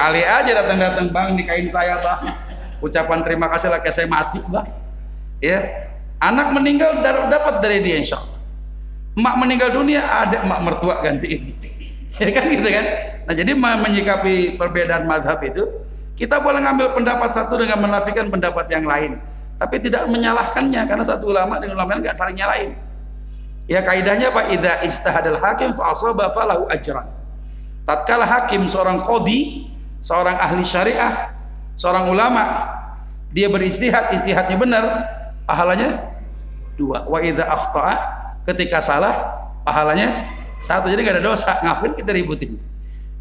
Kali 0.00 0.22
aja 0.24 0.50
datang-datang 0.64 1.08
bang 1.12 1.28
nikahin 1.36 1.68
saya 1.70 2.00
bang. 2.00 2.34
Ucapan 2.80 3.20
terima 3.20 3.46
kasih 3.52 3.68
lagi 3.70 3.88
saya 3.92 4.08
mati 4.10 4.42
bang. 4.48 4.68
Ya. 5.40 5.58
Anak 6.20 6.52
meninggal 6.52 7.00
dapat 7.04 7.64
dari 7.64 7.80
dia 7.80 7.96
insya 7.96 8.20
Allah. 8.20 8.40
Emak 9.16 9.34
meninggal 9.40 9.72
dunia 9.72 10.04
ada 10.04 10.44
emak 10.44 10.60
mertua 10.62 11.00
ganti 11.00 11.28
ini 11.32 11.52
ya 12.22 12.30
kan 12.34 12.44
gitu 12.50 12.68
kan? 12.68 12.86
Nah 13.26 13.34
jadi 13.34 13.52
menyikapi 13.54 14.58
perbedaan 14.58 15.06
mazhab 15.06 15.38
itu 15.46 15.66
kita 16.18 16.42
boleh 16.42 16.60
ngambil 16.60 16.92
pendapat 16.98 17.30
satu 17.32 17.56
dengan 17.56 17.80
menafikan 17.80 18.28
pendapat 18.28 18.68
yang 18.68 18.84
lain, 18.84 19.16
tapi 19.60 19.76
tidak 19.76 20.08
menyalahkannya 20.08 20.88
karena 20.88 21.04
satu 21.04 21.28
ulama 21.28 21.60
dengan 21.60 21.76
ulama 21.76 22.00
lain 22.00 22.08
nggak 22.08 22.16
saling 22.16 22.32
nyalain. 22.40 22.72
Ya 23.68 23.84
kaidahnya 23.84 24.32
Pak 24.32 24.56
Ida 24.56 24.80
istihadal 24.88 25.36
hakim 25.36 25.76
fa 25.76 25.92
falahu 26.32 26.64
ajran. 26.72 27.12
Tatkala 27.84 28.24
hakim 28.24 28.64
seorang 28.64 29.04
qadi, 29.04 29.68
seorang 30.00 30.40
ahli 30.40 30.64
syariah, 30.64 31.28
seorang 31.76 32.08
ulama, 32.08 32.72
dia 33.36 33.52
beristihad, 33.52 34.10
istihadnya 34.16 34.56
benar, 34.56 34.84
pahalanya 35.44 36.08
dua. 36.80 37.04
Wa 37.04 37.20
idza 37.20 37.44
akhta'a 37.44 37.94
ketika 38.48 38.80
salah, 38.80 39.12
pahalanya 39.62 40.24
satu. 40.58 40.88
Jadi 40.88 41.04
nggak 41.04 41.20
ada 41.20 41.24
dosa. 41.24 41.60
Ngapain 41.62 41.94
kita 41.94 42.10
ributin? 42.16 42.56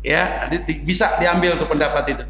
Ya, 0.01 0.47
bisa 0.87 1.19
diambil 1.19 1.59
untuk 1.59 1.69
pendapat 1.69 2.15
itu. 2.15 2.23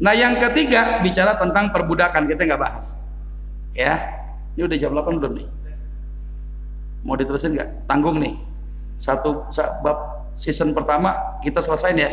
Nah 0.00 0.12
yang 0.12 0.36
ketiga 0.36 1.00
bicara 1.00 1.40
tentang 1.40 1.72
perbudakan 1.72 2.28
kita 2.28 2.44
nggak 2.44 2.60
bahas. 2.60 2.99
Ya, 3.76 3.94
ini 4.58 4.66
udah 4.66 4.76
jam 4.78 4.92
8 4.92 5.20
belum 5.22 5.32
nih? 5.38 5.48
Mau 7.06 7.16
diterusin 7.16 7.54
nggak? 7.56 7.86
Tanggung 7.86 8.18
nih. 8.18 8.34
Satu 9.00 9.46
bab 9.80 10.28
season 10.36 10.76
pertama 10.76 11.40
kita 11.40 11.64
selesai 11.64 11.96
ya. 11.96 12.10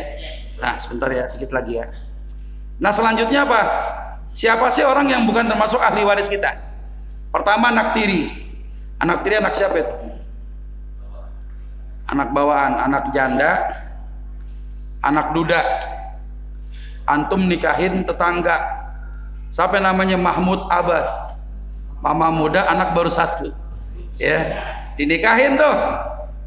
Nah 0.58 0.74
sebentar 0.80 1.12
ya, 1.12 1.28
dikit 1.34 1.52
lagi 1.52 1.82
ya. 1.82 1.92
Nah 2.80 2.94
selanjutnya 2.94 3.44
apa? 3.44 3.60
Siapa 4.32 4.70
sih 4.70 4.86
orang 4.86 5.10
yang 5.10 5.22
bukan 5.26 5.50
termasuk 5.50 5.82
ahli 5.82 6.06
waris 6.06 6.30
kita? 6.30 6.56
Pertama 7.34 7.74
anak 7.74 7.92
tiri. 7.92 8.30
Anak 9.02 9.26
tiri 9.26 9.38
anak 9.42 9.52
siapa 9.52 9.76
itu? 9.82 9.94
Anak 12.08 12.32
bawaan, 12.32 12.80
anak 12.88 13.12
janda, 13.12 13.68
anak 15.04 15.36
duda, 15.36 15.60
antum 17.08 17.48
nikahin 17.48 18.04
tetangga 18.04 18.60
siapa 19.48 19.80
namanya 19.80 20.20
Mahmud 20.20 20.68
Abbas 20.68 21.08
mama 22.02 22.30
muda 22.30 22.66
anak 22.66 22.94
baru 22.94 23.10
satu. 23.10 23.50
Ya 24.18 24.38
dinikahin 24.98 25.58
tuh. 25.58 25.76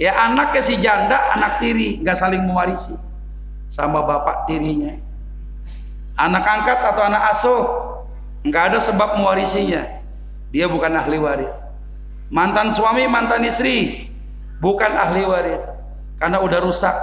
Ya 0.01 0.17
anaknya 0.17 0.61
si 0.65 0.81
janda 0.81 1.17
anak 1.37 1.61
tiri 1.61 2.01
nggak 2.01 2.17
saling 2.17 2.41
mewarisi 2.41 2.97
sama 3.69 4.01
bapak 4.01 4.49
tirinya. 4.49 4.97
Anak 6.17 6.43
angkat 6.43 6.79
atau 6.81 7.03
anak 7.05 7.23
asuh 7.31 7.61
nggak 8.43 8.73
ada 8.73 8.79
sebab 8.81 9.21
mewarisinya. 9.21 10.01
Dia 10.51 10.67
bukan 10.67 10.91
ahli 10.97 11.21
waris. 11.21 11.63
Mantan 12.33 12.73
suami 12.73 13.07
mantan 13.07 13.45
istri 13.45 14.09
bukan 14.59 14.91
ahli 14.91 15.23
waris. 15.23 15.63
Karena 16.17 16.41
udah 16.41 16.59
rusak 16.59 16.95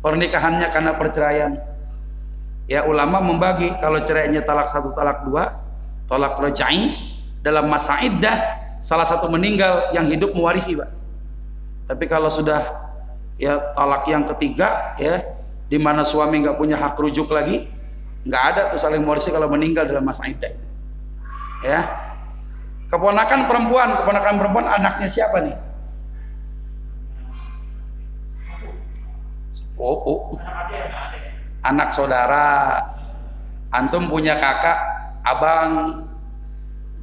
pernikahannya 0.00 0.68
karena 0.70 0.92
perceraian. 0.94 1.52
Ya 2.68 2.84
ulama 2.84 3.18
membagi 3.18 3.72
kalau 3.80 3.98
cerainya 4.04 4.44
talak 4.44 4.68
satu 4.68 4.92
talak 4.92 5.24
dua 5.24 5.56
talak 6.04 6.36
rajai 6.36 6.92
dalam 7.48 7.64
masa 7.72 7.96
iddah 8.04 8.36
salah 8.84 9.08
satu 9.08 9.32
meninggal 9.32 9.88
yang 9.96 10.04
hidup 10.12 10.36
mewarisi 10.36 10.76
pak. 10.76 10.92
Tapi 11.88 12.04
kalau 12.04 12.28
sudah 12.28 12.60
ya 13.40 13.72
talak 13.72 14.04
yang 14.04 14.28
ketiga 14.28 14.92
ya 15.00 15.24
di 15.72 15.80
mana 15.80 16.04
suami 16.04 16.44
nggak 16.44 16.60
punya 16.60 16.76
hak 16.76 17.00
rujuk 17.00 17.32
lagi 17.32 17.64
nggak 18.28 18.42
ada 18.52 18.62
tuh 18.68 18.76
saling 18.76 19.00
mewarisi 19.00 19.32
kalau 19.32 19.48
meninggal 19.48 19.88
dalam 19.88 20.04
masa 20.04 20.28
iddah 20.28 20.52
ya. 21.64 21.80
Keponakan 22.88 23.48
perempuan 23.48 23.88
keponakan 24.00 24.34
perempuan 24.40 24.66
anaknya 24.68 25.08
siapa 25.08 25.44
nih? 25.44 25.56
Oh, 29.78 29.98
oh. 30.08 30.20
Anak 31.62 31.94
saudara. 31.94 32.80
Antum 33.68 34.08
punya 34.08 34.40
kakak 34.40 34.80
abang 35.20 36.07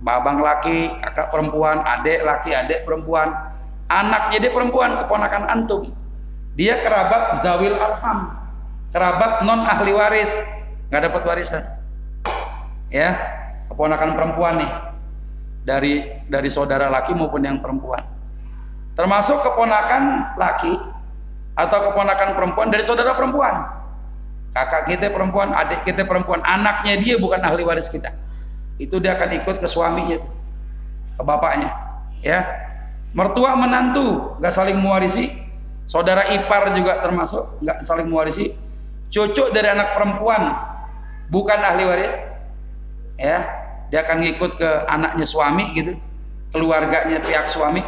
babang 0.05 0.37
laki 0.37 0.93
kakak 1.01 1.33
perempuan 1.33 1.81
adik 1.81 2.21
laki 2.21 2.53
adik 2.53 2.85
perempuan. 2.85 3.33
Anaknya 3.89 4.37
dia 4.45 4.51
perempuan 4.53 5.01
keponakan 5.01 5.43
antum. 5.49 5.89
Dia 6.53 6.79
kerabat 6.79 7.41
zawil 7.41 7.73
arham. 7.73 8.37
Kerabat 8.93 9.41
non 9.41 9.65
ahli 9.65 9.91
waris. 9.91 10.45
Nggak 10.93 11.09
dapat 11.09 11.21
warisan. 11.25 11.63
Ya 12.93 13.17
keponakan 13.73 14.13
perempuan 14.13 14.61
nih. 14.61 14.71
Dari 15.65 15.93
dari 16.29 16.49
saudara 16.53 16.93
laki 16.93 17.17
maupun 17.17 17.41
yang 17.41 17.57
perempuan. 17.57 18.05
Termasuk 18.93 19.41
keponakan 19.41 20.37
laki 20.37 20.77
atau 21.57 21.79
keponakan 21.91 22.37
perempuan 22.37 22.69
dari 22.69 22.85
saudara 22.85 23.17
perempuan. 23.17 23.65
Kakak 24.55 24.87
kita 24.87 25.11
perempuan, 25.11 25.51
adik 25.51 25.83
kita 25.83 26.07
perempuan, 26.07 26.39
anaknya 26.47 26.95
dia 26.95 27.19
bukan 27.19 27.43
ahli 27.43 27.67
waris 27.67 27.91
kita. 27.91 28.07
Itu 28.75 28.99
dia 28.99 29.15
akan 29.15 29.29
ikut 29.43 29.55
ke 29.61 29.67
suaminya, 29.67 30.19
ke 31.15 31.23
bapaknya. 31.23 31.71
Ya, 32.19 32.43
mertua 33.15 33.55
menantu 33.55 34.35
nggak 34.41 34.53
saling 34.53 34.77
mewarisi, 34.81 35.31
saudara 35.87 36.27
ipar 36.33 36.75
juga 36.75 36.99
termasuk 36.99 37.61
nggak 37.63 37.77
saling 37.85 38.07
mewarisi. 38.11 38.51
Cucu 39.13 39.53
dari 39.53 39.71
anak 39.71 39.95
perempuan 39.95 40.51
bukan 41.31 41.59
ahli 41.61 41.83
waris, 41.87 42.15
ya, 43.15 43.47
dia 43.87 44.03
akan 44.03 44.17
ngikut 44.25 44.59
ke 44.59 44.69
anaknya 44.91 45.23
suami 45.23 45.71
gitu, 45.77 45.95
keluarganya 46.51 47.23
pihak 47.23 47.47
suami. 47.47 47.85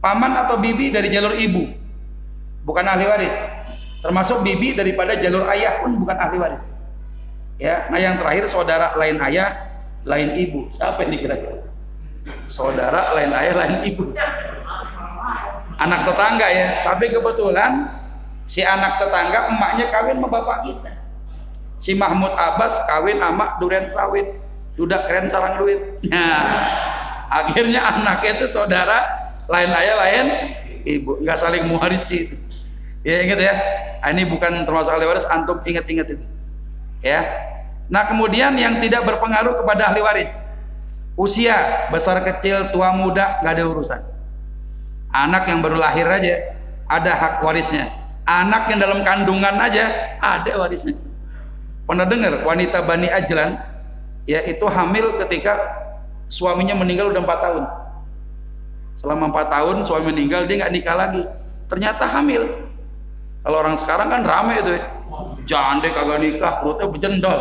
Paman 0.00 0.32
atau 0.36 0.56
bibi 0.60 0.92
dari 0.92 1.08
jalur 1.12 1.36
ibu, 1.36 1.64
bukan 2.64 2.84
ahli 2.84 3.04
waris 3.08 3.36
termasuk 4.00 4.40
bibi 4.44 4.72
daripada 4.72 5.16
jalur 5.16 5.44
ayah 5.52 5.80
pun 5.84 5.96
bukan 6.00 6.16
ahli 6.16 6.36
waris 6.40 6.72
ya 7.60 7.88
nah 7.92 8.00
yang 8.00 8.16
terakhir 8.16 8.48
saudara 8.48 8.96
lain 8.96 9.20
ayah 9.20 9.69
lain 10.04 10.30
ibu. 10.36 10.68
Siapa 10.72 11.04
ini 11.04 11.20
kira-kira? 11.20 11.64
Saudara 12.46 13.12
lain 13.16 13.32
ayah 13.32 13.54
lain 13.56 13.76
ibu. 13.84 14.12
Anak 15.80 16.00
tetangga 16.08 16.48
ya. 16.48 16.68
Tapi 16.84 17.08
kebetulan 17.12 17.88
si 18.44 18.60
anak 18.64 19.00
tetangga 19.00 19.48
emaknya 19.52 19.86
kawin 19.88 20.16
sama 20.20 20.28
bapak 20.28 20.58
kita. 20.68 20.92
Si 21.80 21.96
Mahmud 21.96 22.32
Abbas 22.36 22.76
kawin 22.88 23.20
sama 23.20 23.56
durian 23.60 23.88
sawit. 23.88 24.28
Duda 24.76 25.04
keren 25.04 25.28
sarang 25.28 25.60
duit. 25.60 25.80
Nah 26.08 26.40
akhirnya 27.40 27.84
anaknya 27.84 28.40
itu 28.40 28.46
saudara 28.48 29.04
lain 29.48 29.70
ayah 29.72 29.96
lain 29.96 30.26
ibu. 30.84 31.20
Nggak 31.20 31.38
saling 31.40 31.64
mewarisi 31.68 32.28
itu. 32.28 32.36
Ya 33.04 33.24
ingat 33.24 33.40
ya. 33.40 33.54
Ini 34.00 34.28
bukan 34.28 34.64
termasuk 34.64 34.92
ahli 34.96 35.04
waris 35.04 35.28
antum 35.28 35.60
ingat-ingat 35.60 36.16
itu. 36.16 36.24
Ya 37.00 37.24
nah 37.90 38.06
kemudian 38.06 38.54
yang 38.54 38.78
tidak 38.78 39.02
berpengaruh 39.04 39.66
kepada 39.66 39.90
ahli 39.90 40.00
waris. 40.00 40.54
Usia 41.18 41.90
besar 41.92 42.22
kecil 42.24 42.72
tua 42.72 42.94
muda 42.94 43.42
nggak 43.42 43.52
ada 43.52 43.64
urusan. 43.66 44.00
Anak 45.10 45.50
yang 45.50 45.60
baru 45.60 45.76
lahir 45.76 46.06
aja 46.06 46.54
ada 46.86 47.12
hak 47.12 47.34
warisnya. 47.42 47.90
Anak 48.24 48.70
yang 48.70 48.78
dalam 48.78 49.02
kandungan 49.02 49.58
aja 49.58 50.16
ada 50.22 50.54
warisnya. 50.54 50.96
Pernah 51.84 52.06
dengar 52.06 52.46
wanita 52.46 52.86
Bani 52.86 53.10
Ajlan? 53.10 53.58
Ya 54.24 54.46
itu 54.46 54.62
hamil 54.70 55.18
ketika 55.18 55.58
suaminya 56.30 56.78
meninggal 56.78 57.10
udah 57.10 57.20
empat 57.26 57.38
tahun. 57.42 57.64
Selama 58.94 59.34
empat 59.34 59.50
tahun 59.50 59.82
suami 59.82 60.14
meninggal 60.14 60.46
dia 60.46 60.62
nggak 60.62 60.72
nikah 60.72 60.94
lagi. 60.94 61.22
Ternyata 61.66 62.06
hamil. 62.06 62.46
Kalau 63.42 63.56
orang 63.58 63.74
sekarang 63.74 64.06
kan 64.12 64.22
rame 64.22 64.62
itu 64.62 64.78
ya. 64.78 64.84
Jande 65.48 65.90
kagak 65.90 66.22
nikah, 66.22 66.62
perutnya 66.62 66.86
bejendol. 66.86 67.40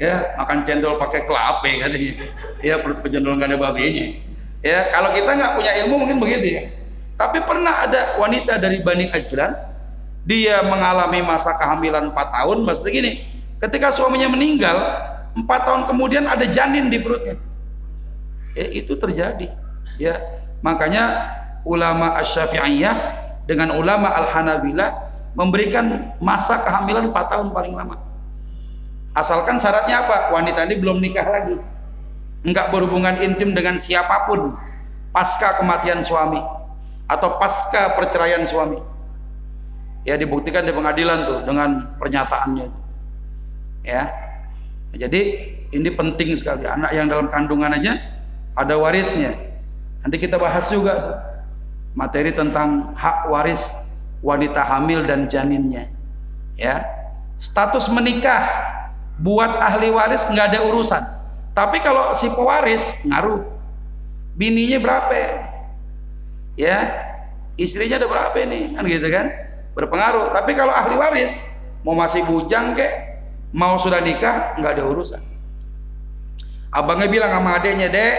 Ya, 0.00 0.32
makan 0.40 0.64
cendol 0.64 0.96
pakai 0.96 1.28
kelape 1.28 1.76
katanya. 1.76 2.12
Ya, 2.64 2.80
perut 2.80 3.04
bejendol 3.04 3.36
nggak 3.36 3.52
ada 3.52 3.58
babenya. 3.60 4.16
Ya, 4.64 4.88
kalau 4.88 5.12
kita 5.12 5.28
nggak 5.36 5.52
punya 5.60 5.72
ilmu 5.84 5.94
mungkin 6.00 6.16
begitu 6.16 6.56
ya. 6.56 6.62
Tapi 7.20 7.44
pernah 7.44 7.84
ada 7.84 8.16
wanita 8.16 8.56
dari 8.56 8.80
Bani 8.80 9.12
Ajlan, 9.12 9.52
dia 10.24 10.64
mengalami 10.64 11.20
masa 11.20 11.52
kehamilan 11.60 12.16
4 12.16 12.16
tahun, 12.16 12.64
maksudnya 12.64 12.92
gini, 12.96 13.12
ketika 13.60 13.92
suaminya 13.92 14.32
meninggal, 14.32 14.76
4 15.36 15.44
tahun 15.44 15.82
kemudian 15.84 16.24
ada 16.24 16.48
janin 16.48 16.88
di 16.88 16.96
perutnya. 16.96 17.36
Ya, 18.56 18.72
itu 18.72 18.96
terjadi. 18.96 19.52
Ya, 20.00 20.16
makanya 20.64 21.28
ulama 21.68 22.16
Asy-Syafi'iyah 22.16 22.96
dengan 23.44 23.76
ulama 23.76 24.16
Al-Hanabilah 24.16 25.12
memberikan 25.36 26.16
masa 26.24 26.64
kehamilan 26.64 27.12
4 27.12 27.32
tahun 27.36 27.52
paling 27.52 27.76
lama. 27.76 28.09
Asalkan 29.14 29.58
syaratnya 29.58 30.06
apa? 30.06 30.30
Wanita 30.30 30.70
ini 30.70 30.78
belum 30.78 31.02
nikah 31.02 31.26
lagi. 31.26 31.56
Enggak 32.46 32.70
berhubungan 32.70 33.18
intim 33.20 33.52
dengan 33.52 33.76
siapa 33.76 34.24
pun 34.30 34.54
pasca 35.10 35.58
kematian 35.58 36.00
suami 36.00 36.40
atau 37.10 37.36
pasca 37.42 37.98
perceraian 37.98 38.46
suami. 38.46 38.78
Ya 40.06 40.16
dibuktikan 40.16 40.64
di 40.64 40.72
pengadilan 40.72 41.26
tuh 41.26 41.38
dengan 41.44 41.98
pernyataannya. 41.98 42.66
Ya. 43.84 44.08
Jadi 44.94 45.20
ini 45.74 45.90
penting 45.92 46.32
sekali. 46.38 46.64
Anak 46.64 46.94
yang 46.94 47.10
dalam 47.10 47.28
kandungan 47.28 47.76
aja 47.76 47.98
ada 48.56 48.78
warisnya. 48.78 49.34
Nanti 50.00 50.16
kita 50.16 50.40
bahas 50.40 50.70
juga 50.72 50.92
tuh 50.96 51.16
materi 51.92 52.32
tentang 52.32 52.94
hak 52.96 53.28
waris 53.28 53.76
wanita 54.24 54.62
hamil 54.64 55.04
dan 55.04 55.28
janinnya. 55.28 55.90
Ya. 56.56 56.86
Status 57.36 57.90
menikah 57.92 58.46
buat 59.20 59.60
ahli 59.60 59.92
waris 59.92 60.26
nggak 60.32 60.56
ada 60.56 60.60
urusan 60.64 61.20
tapi 61.50 61.82
kalau 61.82 62.14
si 62.14 62.30
pewaris 62.30 63.02
ngaruh. 63.06 63.42
Bininya 64.38 64.78
berapa? 64.78 65.12
Ya, 66.54 66.78
istrinya 67.58 67.98
ada 67.98 68.06
berapa 68.06 68.36
nih? 68.38 68.78
Kan 68.78 68.84
gitu 68.86 69.08
kan? 69.10 69.26
Berpengaruh. 69.74 70.30
Tapi 70.30 70.54
kalau 70.54 70.70
ahli 70.70 70.94
waris 70.96 71.42
mau 71.82 71.98
masih 71.98 72.22
bujang 72.24 72.78
kek, 72.78 73.20
mau 73.50 73.76
sudah 73.76 73.98
nikah 73.98 74.56
nggak 74.56 74.78
ada 74.78 74.84
urusan. 74.86 75.22
Abangnya 76.70 77.10
bilang 77.10 77.34
sama 77.34 77.58
adeknya, 77.58 77.90
"Dek, 77.90 78.16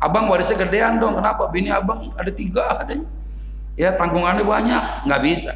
abang 0.00 0.32
warisnya 0.32 0.64
gedean 0.64 0.96
dong. 0.96 1.20
Kenapa? 1.20 1.52
Bini 1.52 1.68
abang 1.68 2.08
ada 2.16 2.32
tiga 2.32 2.80
katanya. 2.82 3.04
Ya, 3.76 3.92
tanggungannya 3.94 4.44
banyak, 4.44 5.06
nggak 5.06 5.20
bisa. 5.20 5.52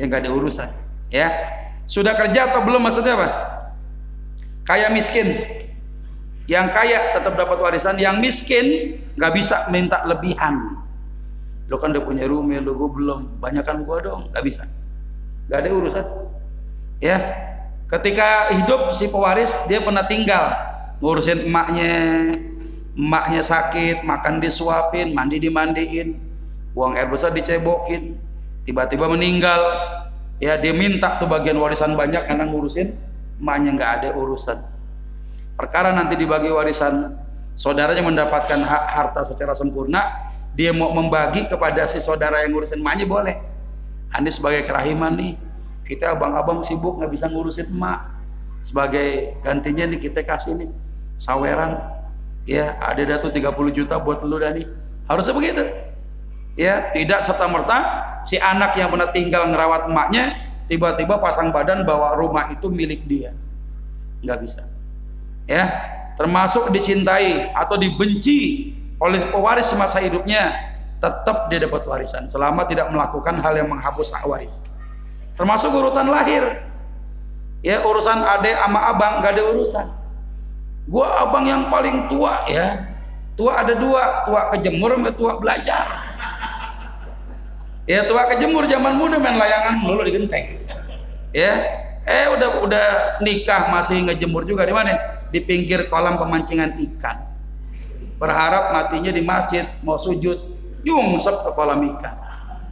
Ya 0.00 0.08
nggak 0.08 0.24
ada 0.24 0.30
urusan. 0.32 0.68
Ya, 1.12 1.28
sudah 1.84 2.16
kerja 2.16 2.48
atau 2.52 2.64
belum 2.64 2.80
maksudnya 2.80 3.16
apa? 3.16 3.57
Kayak 4.68 4.92
miskin, 4.92 5.28
yang 6.44 6.68
kaya 6.68 7.16
tetap 7.16 7.36
dapat 7.36 7.56
warisan 7.56 7.96
yang 7.96 8.20
miskin 8.20 8.96
nggak 9.16 9.32
bisa 9.36 9.68
minta 9.68 10.00
lebihan. 10.04 10.80
Lo 11.68 11.76
kan 11.76 11.92
udah 11.92 12.04
punya 12.04 12.24
rumah 12.24 12.60
lo 12.64 12.72
gue 12.72 12.90
belum 13.00 13.40
banyakkan 13.40 13.84
gue 13.84 13.98
dong. 14.04 14.32
Nggak 14.32 14.44
bisa. 14.44 14.64
Nggak 15.48 15.58
ada 15.60 15.68
urusan. 15.72 16.04
Ya. 17.04 17.16
Ketika 17.88 18.52
hidup 18.56 18.92
si 18.92 19.12
pewaris 19.12 19.52
dia 19.68 19.84
pernah 19.84 20.08
tinggal. 20.08 20.52
Ngurusin 21.04 21.48
emaknya. 21.48 21.92
Emaknya 22.96 23.40
sakit 23.44 24.04
makan 24.08 24.40
disuapin 24.40 25.12
mandi 25.12 25.36
dimandiin. 25.40 26.16
Buang 26.72 26.96
air 26.96 27.12
besar 27.12 27.36
dicebokin. 27.36 28.16
Tiba-tiba 28.64 29.04
meninggal. 29.04 29.60
Ya 30.40 30.56
dia 30.56 30.72
minta 30.72 31.20
tuh 31.20 31.28
bagian 31.28 31.60
warisan 31.60 31.92
banyak 31.92 32.24
karena 32.24 32.48
ngurusin 32.48 32.96
emaknya 33.38 33.70
nggak 33.74 33.90
ada 34.02 34.08
urusan. 34.18 34.58
Perkara 35.58 35.90
nanti 35.90 36.14
dibagi 36.14 36.50
warisan 36.50 37.18
saudaranya 37.58 38.02
mendapatkan 38.06 38.62
hak 38.62 38.84
harta 38.94 39.26
secara 39.26 39.50
sempurna 39.50 40.30
dia 40.58 40.74
mau 40.74 40.90
membagi 40.90 41.46
kepada 41.46 41.86
si 41.86 42.02
saudara 42.02 42.42
yang 42.42 42.54
ngurusin 42.54 42.82
emaknya 42.82 43.06
boleh. 43.06 43.36
Ini 44.10 44.30
sebagai 44.30 44.66
kerahiman 44.66 45.14
nih 45.14 45.38
kita 45.86 46.18
abang-abang 46.18 46.66
sibuk 46.66 46.98
nggak 46.98 47.14
bisa 47.14 47.30
ngurusin 47.30 47.70
emak. 47.70 48.10
Sebagai 48.66 49.38
gantinya 49.46 49.86
nih 49.86 50.02
kita 50.02 50.26
kasih 50.26 50.58
nih 50.58 50.70
saweran. 51.14 51.78
Ya 52.48 52.74
ada 52.80 53.04
datu 53.04 53.28
30 53.30 53.54
juta 53.70 54.00
buat 54.00 54.24
lu 54.24 54.40
Dani 54.40 54.66
harusnya 55.06 55.34
begitu. 55.36 55.62
Ya 56.58 56.90
tidak 56.90 57.22
serta 57.22 57.46
merta 57.46 57.78
si 58.26 58.34
anak 58.40 58.74
yang 58.74 58.90
pernah 58.90 59.14
tinggal 59.14 59.46
ngerawat 59.52 59.86
emaknya 59.86 60.47
tiba-tiba 60.68 61.16
pasang 61.18 61.50
badan 61.50 61.82
bahwa 61.82 62.14
rumah 62.14 62.52
itu 62.52 62.68
milik 62.68 63.08
dia. 63.08 63.32
Nggak 64.22 64.38
bisa. 64.44 64.62
Ya 65.48 65.64
termasuk 66.20 66.68
dicintai 66.74 67.50
atau 67.56 67.80
dibenci 67.80 68.70
oleh 68.98 69.22
pewaris 69.30 69.70
semasa 69.70 70.02
hidupnya 70.02 70.50
tetap 70.98 71.46
dia 71.46 71.62
dapat 71.62 71.86
warisan 71.86 72.26
selama 72.26 72.66
tidak 72.66 72.90
melakukan 72.90 73.38
hal 73.38 73.54
yang 73.56 73.70
menghapus 73.70 74.12
hak 74.12 74.26
waris. 74.28 74.68
Termasuk 75.38 75.70
urutan 75.72 76.10
lahir. 76.10 76.62
Ya 77.62 77.82
urusan 77.82 78.22
ade 78.22 78.54
sama 78.54 78.90
abang 78.90 79.18
gak 79.22 79.34
ada 79.34 79.42
urusan. 79.50 79.86
Gua 80.90 81.06
abang 81.22 81.46
yang 81.46 81.70
paling 81.70 82.06
tua 82.10 82.46
ya. 82.50 82.86
Tua 83.38 83.62
ada 83.62 83.78
dua 83.78 84.26
tua 84.26 84.50
kejemur 84.50 84.98
sama 84.98 85.10
tua 85.14 85.38
belajar 85.38 86.07
ya 87.88 88.04
tua 88.04 88.28
kejemur 88.28 88.68
zaman 88.68 89.00
muda 89.00 89.16
main 89.16 89.40
layangan 89.40 89.80
dulu 89.82 90.04
di 90.04 90.12
genteng. 90.12 90.44
Ya 91.32 91.52
eh 92.04 92.28
udah 92.28 92.62
udah 92.62 92.86
nikah 93.24 93.72
masih 93.72 94.04
ngejemur 94.04 94.44
juga 94.44 94.68
di 94.68 94.76
mana? 94.76 94.94
Di 95.32 95.40
pinggir 95.40 95.88
kolam 95.88 96.20
pemancingan 96.20 96.76
ikan. 96.76 97.24
Berharap 98.20 98.76
matinya 98.76 99.08
di 99.08 99.24
masjid 99.24 99.64
mau 99.80 99.96
sujud 99.96 100.36
nyungsep 100.84 101.34
ke 101.48 101.50
kolam 101.56 101.80
ikan. 101.96 102.14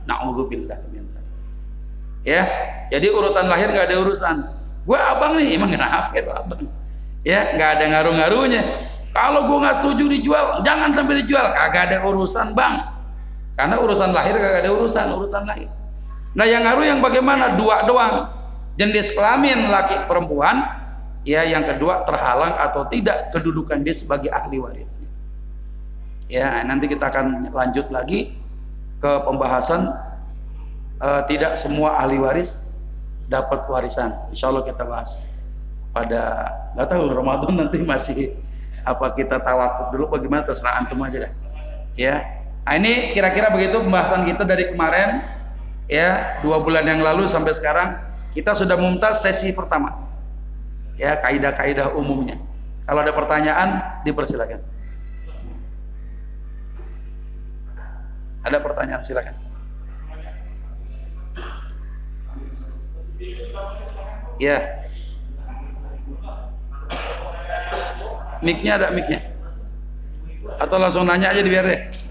Na'udzubillah 0.06 0.86
ya 2.26 2.42
jadi 2.90 3.06
urutan 3.14 3.46
lahir 3.46 3.70
nggak 3.70 3.86
ada 3.86 3.96
urusan. 4.02 4.36
Gue 4.82 4.98
abang 4.98 5.38
nih 5.38 5.54
emang 5.54 5.70
kenapa 5.70 6.10
ya 6.10 6.34
abang? 6.34 6.66
Ya 7.22 7.54
nggak 7.54 7.70
ada 7.78 7.84
ngaruh-ngaruhnya 7.94 8.62
kalau 9.14 9.46
gue 9.46 9.58
nggak 9.62 9.76
setuju 9.78 10.04
dijual 10.10 10.60
jangan 10.66 10.90
sampai 10.90 11.22
dijual. 11.22 11.54
Kagak 11.54 11.94
ada 11.94 11.98
urusan 12.02 12.52
bang 12.52 12.95
karena 13.56 13.76
urusan 13.80 14.12
lahir 14.12 14.36
kagak 14.36 14.62
ada 14.62 14.70
urusan 14.72 15.06
urutan 15.16 15.44
lahir 15.48 15.68
nah 16.36 16.44
yang 16.44 16.62
ngaruh 16.68 16.84
yang 16.84 17.00
bagaimana? 17.00 17.56
Dua 17.56 17.88
doang. 17.88 18.28
Jenis 18.76 19.16
kelamin 19.16 19.72
laki 19.72 20.04
perempuan 20.04 20.68
ya 21.24 21.48
yang 21.48 21.64
kedua 21.64 22.04
terhalang 22.04 22.52
atau 22.60 22.84
tidak 22.92 23.32
kedudukan 23.32 23.80
dia 23.80 23.96
sebagai 23.96 24.28
ahli 24.28 24.60
warisnya 24.60 25.08
ya 26.28 26.60
nanti 26.60 26.90
kita 26.90 27.08
akan 27.08 27.48
lanjut 27.56 27.88
lagi 27.88 28.36
ke 29.00 29.10
pembahasan 29.24 29.96
uh, 31.00 31.22
tidak 31.24 31.56
semua 31.56 32.04
ahli 32.04 32.20
waris 32.20 32.76
dapat 33.26 33.66
warisan. 33.66 34.14
Insya 34.30 34.52
Allah 34.52 34.62
kita 34.62 34.86
bahas 34.86 35.24
pada 35.90 36.52
nggak 36.76 36.86
tahu 36.92 37.02
Ramadan 37.10 37.52
nanti 37.56 37.80
masih 37.82 38.36
apa 38.86 39.10
kita 39.16 39.42
tawakuf 39.42 39.90
dulu 39.90 40.04
bagaimana 40.14 40.46
terserah 40.46 40.78
antum 40.78 41.02
aja 41.02 41.26
deh 41.26 41.32
ya 41.98 42.22
nah, 42.66 42.74
ini 42.74 43.14
kira-kira 43.14 43.54
begitu 43.54 43.78
pembahasan 43.78 44.26
kita 44.26 44.42
dari 44.42 44.66
kemarin 44.66 45.22
ya 45.86 46.42
dua 46.42 46.58
bulan 46.58 46.82
yang 46.82 47.00
lalu 47.00 47.30
sampai 47.30 47.54
sekarang 47.54 47.94
kita 48.34 48.52
sudah 48.52 48.74
mumtaz 48.74 49.22
sesi 49.22 49.54
pertama 49.54 50.06
ya 50.96 51.16
kaidah-kaidah 51.20 51.92
umumnya. 51.94 52.36
Kalau 52.88 53.04
ada 53.04 53.12
pertanyaan 53.12 54.00
dipersilakan. 54.02 54.60
Ada 58.46 58.58
pertanyaan 58.62 59.02
silakan. 59.02 59.34
Ya. 64.38 64.86
Miknya 68.38 68.78
ada 68.78 68.94
miknya. 68.94 69.18
Atau 70.62 70.78
langsung 70.78 71.10
nanya 71.10 71.34
aja 71.34 71.42
di 71.42 71.50
biar 71.50 71.66
deh, 71.66 71.80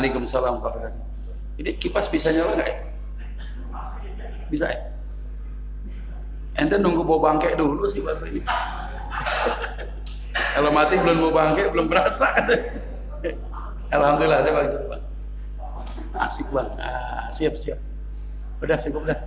Waalaikumsalam 0.00 0.64
warahmatullahi 0.64 1.60
Ini 1.60 1.76
kipas 1.76 2.08
bisa 2.08 2.32
nyala 2.32 2.56
nggak 2.56 2.68
ya? 2.72 2.76
Bisa 4.48 4.64
ya? 4.72 4.80
Ente 6.56 6.80
nunggu 6.80 7.04
bawa 7.04 7.36
bangke 7.36 7.52
dulu 7.52 7.84
sih 7.84 8.00
baru 8.00 8.24
ini. 8.32 8.40
Kalau 10.56 10.72
mati 10.72 10.96
belum 10.96 11.20
mau 11.20 11.32
bangke 11.36 11.68
belum 11.68 11.92
berasa. 11.92 12.32
Alhamdulillah 13.96 14.40
ada 14.40 14.50
bang. 14.56 15.04
Asik 16.16 16.48
bang. 16.48 16.68
Ah, 16.80 17.28
siap 17.28 17.60
siap. 17.60 17.76
Udah 18.64 18.80
cukup 18.80 19.12
dah. 19.12 19.20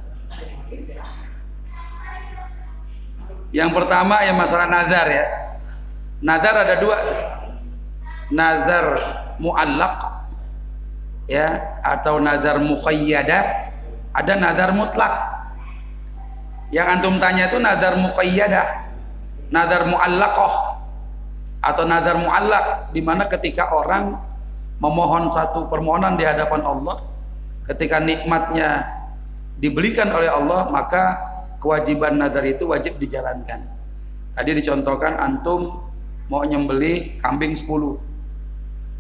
Yang 3.53 3.71
pertama 3.78 4.26
yang 4.26 4.41
masalah 4.41 4.65
nazar 4.65 5.05
ya. 5.05 5.26
Nazar 6.26 6.65
ada 6.65 6.76
dua. 6.82 6.97
Nazar 8.34 8.86
muallaq 9.38 10.12
ya 11.30 11.80
atau 11.84 12.19
nazar 12.19 12.59
muqayyadah, 12.59 13.43
ada 14.13 14.34
nazar 14.38 14.71
mutlak. 14.76 15.13
Yang 16.74 16.88
antum 16.99 17.21
tanya 17.21 17.49
itu 17.49 17.57
nazar 17.61 17.93
muqayyadah, 17.99 18.65
nazar 19.53 19.86
muallaqah 19.86 20.53
atau 21.63 21.84
nazar 21.86 22.17
muallaq 22.17 22.91
di 22.91 23.01
mana 23.05 23.30
ketika 23.30 23.71
orang 23.71 24.17
memohon 24.82 25.30
satu 25.30 25.69
permohonan 25.69 26.17
di 26.17 26.26
hadapan 26.26 26.65
Allah, 26.65 26.99
ketika 27.71 28.01
nikmatnya 28.01 28.84
dibelikan 29.61 30.11
oleh 30.11 30.28
Allah, 30.28 30.67
maka 30.67 31.15
kewajiban 31.63 32.19
nazar 32.19 32.43
itu 32.43 32.67
wajib 32.67 32.99
dijalankan 32.99 33.74
tadi 34.34 34.51
dicontohkan 34.57 35.17
antum 35.21 35.80
mau 36.28 36.41
nyembeli 36.43 37.21
kambing 37.21 37.53
10 37.53 37.69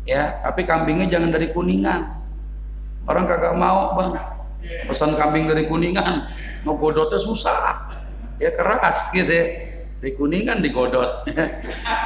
ya 0.03 0.43
tapi 0.43 0.67
kambingnya 0.67 1.07
jangan 1.07 1.31
dari 1.31 1.51
kuningan. 1.51 2.23
Orang 3.03 3.27
kagak 3.27 3.55
mau 3.59 3.95
bang. 3.99 4.11
Pesan 4.87 5.19
kambing 5.19 5.51
dari 5.51 5.67
kuningan. 5.67 6.31
Mau 6.63 6.79
godotnya 6.79 7.19
susah. 7.19 7.91
Ya 8.39 8.51
keras 8.55 9.11
gitu 9.11 9.27
ya. 9.27 9.45
Dari 9.99 10.11
kuningan 10.15 10.63
digodot. 10.63 11.27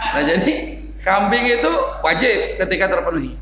Nah 0.07 0.23
jadi 0.23 0.81
kambing 1.03 1.45
itu 1.45 1.71
wajib 2.01 2.57
ketika 2.57 2.89
terpenuhi. 2.89 3.37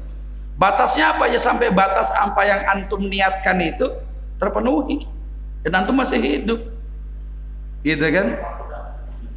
Batasnya 0.60 1.16
apa 1.16 1.32
ya 1.32 1.40
sampai 1.40 1.72
batas 1.72 2.12
apa 2.12 2.42
yang 2.44 2.60
antum 2.68 3.06
niatkan 3.08 3.60
itu 3.64 3.88
terpenuhi. 4.42 5.08
Dan 5.64 5.86
antum 5.86 5.96
masih 5.96 6.20
hidup. 6.20 6.60
Gitu 7.86 8.02
kan? 8.02 8.36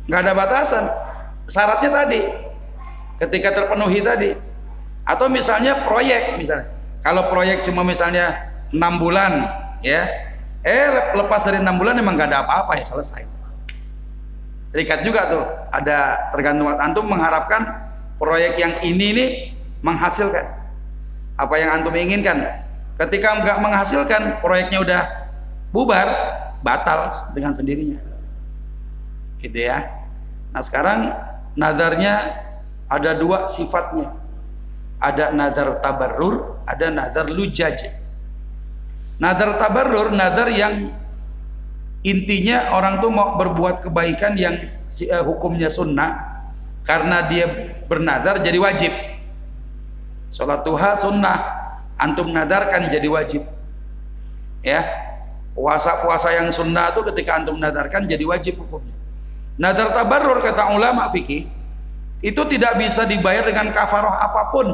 Nggak 0.08 0.20
ada 0.24 0.32
batasan. 0.34 0.84
Syaratnya 1.46 1.90
tadi 1.92 2.20
ketika 3.22 3.54
terpenuhi 3.54 4.00
tadi 4.02 4.30
atau 5.09 5.26
misalnya 5.32 5.88
proyek 5.88 6.36
misalnya. 6.36 6.68
Kalau 7.00 7.32
proyek 7.32 7.64
cuma 7.64 7.80
misalnya 7.80 8.52
enam 8.68 9.00
bulan 9.00 9.48
ya 9.80 10.04
eh 10.61 11.16
lepas 11.16 11.40
dari 11.48 11.64
enam 11.64 11.80
bulan 11.80 11.96
emang 11.96 12.20
nggak 12.20 12.28
ada 12.28 12.44
apa-apa 12.44 12.76
ya 12.76 12.84
selesai. 12.84 13.24
Terikat 14.68 15.00
juga 15.00 15.24
tuh 15.32 15.44
ada 15.72 16.28
tergantung 16.28 16.68
antum 16.76 17.09
mengharapkan 17.09 17.88
proyek 18.20 18.61
yang 18.61 18.76
ini 18.84 19.09
nih 19.16 19.28
menghasilkan. 19.80 20.44
Apa 21.40 21.56
yang 21.56 21.80
antum 21.80 21.96
inginkan. 21.96 22.44
Ketika 23.00 23.40
nggak 23.40 23.59
menghasilkan 23.64 24.44
proyeknya 24.44 24.84
udah 24.84 25.02
bubar 25.72 26.09
batal 26.61 27.09
dengan 27.32 27.56
sendirinya. 27.56 27.96
Gitu 29.40 29.56
ya. 29.56 29.88
Nah 30.52 30.61
sekarang 30.61 31.16
nazarnya 31.56 32.44
ada 32.90 33.16
dua 33.16 33.48
sifatnya 33.48 34.28
ada 34.99 35.30
nazar 35.30 35.78
tabarrur 35.78 36.62
ada 36.66 36.90
nazar 36.90 37.30
lujaj. 37.30 37.86
Nazar 39.18 39.59
tabarrur 39.59 40.14
nazar 40.14 40.51
yang 40.51 40.94
intinya 42.07 42.74
orang 42.74 43.03
tuh 43.03 43.11
mau 43.11 43.34
berbuat 43.34 43.82
kebaikan 43.82 44.38
yang 44.38 44.55
uh, 45.11 45.24
hukumnya 45.26 45.70
sunnah 45.70 46.42
karena 46.86 47.26
dia 47.26 47.46
bernazar 47.86 48.42
jadi 48.42 48.59
wajib. 48.59 48.92
Sholat 50.28 50.62
duha 50.62 50.92
sunnah 50.94 51.38
antum 51.99 52.30
nazarkan 52.30 52.90
jadi 52.90 53.09
wajib. 53.11 53.42
Ya 54.62 54.82
puasa-puasa 55.55 56.34
yang 56.38 56.51
sunnah 56.55 56.94
itu 56.94 57.03
ketika 57.11 57.38
antum 57.38 57.59
nazarkan 57.59 58.07
jadi 58.07 58.22
wajib 58.26 58.62
hukumnya. 58.62 58.94
Nadar 59.59 59.90
tabarrur 59.90 60.38
kata 60.38 60.70
ulama 60.70 61.11
fikih 61.11 61.57
itu 62.18 62.42
tidak 62.50 62.78
bisa 62.78 63.06
dibayar 63.06 63.46
dengan 63.46 63.70
kafaroh 63.70 64.10
apa 64.10 64.42
pun. 64.50 64.68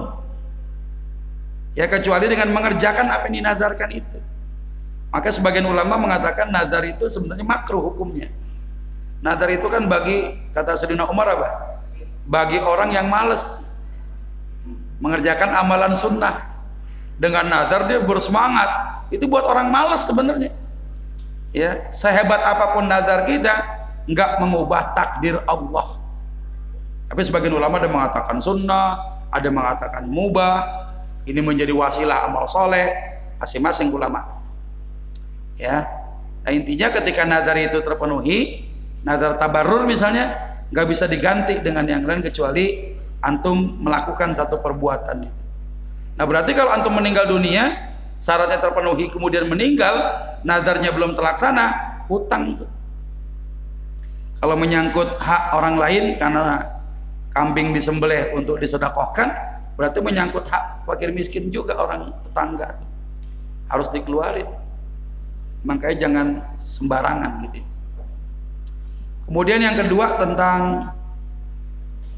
Ya 1.74 1.90
kecuali 1.90 2.30
dengan 2.30 2.54
mengerjakan 2.54 3.10
apa 3.10 3.26
yang 3.28 3.44
dinazarkan 3.44 3.90
itu. 3.90 4.18
Maka 5.10 5.30
sebagian 5.30 5.66
ulama 5.66 5.94
mengatakan 5.94 6.50
nazar 6.50 6.82
itu 6.86 7.06
sebenarnya 7.06 7.46
makruh 7.46 7.82
hukumnya. 7.82 8.30
Nazar 9.22 9.50
itu 9.50 9.66
kan 9.70 9.86
bagi 9.86 10.34
kata 10.54 10.74
Sayyidina 10.74 11.06
Umar 11.06 11.30
apa? 11.30 11.48
Bagi 12.26 12.58
orang 12.58 12.90
yang 12.90 13.06
males 13.06 13.74
mengerjakan 15.02 15.54
amalan 15.54 15.92
sunnah 15.94 16.54
dengan 17.18 17.46
nazar 17.46 17.86
dia 17.86 18.02
bersemangat 18.02 18.68
itu 19.14 19.26
buat 19.30 19.46
orang 19.46 19.70
males 19.70 20.02
sebenarnya. 20.06 20.50
Ya, 21.54 21.86
sehebat 21.94 22.42
apa 22.42 22.74
pun 22.74 22.90
nazar 22.90 23.22
kita, 23.22 23.54
nggak 24.10 24.42
mengubah 24.42 24.90
takdir 24.98 25.38
Allah. 25.46 26.03
Tapi 27.14 27.22
sebagian 27.22 27.54
ulama 27.54 27.78
ada 27.78 27.86
mengatakan 27.86 28.42
sunnah, 28.42 29.22
ada 29.30 29.46
mengatakan 29.46 30.02
mubah. 30.10 30.82
Ini 31.30 31.38
menjadi 31.38 31.70
wasilah 31.70 32.26
amal 32.26 32.42
soleh 32.50 32.90
masing-masing 33.38 33.94
ulama. 33.94 34.42
Ya, 35.54 35.86
nah 36.42 36.50
intinya 36.50 36.90
ketika 36.90 37.22
nazar 37.22 37.54
itu 37.54 37.78
terpenuhi, 37.86 38.66
nazar 39.06 39.38
tabarur 39.38 39.86
misalnya 39.86 40.58
nggak 40.74 40.86
bisa 40.90 41.06
diganti 41.06 41.62
dengan 41.62 41.86
yang 41.86 42.02
lain 42.02 42.18
kecuali 42.18 42.98
antum 43.22 43.78
melakukan 43.78 44.34
satu 44.34 44.58
perbuatan 44.58 45.30
itu. 45.30 45.42
Nah 46.18 46.26
berarti 46.26 46.50
kalau 46.50 46.74
antum 46.74 46.98
meninggal 46.98 47.30
dunia, 47.30 47.94
syaratnya 48.18 48.58
terpenuhi 48.58 49.06
kemudian 49.06 49.46
meninggal, 49.46 49.94
nazarnya 50.42 50.90
belum 50.90 51.14
terlaksana, 51.14 51.94
hutang 52.10 52.58
itu 52.58 52.66
kalau 54.44 54.60
menyangkut 54.60 55.16
hak 55.24 55.56
orang 55.56 55.80
lain 55.80 56.04
karena 56.20 56.73
kambing 57.34 57.74
disembelih 57.74 58.32
untuk 58.38 58.62
disedekahkan, 58.62 59.28
berarti 59.74 59.98
menyangkut 59.98 60.46
hak 60.46 60.86
fakir 60.86 61.10
miskin 61.10 61.50
juga 61.50 61.74
orang 61.74 62.14
tetangga. 62.24 62.78
Harus 63.68 63.90
dikeluarin. 63.90 64.46
Makanya 65.66 65.96
jangan 65.98 66.26
sembarangan 66.56 67.32
gitu. 67.50 67.60
Kemudian 69.24 69.60
yang 69.64 69.74
kedua 69.74 70.20
tentang 70.20 70.92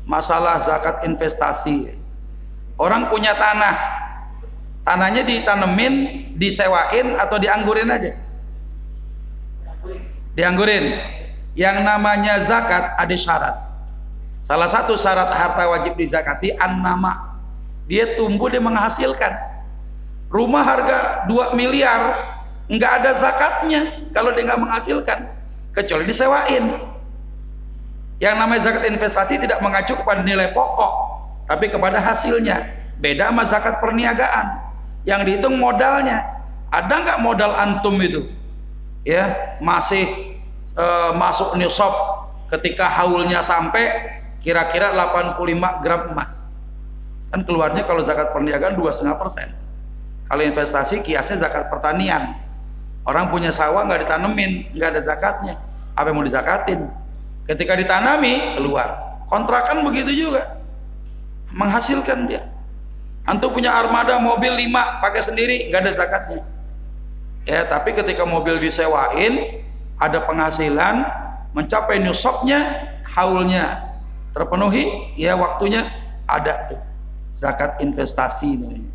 masalah 0.07 0.63
zakat 0.63 1.03
investasi 1.03 1.91
orang 2.79 3.11
punya 3.11 3.35
tanah 3.35 3.75
tanahnya 4.87 5.27
ditanemin 5.27 5.95
disewain 6.39 7.19
atau 7.19 7.37
dianggurin 7.43 7.91
aja 7.91 8.15
dianggurin 10.39 10.95
yang 11.59 11.83
namanya 11.83 12.39
zakat 12.39 12.95
ada 12.95 13.17
syarat 13.19 13.66
salah 14.47 14.71
satu 14.71 14.95
syarat 14.95 15.35
harta 15.35 15.67
wajib 15.67 15.99
dizakati 15.99 16.55
an 16.55 16.87
nama 16.87 17.35
dia 17.91 18.15
tumbuh 18.15 18.47
dia 18.47 18.63
menghasilkan 18.63 19.35
rumah 20.31 20.63
harga 20.63 21.27
2 21.27 21.59
miliar 21.59 22.15
nggak 22.71 22.93
ada 23.03 23.11
zakatnya 23.11 24.07
kalau 24.15 24.31
dia 24.31 24.47
nggak 24.47 24.63
menghasilkan 24.63 25.35
kecuali 25.75 26.07
disewain 26.07 26.95
yang 28.17 28.41
namanya 28.41 28.73
zakat 28.73 28.89
investasi 28.89 29.37
tidak 29.37 29.61
mengacu 29.61 29.93
kepada 29.93 30.25
nilai 30.25 30.49
pokok, 30.57 30.93
tapi 31.45 31.69
kepada 31.69 32.01
hasilnya. 32.01 32.65
Beda 32.97 33.29
sama 33.29 33.45
zakat 33.45 33.77
perniagaan. 33.85 34.57
Yang 35.05 35.21
dihitung 35.29 35.61
modalnya. 35.61 36.25
Ada 36.73 36.95
nggak 37.05 37.19
modal 37.21 37.53
antum 37.53 37.95
itu? 38.01 38.25
Ya, 39.05 39.55
masih 39.61 40.09
e, 40.73 40.87
masuk 41.15 41.55
nisab 41.61 41.93
ketika 42.51 42.89
haulnya 42.89 43.45
sampai 43.45 44.16
kira-kira 44.47 44.95
85 44.95 45.83
gram 45.83 46.15
emas. 46.15 46.55
Kan 47.35 47.43
keluarnya 47.43 47.83
kalau 47.83 47.99
zakat 47.99 48.31
perniagaan 48.31 48.79
2,5 48.79 49.19
persen. 49.19 49.51
Kalau 50.31 50.43
investasi 50.47 51.03
kiasnya 51.03 51.43
zakat 51.43 51.67
pertanian. 51.67 52.39
Orang 53.03 53.35
punya 53.35 53.51
sawah 53.51 53.83
nggak 53.87 54.07
ditanemin, 54.07 54.71
nggak 54.71 54.95
ada 54.95 55.01
zakatnya. 55.03 55.59
Apa 55.99 56.11
yang 56.11 56.23
mau 56.23 56.27
dizakatin? 56.27 56.87
ketika 57.47 57.79
ditanami 57.79 58.59
keluar 58.59 59.23
kontrakan 59.31 59.87
begitu 59.87 60.27
juga 60.27 60.59
menghasilkan 61.55 62.27
dia 62.27 62.43
antum 63.23 63.55
punya 63.55 63.71
armada 63.71 64.19
mobil 64.19 64.51
5 64.51 65.03
pakai 65.03 65.23
sendiri 65.23 65.57
nggak 65.71 65.81
ada 65.87 65.93
zakatnya 65.95 66.43
ya 67.47 67.63
tapi 67.65 67.95
ketika 67.95 68.27
mobil 68.27 68.59
disewain 68.59 69.63
ada 70.03 70.19
penghasilan 70.27 71.07
mencapai 71.55 72.03
nusoknya 72.03 72.91
haulnya 73.15 73.86
terpenuhi 74.37 75.17
ya 75.17 75.33
waktunya 75.33 75.89
ada 76.29 76.69
tuh. 76.69 76.81
Zakat 77.33 77.81
investasi 77.81 78.61
namanya. 78.61 78.93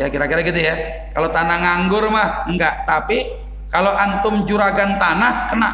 Ya 0.00 0.08
kira-kira 0.08 0.40
gitu 0.40 0.56
ya. 0.56 0.74
Kalau 1.12 1.28
tanah 1.28 1.56
nganggur 1.60 2.08
mah 2.08 2.48
enggak. 2.48 2.88
Tapi 2.88 3.28
kalau 3.68 3.92
antum 3.92 4.48
juragan 4.48 4.96
tanah 4.96 5.52
kena. 5.52 5.70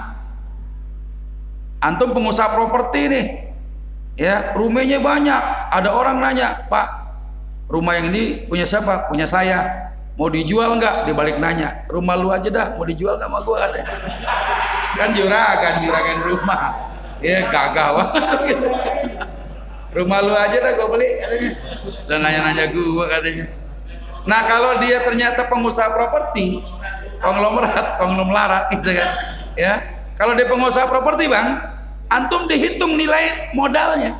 Antum 1.78 2.10
pengusaha 2.10 2.50
properti 2.50 3.00
nih. 3.06 3.26
Ya 4.18 4.50
rumahnya 4.58 4.98
banyak. 4.98 5.42
Ada 5.70 5.94
orang 5.94 6.18
nanya 6.18 6.66
pak 6.66 6.86
rumah 7.70 7.94
yang 7.94 8.10
ini 8.10 8.50
punya 8.50 8.66
siapa? 8.66 9.06
Punya 9.06 9.30
saya. 9.30 9.86
Mau 10.18 10.26
dijual 10.26 10.74
nggak 10.82 11.06
dibalik 11.06 11.38
nanya 11.38 11.86
rumah 11.86 12.18
lu 12.18 12.34
aja 12.34 12.50
dah 12.50 12.74
mau 12.74 12.82
dijual 12.82 13.14
sama 13.22 13.38
gua? 13.46 13.70
katanya. 13.70 13.94
Kan 14.98 15.14
juragan 15.14 15.74
juragan 15.86 16.18
rumah 16.26 16.88
ya 17.24 17.50
gagal 17.50 17.94
rumah 19.96 20.20
lu 20.22 20.32
aja 20.36 20.58
dah 20.60 20.72
gua 20.76 20.88
beli 20.92 21.08
katanya. 21.18 21.50
Dan 22.06 22.18
nanya-nanya 22.22 22.64
gua 22.70 23.04
katanya. 23.08 23.46
Nah 24.28 24.40
kalau 24.44 24.78
dia 24.84 25.02
ternyata 25.02 25.48
pengusaha 25.48 25.88
properti 25.90 26.60
konglomerat 27.18 27.98
konglomerat 27.98 28.64
gitu 28.76 28.90
kan 28.94 29.10
ya. 29.56 29.74
Kalau 30.18 30.34
dia 30.34 30.50
pengusaha 30.50 30.90
properti 30.90 31.30
bang, 31.30 31.62
antum 32.10 32.50
dihitung 32.50 32.98
nilai 32.98 33.54
modalnya. 33.54 34.18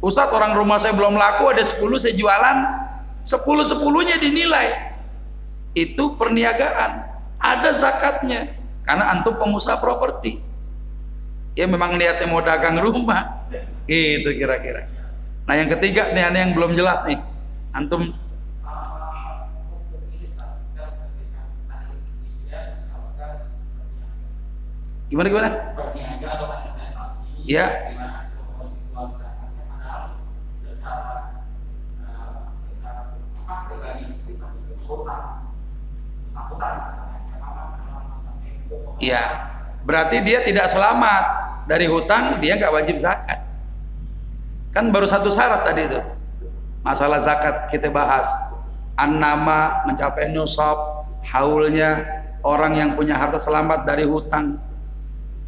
Ustadz 0.00 0.32
orang 0.32 0.54
rumah 0.54 0.78
saya 0.78 0.94
belum 0.96 1.18
laku 1.18 1.50
ada 1.50 1.60
10 1.60 1.82
saya 1.98 2.14
jualan. 2.14 2.56
10 3.20 3.36
sepuluhnya 3.66 4.16
dinilai. 4.16 4.94
Itu 5.74 6.14
perniagaan. 6.16 7.04
Ada 7.36 7.74
zakatnya. 7.74 8.54
Karena 8.86 9.12
antum 9.12 9.36
pengusaha 9.36 9.76
properti 9.76 10.38
ya 11.60 11.68
memang 11.68 12.00
niatnya 12.00 12.24
mau 12.24 12.40
dagang 12.40 12.80
rumah 12.80 13.44
itu 13.84 14.32
kira-kira 14.32 14.88
nah 15.44 15.52
yang 15.60 15.68
ketiga 15.68 16.08
nih 16.16 16.32
yang 16.32 16.56
belum 16.56 16.72
jelas 16.72 17.04
nih 17.04 17.20
antum 17.76 18.16
Gimana 25.10 25.26
gimana? 25.26 25.50
Ya. 27.42 27.66
Iya. 39.02 39.22
Berarti 39.82 40.22
dia 40.22 40.46
tidak 40.46 40.70
selamat 40.70 41.49
dari 41.70 41.86
hutang, 41.86 42.42
dia 42.42 42.58
nggak 42.58 42.74
wajib 42.74 42.98
zakat. 42.98 43.38
Kan 44.74 44.90
baru 44.90 45.06
satu 45.06 45.30
syarat 45.30 45.62
tadi 45.62 45.86
itu. 45.86 46.02
Masalah 46.82 47.22
zakat 47.22 47.70
kita 47.70 47.94
bahas. 47.94 48.26
An-nama 48.98 49.86
mencapai 49.86 50.34
nusab, 50.34 51.06
haulnya 51.30 52.02
orang 52.42 52.74
yang 52.74 52.90
punya 52.98 53.14
harta 53.14 53.38
selamat 53.38 53.86
dari 53.86 54.02
hutang 54.02 54.58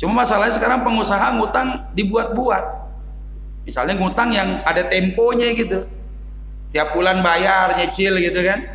Cuma 0.03 0.27
masalahnya 0.27 0.59
sekarang 0.59 0.83
pengusaha 0.83 1.39
ngutang 1.39 1.95
dibuat-buat. 1.95 2.65
Misalnya 3.63 3.95
ngutang 3.95 4.35
yang 4.35 4.59
ada 4.67 4.91
temponya 4.91 5.55
gitu. 5.55 5.87
Tiap 6.75 6.91
bulan 6.99 7.23
bayar, 7.23 7.79
nyicil 7.79 8.19
gitu 8.19 8.43
kan. 8.43 8.67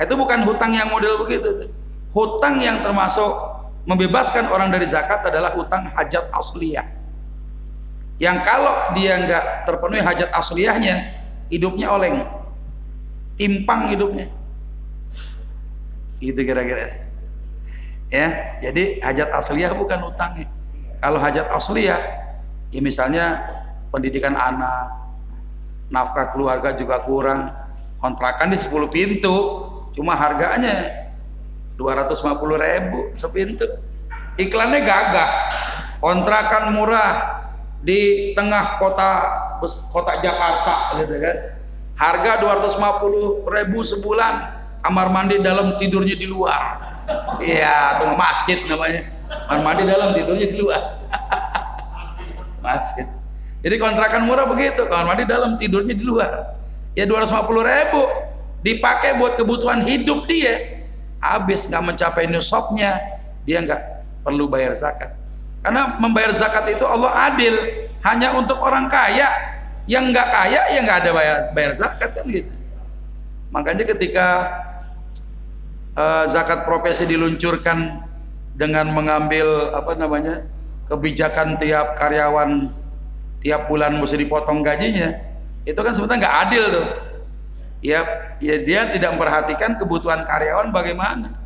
Itu 0.00 0.16
bukan 0.16 0.40
hutang 0.48 0.72
yang 0.72 0.88
model 0.88 1.20
begitu. 1.20 1.68
Hutang 2.16 2.64
yang 2.64 2.80
termasuk 2.80 3.28
membebaskan 3.84 4.48
orang 4.52 4.68
dari 4.68 4.86
zakat 4.88 5.24
adalah 5.24 5.52
hutang 5.56 5.88
hajat 5.88 6.28
asliyah. 6.32 6.86
Yang 8.20 8.38
kalau 8.44 8.74
dia 8.92 9.16
nggak 9.16 9.44
terpenuhi 9.64 10.02
hajat 10.04 10.28
asliyahnya, 10.36 10.96
hidupnya 11.48 11.88
oleng. 11.88 12.20
Timpang 13.40 13.88
hidupnya. 13.88 14.28
Gitu 16.20 16.40
kira-kira. 16.44 17.08
Ya, 18.12 18.60
jadi 18.60 19.00
hajat 19.00 19.32
asliyah 19.32 19.72
bukan 19.72 20.04
hutangnya 20.04 20.60
kalau 21.00 21.16
hajat 21.16 21.48
asli 21.48 21.88
ya, 21.88 21.96
ya 22.68 22.80
misalnya 22.84 23.40
pendidikan 23.88 24.36
anak, 24.36 24.92
nafkah 25.88 26.28
keluarga 26.36 26.76
juga 26.76 27.00
kurang, 27.02 27.48
kontrakan 27.98 28.52
di 28.52 28.60
10 28.60 28.92
pintu, 28.92 29.36
cuma 29.96 30.12
harganya 30.12 30.99
250 31.80 32.60
ribu 32.60 32.98
sepintu. 33.16 33.64
Iklannya 34.36 34.84
gagah, 34.84 35.30
kontrakan 36.04 36.76
murah 36.76 37.12
di 37.80 38.32
tengah 38.36 38.76
kota 38.76 39.10
kota 39.88 40.20
Jakarta 40.20 41.00
gitu 41.00 41.16
kan. 41.16 41.36
Harga 41.96 42.40
250 42.44 43.48
ribu 43.48 43.80
sebulan, 43.80 44.34
kamar 44.84 45.08
mandi 45.08 45.40
dalam 45.40 45.80
tidurnya 45.80 46.16
di 46.16 46.28
luar. 46.28 46.92
Iya, 47.40 47.96
tuh 48.00 48.12
masjid 48.14 48.60
namanya 48.68 49.20
kamar 49.50 49.62
mandi 49.62 49.82
dalam 49.86 50.10
tidurnya 50.14 50.46
di 50.50 50.56
luar 50.58 50.82
masjid 52.64 53.06
jadi 53.60 53.76
kontrakan 53.78 54.26
murah 54.26 54.46
begitu 54.46 54.86
kamar 54.86 55.14
mandi 55.14 55.24
dalam 55.26 55.54
tidurnya 55.58 55.94
di 55.94 56.04
luar 56.04 56.54
ya 56.94 57.06
250 57.06 57.50
ribu 57.66 58.02
dipakai 58.62 59.16
buat 59.16 59.38
kebutuhan 59.38 59.82
hidup 59.86 60.26
dia 60.26 60.79
habis 61.20 61.68
nggak 61.68 61.84
mencapai 61.84 62.24
nisabnya 62.26 62.96
dia 63.44 63.60
nggak 63.60 63.82
perlu 64.24 64.48
bayar 64.48 64.72
zakat. 64.76 65.16
Karena 65.60 66.00
membayar 66.00 66.32
zakat 66.32 66.72
itu 66.72 66.84
Allah 66.88 67.32
adil 67.32 67.54
hanya 68.04 68.32
untuk 68.36 68.56
orang 68.60 68.88
kaya. 68.88 69.28
Yang 69.88 70.14
nggak 70.16 70.28
kaya 70.28 70.60
ya 70.70 70.78
nggak 70.86 70.98
ada 71.02 71.10
bayar, 71.10 71.36
bayar 71.56 71.72
zakat 71.76 72.10
kan 72.14 72.24
gitu. 72.28 72.52
Makanya 73.50 73.84
ketika 73.84 74.26
uh, 75.98 76.24
zakat 76.30 76.62
profesi 76.62 77.04
diluncurkan 77.08 78.06
dengan 78.54 78.92
mengambil 78.92 79.72
apa 79.74 79.96
namanya 79.96 80.44
kebijakan 80.86 81.56
tiap 81.56 81.96
karyawan 81.96 82.70
tiap 83.40 83.66
bulan 83.72 83.96
mesti 83.96 84.20
dipotong 84.20 84.60
gajinya 84.60 85.16
itu 85.64 85.80
kan 85.80 85.96
sebetulnya 85.96 86.28
nggak 86.28 86.36
adil 86.46 86.64
tuh 86.68 86.86
ya 87.80 88.04
ya 88.40 88.56
dia 88.60 88.88
tidak 88.88 89.16
memperhatikan 89.16 89.76
kebutuhan 89.76 90.24
karyawan 90.24 90.72
bagaimana. 90.72 91.36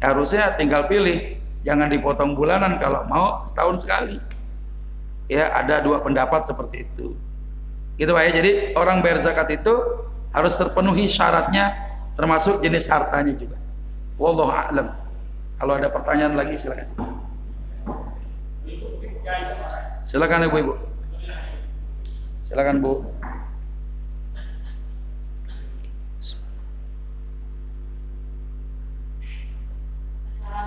Harusnya 0.00 0.56
tinggal 0.56 0.88
pilih. 0.88 1.36
Jangan 1.60 1.92
dipotong 1.92 2.32
bulanan 2.32 2.80
kalau 2.80 3.04
mau 3.04 3.44
setahun 3.44 3.84
sekali. 3.84 4.16
Ya 5.28 5.52
ada 5.52 5.84
dua 5.84 6.00
pendapat 6.00 6.48
seperti 6.48 6.88
itu. 6.88 7.12
Gitu 8.00 8.10
pak 8.10 8.22
ya. 8.28 8.30
Jadi 8.40 8.50
orang 8.80 9.04
bayar 9.04 9.20
zakat 9.20 9.52
itu 9.52 9.72
harus 10.32 10.56
terpenuhi 10.56 11.04
syaratnya 11.04 11.76
termasuk 12.16 12.64
jenis 12.64 12.88
hartanya 12.88 13.36
juga. 13.36 13.60
Wallahu 14.16 14.52
a'lam. 14.52 14.92
Kalau 15.60 15.76
ada 15.76 15.92
pertanyaan 15.92 16.40
lagi 16.40 16.56
silakan. 16.56 16.88
Silakan 20.08 20.48
ibu-ibu. 20.48 20.74
Silakan 22.40 22.80
Bu. 22.80 23.04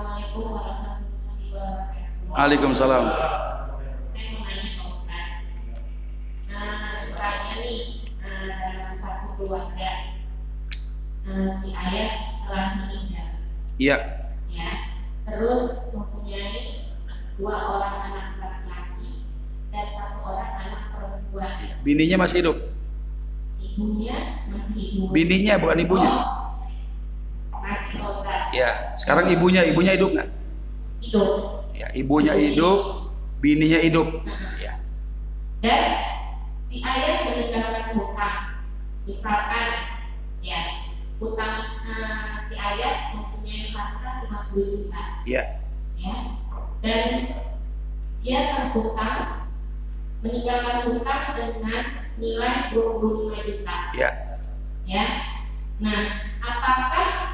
Assalamualaikum 0.04 0.52
warahmatullahi 0.52 1.46
wabarakatuh. 1.56 2.28
Waalaikumsalam. 2.36 3.04
Saya 3.08 4.28
mau 4.36 4.44
nanya 4.44 4.72
Pak 4.76 4.88
Ustaz. 4.92 5.28
Nah, 6.52 7.08
misalnya 7.08 7.52
nih 7.64 7.80
eh, 8.20 8.44
dalam 8.52 8.96
satu 9.00 9.28
keluarga 9.40 9.92
eh, 11.24 11.52
si 11.64 11.70
ayah 11.72 12.12
telah 12.44 12.68
meninggal, 12.84 13.28
Iya. 13.80 13.98
ya, 14.52 14.72
terus 15.24 15.96
mempunyai 15.96 16.92
dua 17.40 17.56
orang 17.56 17.96
anak 18.12 18.28
laki-laki 18.44 19.24
dan 19.72 19.88
satu 19.88 20.20
orang 20.20 20.52
anak 20.68 20.84
perempuan. 21.00 21.80
Bininya 21.88 22.28
masih 22.28 22.38
hidup. 22.44 22.58
Ibunya 23.64 24.52
masih 24.52 24.84
hidup. 24.84 25.16
Bininya 25.16 25.54
bukan 25.64 25.80
ibunya. 25.80 26.12
Oh, 26.12 26.43
masih 27.64 27.95
Pak 27.98 28.10
Ustaz. 28.19 28.41
Ya, 28.52 28.69
sekarang 28.94 29.26
ibunya, 29.31 29.64
ibunya 29.64 29.95
hidup 29.95 30.11
nggak? 30.11 30.30
Hidup. 30.99 31.30
Ya, 31.73 31.88
ibunya 31.95 32.34
hidup, 32.35 33.10
bininya 33.40 33.80
hidup. 33.80 34.07
Ya. 34.60 34.73
dan 35.64 35.95
si 36.68 36.84
ayah 36.84 37.23
meninggalkan 37.23 37.95
hutang 37.95 38.68
misalkan 39.07 39.68
ya 40.44 40.60
hutang 41.23 41.56
eh, 41.88 42.52
si 42.52 42.56
ayah 42.60 43.15
mempunyai 43.15 43.72
harta 43.72 44.27
50 44.52 44.60
juta 44.76 45.03
Ya. 45.23 45.64
ya 45.95 46.15
dan 46.84 47.03
dia 48.19 48.40
terhutang 48.52 49.48
meninggalkan 50.19 50.91
hutang 50.91 51.23
dengan 51.31 51.84
nilai 52.19 52.56
25 52.76 53.48
juta 53.48 53.77
Ya. 53.95 54.10
ya 54.84 55.06
nah 55.80 56.02
apakah 56.44 57.33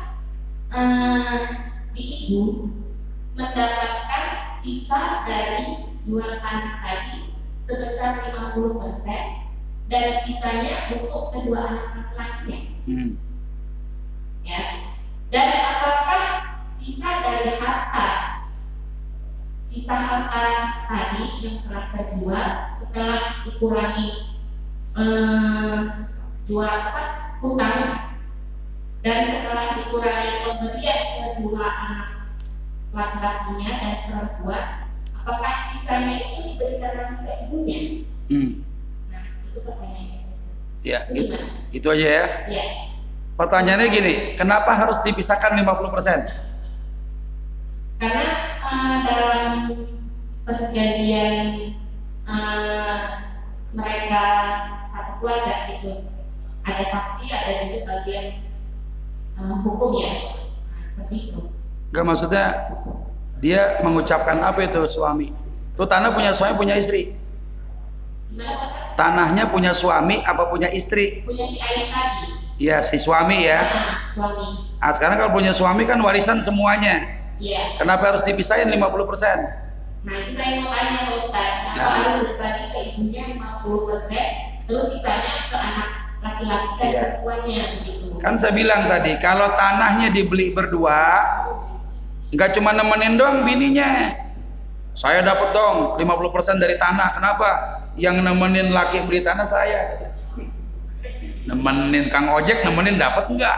eh, 0.74 1.41
si 1.96 2.02
ibu 2.30 2.70
mendapatkan 3.34 4.26
sisa 4.62 5.26
dari 5.26 5.90
jual 6.06 6.41
tanah 6.44 6.76
tadi 6.84 7.34
sebesar 7.66 8.28
50% 8.34 9.06
dan 9.90 10.08
sisanya 10.26 10.94
untuk 10.94 11.34
kedua 11.34 11.60
anak 11.66 12.14
laki-lakinya 12.18 12.60
Hmm. 12.90 13.22
ya 14.41 14.62
dan 15.30 15.48
apakah 15.62 16.26
sisa 16.82 17.22
dari 17.22 17.54
harta 17.62 18.10
sisa 19.70 19.94
harta 19.94 20.46
tadi 20.90 21.26
yang 21.46 21.62
telah 21.70 21.86
terjual 21.94 22.50
setelah 22.82 23.22
dikurangi 23.46 24.10
eh, 24.98 25.80
jual 26.50 26.66
apa 26.66 27.04
hutang 27.46 28.09
dan 29.00 29.20
setelah 29.26 29.80
dikurangi 29.80 30.34
pemberian 30.44 31.00
kedua 31.16 31.66
anak 31.66 32.10
laki-lakinya 32.92 33.72
dan 33.80 33.96
perempuan 34.06 34.66
apakah 35.16 35.54
sisanya 35.72 36.16
itu 36.20 36.40
diberikan 36.54 36.92
lagi 36.96 37.16
ke 37.24 37.34
ibunya 37.48 37.80
Hmm. 38.30 38.62
nah 39.10 39.24
itu 39.44 39.60
pertanyaannya 39.60 40.18
Ya, 40.80 41.04
itu 41.12 41.36
itu 41.72 41.88
aja 41.90 42.08
ya. 42.08 42.26
ya 42.48 42.66
Pertanyaannya 43.36 43.88
gini, 43.88 44.14
kenapa 44.36 44.76
harus 44.76 45.00
dipisahkan 45.00 45.56
50%? 45.56 46.28
karena 47.98 48.28
eh, 48.60 48.96
dalam 49.04 49.44
perjanjian 50.44 51.38
eh, 52.26 53.00
mereka 53.72 54.24
satu 54.90 55.12
keluarga 55.20 55.56
itu 55.70 55.92
ada 56.64 56.84
saksi 56.86 57.26
ada 57.28 57.52
juga 57.64 57.80
bagian 57.86 58.26
eh, 59.40 59.57
hukum 59.64 59.91
ya 59.98 60.11
seperti 60.91 61.16
itu 61.28 61.40
Enggak 61.90 62.06
maksudnya 62.06 62.45
dia 63.40 63.82
mengucapkan 63.82 64.38
apa 64.40 64.61
itu 64.61 64.78
suami? 64.86 65.34
Itu 65.74 65.84
tanah 65.84 66.11
punya 66.11 66.30
suami 66.30 66.53
punya 66.53 66.76
istri. 66.76 67.16
Tanahnya 68.94 69.48
punya 69.48 69.72
suami 69.72 70.22
apa 70.22 70.45
punya 70.45 70.68
istri? 70.70 71.24
punya 71.24 71.48
si 71.48 71.57
ayah 71.57 71.88
tadi 71.90 72.28
Ya 72.60 72.78
si 72.84 72.99
suami 72.99 73.41
ya. 73.41 73.64
nah, 73.64 74.14
suami 74.14 74.48
Nah, 74.78 74.91
sekarang 74.91 75.18
kalau 75.18 75.32
punya 75.34 75.49
suami 75.49 75.84
kan 75.84 75.98
warisan 75.98 76.38
semuanya. 76.40 77.07
iya 77.40 77.80
Kenapa 77.80 78.11
harus 78.11 78.22
dipisahin 78.22 78.68
50%? 78.70 78.86
nah 79.99 80.16
itu 80.16 80.32
saya 80.32 80.61
mau 80.61 80.72
tanya 80.72 80.99
Pak 81.03 81.16
Ustaz 81.20 81.52
kenapa 81.60 81.76
Nah. 81.76 81.91
harus 82.06 82.22
berbagi 82.30 82.66
ke 82.70 82.80
ibunya 82.94 83.22
50% 83.36 84.30
terus 84.64 84.86
sisanya 84.94 85.34
ke 85.49 85.57
anak 85.57 85.90
laki-laki 86.20 86.74
dan 86.80 86.88
Iya. 86.90 87.02
perempuannya 87.02 87.64
begitu 87.80 88.06
Kan 88.20 88.36
saya 88.36 88.52
bilang 88.52 88.91
tadi, 88.91 89.16
kalau 89.24 89.56
tanahnya 89.56 90.12
dibeli 90.12 90.52
berdua, 90.52 91.24
nggak 92.36 92.52
cuma 92.52 92.76
nemenin 92.76 93.16
doang 93.16 93.48
bininya. 93.48 94.12
Saya 94.91 95.24
dapat 95.24 95.56
dong 95.56 95.96
50% 95.96 96.60
dari 96.60 96.76
tanah. 96.76 97.16
Kenapa? 97.16 97.50
Yang 97.96 98.20
nemenin 98.20 98.76
laki 98.76 99.08
beli 99.08 99.24
tanah 99.24 99.48
saya. 99.48 100.12
Nemenin 101.48 102.12
Kang 102.12 102.28
Ojek, 102.36 102.60
nemenin 102.68 103.00
dapat 103.00 103.32
enggak? 103.32 103.58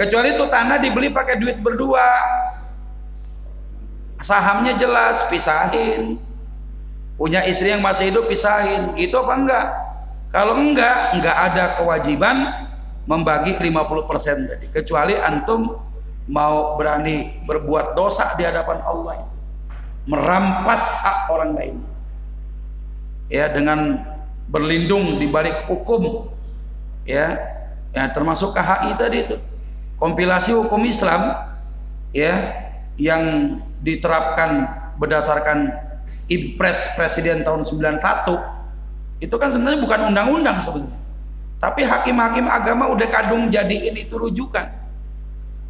Kecuali 0.00 0.32
itu 0.32 0.44
tanah 0.48 0.80
dibeli 0.80 1.12
pakai 1.12 1.36
duit 1.36 1.60
berdua. 1.60 2.08
Sahamnya 4.24 4.72
jelas, 4.80 5.20
pisahin. 5.28 6.16
Punya 7.20 7.44
istri 7.44 7.68
yang 7.68 7.84
masih 7.84 8.08
hidup, 8.08 8.26
pisahin. 8.26 8.96
Gitu 8.96 9.12
apa 9.20 9.34
enggak? 9.36 9.66
Kalau 10.34 10.58
enggak, 10.58 11.14
enggak 11.14 11.36
ada 11.38 11.64
kewajiban 11.78 12.66
membagi 13.06 13.54
50% 13.54 14.50
tadi. 14.50 14.66
Kecuali 14.66 15.14
antum 15.14 15.78
mau 16.26 16.74
berani 16.74 17.38
berbuat 17.46 17.94
dosa 17.94 18.34
di 18.34 18.42
hadapan 18.42 18.82
Allah 18.82 19.22
itu. 19.22 19.36
Merampas 20.10 20.82
hak 21.06 21.18
orang 21.30 21.54
lain. 21.54 21.76
Ya, 23.30 23.46
dengan 23.46 24.02
berlindung 24.50 25.22
di 25.22 25.30
balik 25.30 25.70
hukum. 25.70 26.26
Ya, 27.06 27.38
ya 27.94 28.10
termasuk 28.10 28.58
KHI 28.58 28.90
tadi 28.98 29.16
itu. 29.30 29.36
Kompilasi 30.02 30.50
hukum 30.50 30.82
Islam 30.82 31.30
ya 32.10 32.34
yang 32.98 33.56
diterapkan 33.86 34.66
berdasarkan 34.98 35.70
Impres 36.26 36.90
Presiden 36.98 37.46
tahun 37.46 37.62
91 37.62 38.53
itu 39.22 39.34
kan 39.38 39.50
sebenarnya 39.50 39.80
bukan 39.82 40.00
undang-undang 40.10 40.58
sebenarnya. 40.62 41.00
Tapi 41.62 41.80
hakim-hakim 41.86 42.44
agama 42.44 42.92
udah 42.92 43.08
kadung 43.08 43.48
jadiin 43.48 43.96
itu 43.96 44.14
rujukan. 44.20 44.68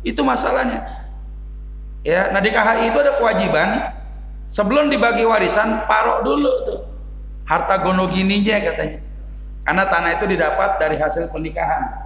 Itu 0.03 0.27
masalahnya. 0.27 0.85
Ya 2.05 2.29
nah 2.35 2.43
di 2.43 2.53
KHI 2.53 2.93
itu 2.93 2.99
ada 3.01 3.17
kewajiban 3.17 3.69
sebelum 4.51 4.93
dibagi 4.93 5.25
warisan 5.25 5.87
parok 5.89 6.27
dulu 6.27 6.53
tuh. 6.69 6.81
Harta 7.49 7.81
gono 7.81 8.11
gininya 8.11 8.59
katanya. 8.61 9.01
Karena 9.65 9.85
tanah 9.89 10.11
itu 10.21 10.25
didapat 10.29 10.77
dari 10.77 10.97
hasil 11.01 11.33
pernikahan. 11.33 12.05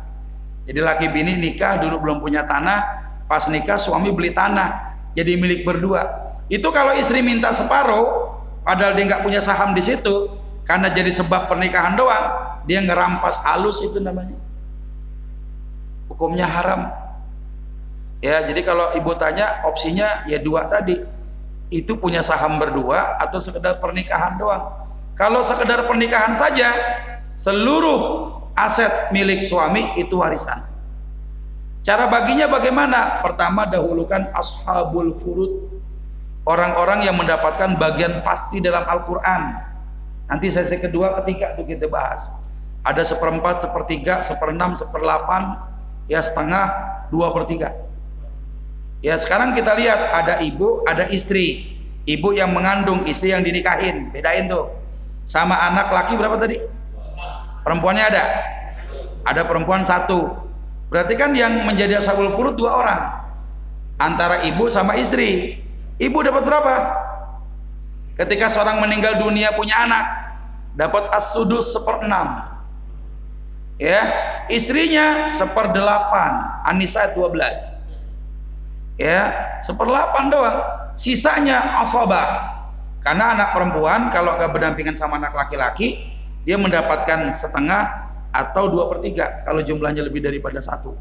Jadi 0.69 0.78
laki 0.78 1.06
bini 1.10 1.35
nikah 1.35 1.81
dulu 1.81 1.98
belum 1.98 2.20
punya 2.23 2.44
tanah 2.47 2.78
pas 3.27 3.48
nikah 3.51 3.81
suami 3.81 4.12
beli 4.15 4.31
tanah 4.31 4.94
jadi 5.19 5.35
milik 5.35 5.66
berdua. 5.66 6.06
Itu 6.47 6.70
kalau 6.70 6.94
istri 6.94 7.24
minta 7.24 7.51
separuh 7.51 8.36
padahal 8.62 8.94
dia 8.94 9.10
nggak 9.10 9.23
punya 9.27 9.43
saham 9.43 9.74
di 9.74 9.82
situ 9.82 10.38
karena 10.69 10.93
jadi 10.93 11.09
sebab 11.09 11.49
pernikahan 11.49 11.97
doang 11.97 12.24
dia 12.69 12.85
ngerampas 12.85 13.40
halus 13.40 13.81
itu 13.81 13.97
namanya. 14.05 14.36
Hukumnya 16.12 16.45
haram. 16.45 16.93
Ya 18.20 18.45
jadi 18.45 18.61
kalau 18.61 18.93
ibu 18.93 19.16
tanya 19.16 19.65
opsinya 19.65 20.28
ya 20.28 20.36
dua 20.36 20.69
tadi. 20.69 21.01
Itu 21.73 21.97
punya 21.97 22.20
saham 22.20 22.61
berdua 22.61 23.16
atau 23.16 23.40
sekedar 23.40 23.81
pernikahan 23.81 24.36
doang. 24.36 24.69
Kalau 25.16 25.40
sekedar 25.40 25.89
pernikahan 25.89 26.36
saja 26.36 26.73
seluruh 27.40 28.28
aset 28.53 29.09
milik 29.09 29.40
suami 29.45 29.97
itu 29.97 30.20
warisan. 30.20 30.69
Cara 31.81 32.05
baginya 32.12 32.45
bagaimana? 32.45 33.24
Pertama 33.24 33.65
dahulukan 33.65 34.32
ashabul 34.36 35.16
furud. 35.16 35.81
Orang-orang 36.45 37.05
yang 37.09 37.16
mendapatkan 37.16 37.77
bagian 37.77 38.20
pasti 38.24 38.61
dalam 38.61 38.85
Al-Quran 38.85 39.68
nanti 40.29 40.53
sesi 40.53 40.77
kedua 40.79 41.17
ketiga 41.21 41.57
itu 41.57 41.75
kita 41.75 41.89
bahas. 41.89 42.31
Ada 42.87 43.03
seperempat, 43.03 43.65
sepertiga, 43.65 44.23
seperenam, 44.23 44.77
seperlapan 44.77 45.59
ya 46.07 46.23
setengah, 46.23 46.73
dua 47.11 47.33
per 47.35 47.45
tiga. 47.49 47.75
Ya 49.05 49.15
sekarang 49.19 49.55
kita 49.55 49.75
lihat 49.75 50.01
ada 50.15 50.41
ibu, 50.45 50.83
ada 50.87 51.09
istri. 51.11 51.77
Ibu 52.09 52.33
yang 52.33 52.57
mengandung, 52.57 53.05
istri 53.05 53.37
yang 53.37 53.45
dinikahin. 53.45 54.09
Bedain 54.11 54.49
tuh. 54.49 54.73
Sama 55.29 55.61
anak 55.61 55.93
laki 55.93 56.17
berapa 56.17 56.41
tadi? 56.41 56.57
perempuannya 57.69 58.05
ada? 58.09 58.25
Ada 59.29 59.45
perempuan 59.45 59.85
satu. 59.85 60.33
Berarti 60.89 61.21
kan 61.21 61.37
yang 61.37 61.69
menjadi 61.69 62.01
ashabul 62.01 62.33
furud 62.33 62.57
dua 62.57 62.81
orang. 62.81 63.01
Antara 64.01 64.41
ibu 64.49 64.73
sama 64.73 64.97
istri. 64.97 65.61
Ibu 66.01 66.25
dapat 66.25 66.49
berapa 66.49 66.73
ketika 68.19 68.51
seorang 68.51 68.82
meninggal 68.82 69.23
dunia 69.23 69.55
punya 69.55 69.86
anak 69.86 70.05
dapat 70.74 71.07
as-sudus 71.15 71.70
seperenam. 71.70 72.59
Ya 73.78 74.03
istrinya 74.51 75.31
seperdelapan 75.31 76.66
Anissa 76.66 77.15
12 77.15 77.86
ya 78.99 79.31
seperdelapan 79.62 80.35
doang. 80.35 80.59
Sisanya 80.99 81.78
asabah 81.86 82.59
karena 83.07 83.39
anak 83.39 83.55
perempuan 83.55 84.11
kalau 84.11 84.35
nggak 84.35 84.51
berdampingan 84.51 84.99
sama 84.99 85.23
anak 85.23 85.31
laki-laki 85.31 86.11
dia 86.43 86.59
mendapatkan 86.59 87.31
setengah 87.31 88.11
atau 88.35 88.66
dua 88.66 88.90
per 88.90 88.99
tiga 89.07 89.47
kalau 89.47 89.62
jumlahnya 89.62 90.03
lebih 90.03 90.27
daripada 90.27 90.59
satu. 90.59 90.99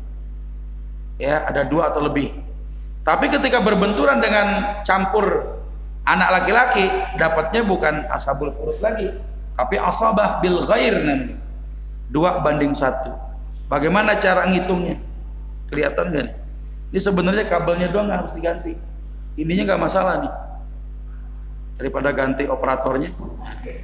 Ya 1.18 1.49
ada 1.49 1.65
dua 1.65 1.89
atau 1.89 2.06
lebih. 2.06 2.30
Tapi 3.02 3.26
ketika 3.34 3.57
berbenturan 3.65 4.22
dengan 4.22 4.77
campur 4.85 5.57
anak 6.08 6.30
laki-laki 6.40 6.88
dapatnya 7.20 7.62
bukan 7.68 8.08
asabul 8.10 8.50
furud 8.56 8.80
lagi 8.80 9.12
tapi 9.60 9.76
asabah 9.76 10.40
bil 10.40 10.64
ghair 10.64 10.96
namanya. 11.04 11.36
Dua 12.08 12.40
banding 12.40 12.72
satu. 12.72 13.12
Bagaimana 13.68 14.16
cara 14.16 14.48
ngitungnya? 14.48 14.96
Kelihatan 15.68 16.08
kan 16.16 16.28
ini 16.88 17.00
sebenarnya 17.04 17.44
kabelnya 17.44 17.92
doang 17.92 18.08
harus 18.08 18.32
diganti. 18.40 18.80
Ininya 19.36 19.76
nggak 19.76 19.82
masalah 19.84 20.24
nih. 20.24 20.34
Daripada 21.78 22.16
ganti 22.16 22.48
operatornya. 22.48 23.12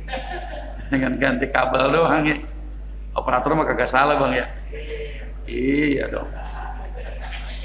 Dengan 0.91 1.20
ganti 1.20 1.45
kabel 1.52 1.91
doang 1.91 2.24
ya. 2.24 2.38
Operator 3.14 3.52
mah 3.60 3.68
kagak 3.68 3.91
salah 3.91 4.16
bang 4.16 4.34
ya. 4.40 4.45
Iya 5.52 6.04
dong. 6.08 6.30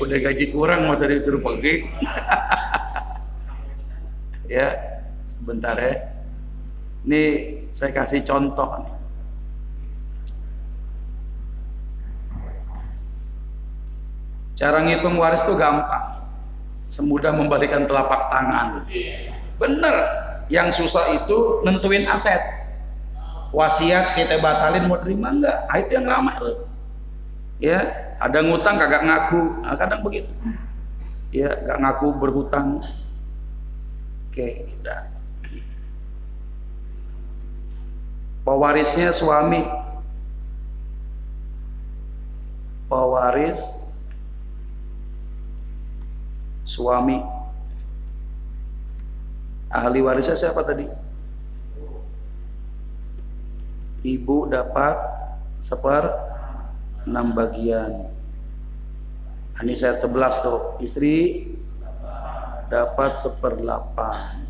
Udah 0.02 0.18
gaji 0.18 0.50
kurang 0.50 0.86
masa 0.90 1.06
disuruh 1.10 1.42
pergi 1.42 1.82
ya 4.48 4.74
sebentar 5.22 5.76
ya. 5.78 6.18
Ini 7.06 7.22
saya 7.70 7.94
kasih 7.94 8.26
contoh 8.26 8.82
nih. 8.82 8.98
cara 14.58 14.82
ngitung 14.82 15.14
waris 15.22 15.40
tuh 15.46 15.54
gampang. 15.54 16.18
Semudah 16.90 17.30
membalikan 17.30 17.86
telapak 17.86 18.26
tangan. 18.34 18.82
Bener. 19.62 19.96
Yang 20.50 20.82
susah 20.82 21.14
itu 21.14 21.62
nentuin 21.62 22.10
aset. 22.10 22.42
Wasiat 23.54 24.18
kita 24.18 24.42
batalin 24.42 24.90
mau 24.90 25.00
terima 25.00 25.32
enggak 25.32 25.56
nah, 25.64 25.76
itu 25.80 25.96
yang 25.96 26.04
ramai 26.04 26.36
tuh 26.36 26.68
ya 27.56 27.80
ada 28.20 28.44
ngutang 28.44 28.76
kagak 28.76 29.08
ngaku. 29.08 29.40
Nah, 29.64 29.76
kadang 29.76 30.00
begitu. 30.04 30.28
Ya 31.32 31.56
gak 31.56 31.80
ngaku 31.80 32.06
berhutang 32.16 32.84
oke 34.28 34.48
kita. 34.68 34.96
Pewarisnya 38.44 39.12
suami. 39.12 39.64
Pewaris 42.88 43.88
suami. 46.68 47.20
Ahli 49.68 50.00
warisnya 50.00 50.36
siapa 50.36 50.64
tadi? 50.64 50.88
Ibu 54.04 54.48
dapat 54.48 54.96
seper 55.60 56.08
enam 57.04 57.36
bagian. 57.36 58.08
Ini 59.58 59.74
ayat 59.74 59.98
11 60.00 60.44
tuh. 60.44 60.60
Istri 60.80 61.16
dapat 62.68 63.16
seperdelapan 63.16 64.44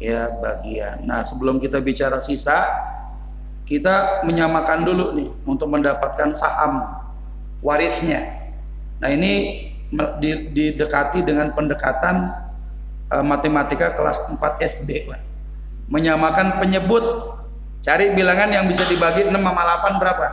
ya 0.00 0.32
bagian. 0.40 1.04
Nah 1.04 1.20
sebelum 1.26 1.60
kita 1.60 1.82
bicara 1.82 2.22
sisa 2.22 2.64
kita 3.68 4.24
menyamakan 4.26 4.82
dulu 4.82 5.14
nih 5.14 5.30
untuk 5.46 5.68
mendapatkan 5.70 6.32
saham 6.34 6.88
warisnya. 7.60 8.50
Nah 9.02 9.10
ini 9.12 9.66
didekati 10.54 11.26
dengan 11.26 11.50
pendekatan 11.50 12.30
uh, 13.10 13.24
matematika 13.26 13.92
kelas 13.92 14.30
4 14.30 14.38
SD 14.62 15.10
menyamakan 15.90 16.62
penyebut. 16.62 17.36
Cari 17.80 18.12
bilangan 18.12 18.52
yang 18.52 18.68
bisa 18.68 18.84
dibagi 18.84 19.24
6 19.24 19.32
sama 19.32 19.62
8 19.64 20.00
berapa? 20.04 20.26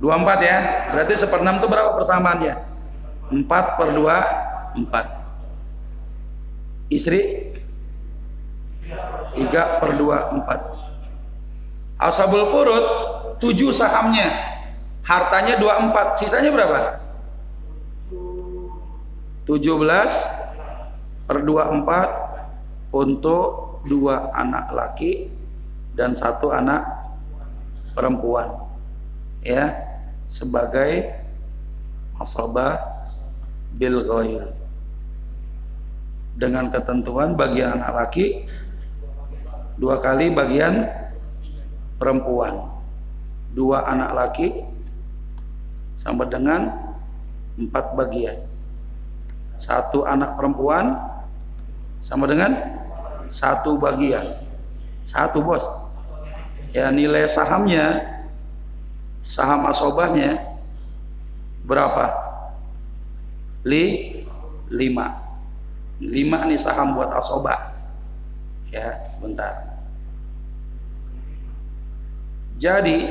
24 0.00 0.48
ya. 0.48 0.58
Berarti 0.96 1.12
seperenam 1.12 1.60
itu 1.60 1.68
berapa 1.68 1.92
persamaannya 1.92 2.73
4 3.32 3.78
per 3.78 3.88
2 3.94 4.82
4 4.90 6.92
istri 6.92 7.20
3 9.36 9.80
per 9.80 9.90
2 9.96 10.04
4 10.04 10.74
asabul 12.04 12.44
furud 12.52 12.84
7 13.38 13.70
sahamnya. 13.74 14.30
Hartanya 15.04 15.60
24 15.60 16.16
sisanya 16.16 16.48
berapa? 16.48 16.96
17 19.44 21.28
per 21.28 21.44
24 21.44 22.96
untuk 22.96 23.84
dua 23.84 24.32
anak 24.32 24.72
laki 24.72 25.28
dan 25.92 26.16
satu 26.16 26.48
anak 26.48 26.88
perempuan. 27.92 28.48
Ya 29.44 29.76
sebagai 30.24 31.12
asabah 32.18 32.78
bil 33.74 34.02
ghair. 34.06 34.54
Dengan 36.34 36.66
ketentuan 36.66 37.38
bagian 37.38 37.78
anak 37.78 37.92
laki 37.94 38.46
dua 39.78 40.02
kali 40.02 40.34
bagian 40.34 40.86
perempuan. 41.98 42.74
Dua 43.54 43.86
anak 43.86 44.10
laki 44.18 44.50
sama 45.94 46.26
dengan 46.26 46.74
empat 47.54 47.94
bagian. 47.94 48.34
Satu 49.54 50.02
anak 50.02 50.34
perempuan 50.34 50.98
sama 52.02 52.26
dengan 52.26 52.58
satu 53.30 53.78
bagian. 53.78 54.42
Satu 55.06 55.38
bos. 55.38 55.62
Ya 56.74 56.90
nilai 56.90 57.30
sahamnya 57.30 58.02
saham 59.22 59.70
asobahnya 59.70 60.53
berapa? 61.64 62.06
Li? 63.64 63.84
Lima. 64.68 65.06
Lima 66.00 66.44
nih 66.44 66.60
saham 66.60 66.96
buat 66.96 67.10
asobah 67.16 67.74
ya 68.68 69.06
sebentar. 69.06 69.74
Jadi 72.58 73.10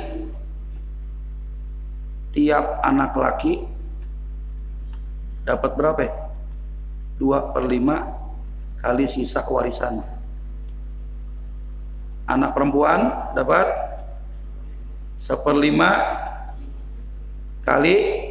tiap 2.34 2.82
anak 2.82 3.14
laki 3.16 3.64
dapat 5.44 5.72
berapa 5.76 6.00
ya? 6.02 6.14
2 7.22 7.54
per 7.54 7.64
5 7.70 8.82
kali 8.84 9.06
sisa 9.08 9.46
warisan. 9.48 10.02
Anak 12.24 12.56
perempuan 12.56 13.32
dapat 13.36 13.68
seperlima 15.20 15.92
kali 17.64 18.23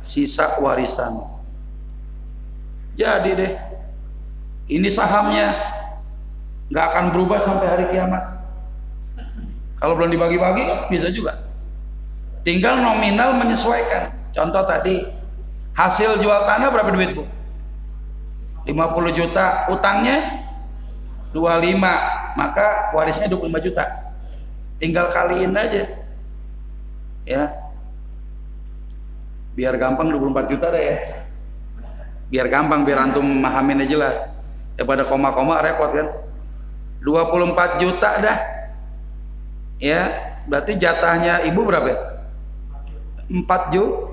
sisa 0.00 0.56
warisan. 0.58 1.20
Jadi 2.96 3.30
deh 3.36 3.52
ini 4.68 4.88
sahamnya 4.88 5.56
nggak 6.72 6.84
akan 6.92 7.04
berubah 7.12 7.38
sampai 7.40 7.66
hari 7.68 7.84
kiamat. 7.92 8.22
Kalau 9.80 9.96
belum 9.96 10.12
dibagi-bagi 10.12 10.92
bisa 10.92 11.08
juga. 11.08 11.40
Tinggal 12.44 12.80
nominal 12.80 13.36
menyesuaikan. 13.36 14.12
Contoh 14.32 14.64
tadi 14.68 15.04
hasil 15.72 16.20
jual 16.20 16.44
tanah 16.44 16.68
berapa 16.68 16.92
duit 16.92 17.16
bu? 17.16 17.24
50 18.68 19.16
juta. 19.16 19.66
Utangnya 19.72 20.44
25 21.32 21.80
maka 22.36 22.92
warisnya 22.92 23.32
25 23.32 23.66
juta. 23.66 23.84
Tinggal 24.76 25.08
kaliin 25.08 25.56
aja. 25.56 25.84
Ya 27.24 27.69
biar 29.54 29.74
gampang 29.76 30.10
24 30.10 30.50
juta 30.52 30.66
deh 30.70 30.82
ya. 30.82 30.96
Biar 32.30 32.46
gampang 32.46 32.86
biar 32.86 33.10
antum 33.10 33.26
memahaminnya 33.26 33.86
jelas. 33.90 34.22
Daripada 34.78 35.04
koma-koma 35.04 35.60
repot 35.60 35.90
kan? 35.90 36.08
24 37.02 37.82
juta 37.82 38.10
dah. 38.22 38.38
Ya 39.80 40.00
berarti 40.44 40.76
jatahnya 40.76 41.44
ibu 41.48 41.64
berapa 41.64 41.92
4 43.28 43.74
juta 43.74 44.10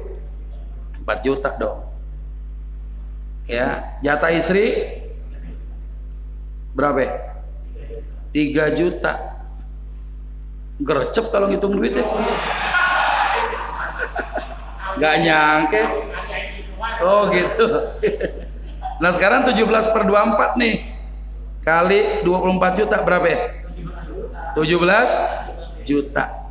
4 1.08 1.24
juta 1.24 1.50
dong. 1.56 1.88
Ya 3.48 3.96
jatah 4.04 4.32
istri 4.36 5.00
berapa 6.76 7.08
3 8.36 8.76
juta. 8.76 9.14
Gercep 10.78 11.34
kalau 11.34 11.50
ngitung 11.50 11.74
duit 11.74 11.96
ya 11.96 12.06
nggak 14.98 15.16
nyangke. 15.24 15.84
Oh 17.02 17.30
gitu. 17.34 17.66
Nah 18.98 19.14
sekarang 19.14 19.46
17 19.46 19.62
per 19.94 20.10
24 20.10 20.58
nih. 20.58 20.90
Kali 21.62 22.26
24 22.26 22.80
juta 22.82 22.98
berapa 23.06 23.30
ya? 23.30 23.40
17 24.58 25.86
juta. 25.86 26.50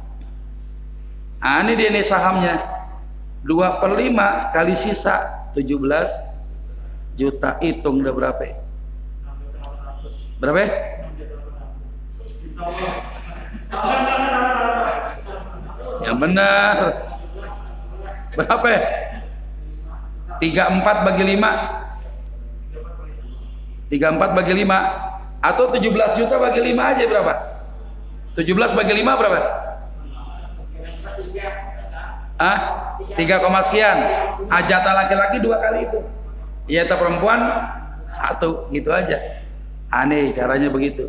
Nah 1.42 1.66
ini 1.66 1.74
dia 1.74 1.90
nih 1.90 2.06
sahamnya. 2.06 2.62
2 3.42 3.82
per 3.82 3.98
5 3.98 4.54
kali 4.54 4.78
sisa 4.78 5.50
17 5.58 7.18
juta. 7.18 7.58
Hitung 7.58 7.98
udah 7.98 8.14
berapa 8.14 8.42
ya? 8.46 8.54
berapa 10.36 10.58
ya? 10.62 10.70
yang 16.04 16.18
benar 16.22 16.76
berapa 18.36 18.66
ya? 18.68 18.80
34 20.38 21.08
bagi 21.08 21.24
5 21.24 21.86
34 23.86 24.38
bagi 24.38 24.52
5 24.66 25.40
atau 25.42 25.64
17 25.70 26.18
juta 26.18 26.34
bagi 26.42 26.60
5 26.60 26.74
aja 26.74 27.04
berapa? 27.06 27.34
17 28.34 28.76
bagi 28.76 28.92
5 28.98 29.20
berapa? 29.20 29.38
Ah, 32.36 32.58
3, 33.16 33.62
sekian. 33.64 33.98
Ajata 34.52 34.90
laki-laki 34.92 35.40
dua 35.40 35.56
kali 35.56 35.88
itu. 35.88 36.04
Ijata 36.66 36.98
perempuan 36.98 37.40
satu, 38.12 38.68
gitu 38.74 38.90
aja. 38.92 39.40
Aneh 39.88 40.34
caranya 40.34 40.68
begitu. 40.68 41.08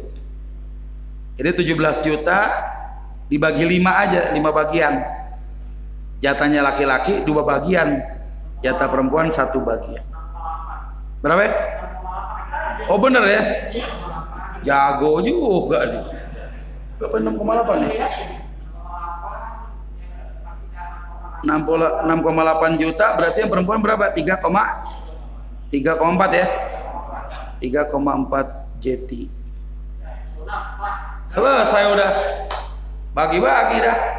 Jadi 1.35 1.67
17 1.67 2.05
juta 2.05 2.39
dibagi 3.27 3.65
5 3.65 3.91
aja, 3.91 4.21
5 4.31 4.51
bagian. 4.53 4.93
Jatanya 6.17 6.65
laki-laki 6.65 7.21
dua 7.21 7.45
bagian, 7.45 8.01
jatah 8.65 8.89
perempuan 8.89 9.29
satu 9.29 9.61
bagian. 9.61 10.01
Berapa? 11.21 11.41
Ya? 11.45 11.53
Oh 12.89 12.97
bener 12.97 13.21
ya? 13.25 13.41
Jago 14.65 15.21
juga 15.21 15.85
nih. 15.85 16.03
Berapa 16.97 17.15
6,8 17.21 17.85
nih? 17.85 17.93
6,8 21.45 22.81
juta 22.81 23.13
berarti 23.13 23.45
yang 23.45 23.51
perempuan 23.53 23.77
berapa? 23.77 24.09
3, 24.09 24.41
3,4 25.69 26.33
ya? 26.33 26.47
3,4 27.61 28.81
JT. 28.81 29.29
Selesai 31.29 31.83
udah. 31.93 32.11
Bagi-bagi 33.13 33.77
dah. 33.85 34.16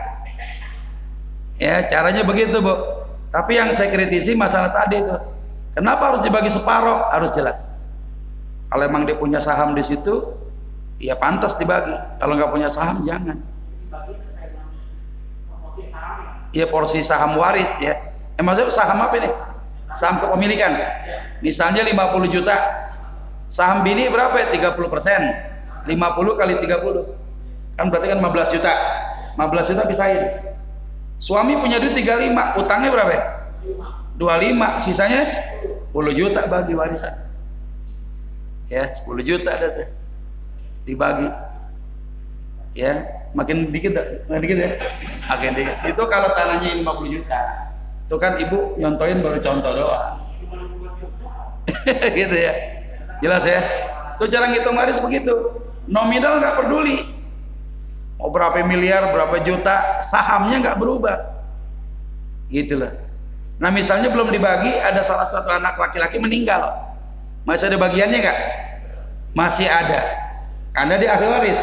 Ya, 1.58 1.82
caranya 1.90 2.22
begitu, 2.22 2.62
Bu. 2.62 2.70
Tapi 3.34 3.58
yang 3.58 3.74
saya 3.74 3.90
kritisi 3.92 4.32
masalah 4.38 4.72
tadi 4.72 5.02
itu. 5.02 5.16
Kenapa 5.74 6.14
harus 6.14 6.22
dibagi 6.24 6.48
separuh? 6.48 7.12
Harus 7.12 7.34
jelas. 7.34 7.74
Kalau 8.70 8.82
emang 8.86 9.04
dia 9.04 9.18
punya 9.18 9.42
saham 9.42 9.74
di 9.74 9.82
situ, 9.84 10.32
ya 11.02 11.18
pantas 11.18 11.58
dibagi. 11.58 11.92
Kalau 12.22 12.38
nggak 12.38 12.50
punya 12.54 12.70
saham 12.70 13.04
jangan. 13.04 13.36
Ya 16.56 16.64
porsi 16.70 17.04
saham 17.04 17.36
waris 17.36 17.76
ya. 17.82 17.94
Eh 18.38 18.42
maksudnya 18.42 18.72
saham 18.72 19.04
apa 19.04 19.14
ini? 19.20 19.30
Saham 19.92 20.22
kepemilikan. 20.24 20.72
Misalnya 21.44 21.84
50 21.84 22.32
juta. 22.32 22.56
Saham 23.48 23.84
bini 23.84 24.08
berapa 24.08 24.32
ya? 24.34 24.72
30 24.72 24.88
persen. 24.88 25.20
50 25.84 26.40
kali 26.40 26.54
30 26.64 27.78
kan 27.78 27.86
berarti 27.92 28.06
kan 28.10 28.18
15 28.18 28.54
juta. 28.56 28.72
15 29.36 29.70
juta 29.70 29.82
pisahin 29.86 30.47
suami 31.18 31.58
punya 31.58 31.82
duit 31.82 31.98
35 31.98 32.62
utangnya 32.62 32.90
berapa 32.94 33.12
ya? 33.12 33.22
25 34.18 34.86
sisanya 34.86 35.22
10 35.94 36.18
juta 36.18 36.40
bagi 36.46 36.74
warisan. 36.74 37.14
Ya 38.70 38.90
10 38.90 39.06
juta 39.22 39.50
ada 39.54 39.68
tuh 39.74 39.88
dibagi. 40.86 41.28
Ya 42.78 43.02
makin 43.34 43.74
dikit 43.74 43.98
makin 44.30 44.42
dikit 44.46 44.58
ya? 44.58 44.70
Makin 45.26 45.50
dikit. 45.58 45.76
Itu 45.90 46.02
kalau 46.06 46.30
tanahnya 46.34 46.78
50 46.82 47.14
juta 47.14 47.40
itu 48.08 48.16
kan 48.16 48.40
ibu 48.40 48.78
nyontoin 48.80 49.20
baru 49.20 49.38
contoh 49.42 49.72
doang. 49.74 50.16
Gitu 52.18 52.36
ya. 52.38 52.54
Jelas 53.20 53.44
ya? 53.44 53.60
Itu 54.16 54.30
cara 54.30 54.48
ngitung 54.48 54.78
waris 54.78 54.96
begitu. 55.02 55.34
Nominal 55.84 56.40
nggak 56.40 56.56
peduli 56.62 57.17
mau 58.18 58.28
berapa 58.34 58.60
miliar 58.66 59.14
berapa 59.14 59.38
juta 59.46 60.02
sahamnya 60.02 60.58
nggak 60.60 60.76
berubah. 60.76 61.16
Gitu 62.50 62.76
loh 62.76 63.08
nah 63.58 63.74
misalnya 63.74 64.06
belum 64.14 64.30
dibagi 64.30 64.70
ada 64.70 65.02
salah 65.02 65.26
satu 65.26 65.50
anak 65.50 65.74
laki-laki 65.78 66.22
meninggal. 66.22 66.78
Masih 67.42 67.74
ada 67.74 67.78
bagiannya 67.78 68.18
nggak? 68.22 68.38
Masih 69.34 69.66
ada. 69.66 69.98
Karena 70.70 70.94
dia 70.94 71.18
ahli 71.18 71.26
waris. 71.26 71.58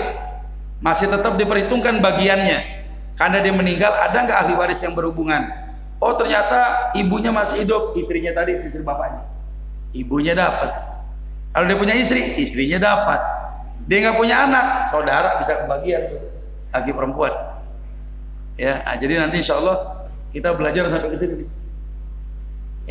Masih 0.84 1.07
tetap 1.07 1.40
diperhitungkan 1.40 2.03
bagiannya. 2.03 2.84
Karena 3.15 3.40
dia 3.40 3.56
meninggal 3.56 3.95
ada 3.95 4.27
nggak 4.27 4.38
ahli 4.44 4.53
waris 4.60 4.84
yang 4.84 4.91
berhubungan? 4.91 5.48
Oh 6.03 6.11
ternyata 6.19 6.91
ibunya 6.99 7.32
masih 7.32 7.64
hidup. 7.64 7.95
Istrinya 7.95 8.36
tadi 8.36 8.60
istri 8.60 8.84
bapaknya. 8.84 9.23
Ibunya 9.95 10.36
dapat. 10.36 10.76
Kalau 11.56 11.64
dia 11.72 11.80
punya 11.80 11.95
istri 11.95 12.36
istrinya 12.44 12.76
dapat. 12.76 13.23
Dia 13.88 14.03
nggak 14.03 14.18
punya 14.19 14.36
anak 14.52 14.84
saudara 14.91 15.40
bisa 15.40 15.64
kebagian 15.64 16.11
tuh 16.11 16.34
laki 16.76 16.91
perempuan 16.91 17.31
ya 18.60 18.84
nah, 18.84 18.95
jadi 18.99 19.23
nanti 19.23 19.39
insya 19.39 19.60
Allah 19.60 20.07
kita 20.35 20.52
belajar 20.52 20.91
sampai 20.91 21.10
ke 21.11 21.18
sini 21.18 21.47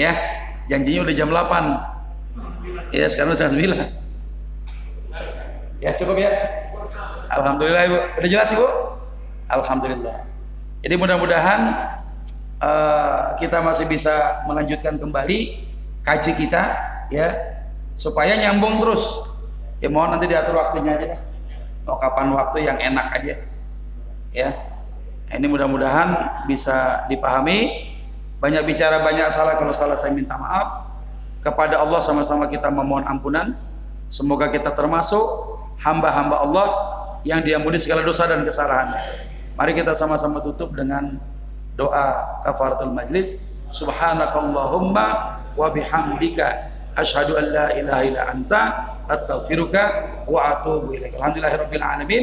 ya 0.01 0.17
janjinya 0.73 1.05
udah 1.05 1.15
jam 1.15 1.29
8 1.29 2.97
ya 2.97 3.07
sekarang 3.13 3.37
setengah 3.37 4.01
9 4.01 4.05
Ya 5.85 5.93
cukup 5.93 6.17
ya. 6.17 6.33
Alhamdulillah 7.29 7.83
ibu. 7.85 7.99
Udah 8.17 8.29
jelas 8.33 8.49
ibu? 8.57 8.65
Alhamdulillah. 9.53 10.25
Jadi 10.81 10.95
mudah-mudahan 10.97 11.61
uh, 12.57 13.37
kita 13.37 13.61
masih 13.61 13.85
bisa 13.85 14.45
melanjutkan 14.49 14.97
kembali 14.97 15.69
kaji 16.01 16.33
kita 16.41 16.73
ya 17.13 17.37
supaya 17.93 18.33
nyambung 18.41 18.81
terus. 18.81 19.29
Ya 19.85 19.93
mohon 19.93 20.17
nanti 20.17 20.25
diatur 20.25 20.57
waktunya 20.57 20.97
aja. 20.97 21.21
Mau 21.85 22.01
kapan 22.01 22.33
waktu 22.33 22.65
yang 22.65 22.81
enak 22.81 23.21
aja. 23.21 23.45
Ya. 24.35 24.51
Ini 25.31 25.47
mudah-mudahan 25.47 26.43
bisa 26.51 27.07
dipahami. 27.07 27.91
Banyak 28.43 28.67
bicara 28.67 29.01
banyak 29.01 29.31
salah 29.33 29.57
kalau 29.57 29.73
salah 29.73 29.97
saya 29.97 30.13
minta 30.13 30.35
maaf. 30.37 30.91
Kepada 31.41 31.81
Allah 31.81 32.03
sama-sama 32.03 32.51
kita 32.51 32.69
memohon 32.69 33.07
ampunan. 33.07 33.55
Semoga 34.11 34.51
kita 34.53 34.75
termasuk 34.75 35.23
hamba-hamba 35.81 36.45
Allah 36.45 36.69
yang 37.25 37.41
diampuni 37.41 37.81
segala 37.81 38.05
dosa 38.05 38.29
dan 38.29 38.45
kesalahan. 38.45 39.01
Mari 39.57 39.73
kita 39.73 39.97
sama-sama 39.97 40.43
tutup 40.45 40.75
dengan 40.77 41.17
doa 41.79 42.39
kafaratul 42.45 42.93
majlis. 42.93 43.55
Subhanakallahumma 43.73 45.07
wa 45.55 45.67
bihamdika 45.73 46.75
asyhadu 46.99 47.39
an 47.39 47.45
la 47.51 47.67
ilaha 47.75 48.03
illa 48.07 48.23
anta 48.29 48.63
astaghfiruka 49.09 49.83
wa 50.29 50.59
atubu 50.59 50.95
ilaik. 50.95 51.17
Alhamdulillahirabbil 51.17 51.85
alamin. 51.85 52.23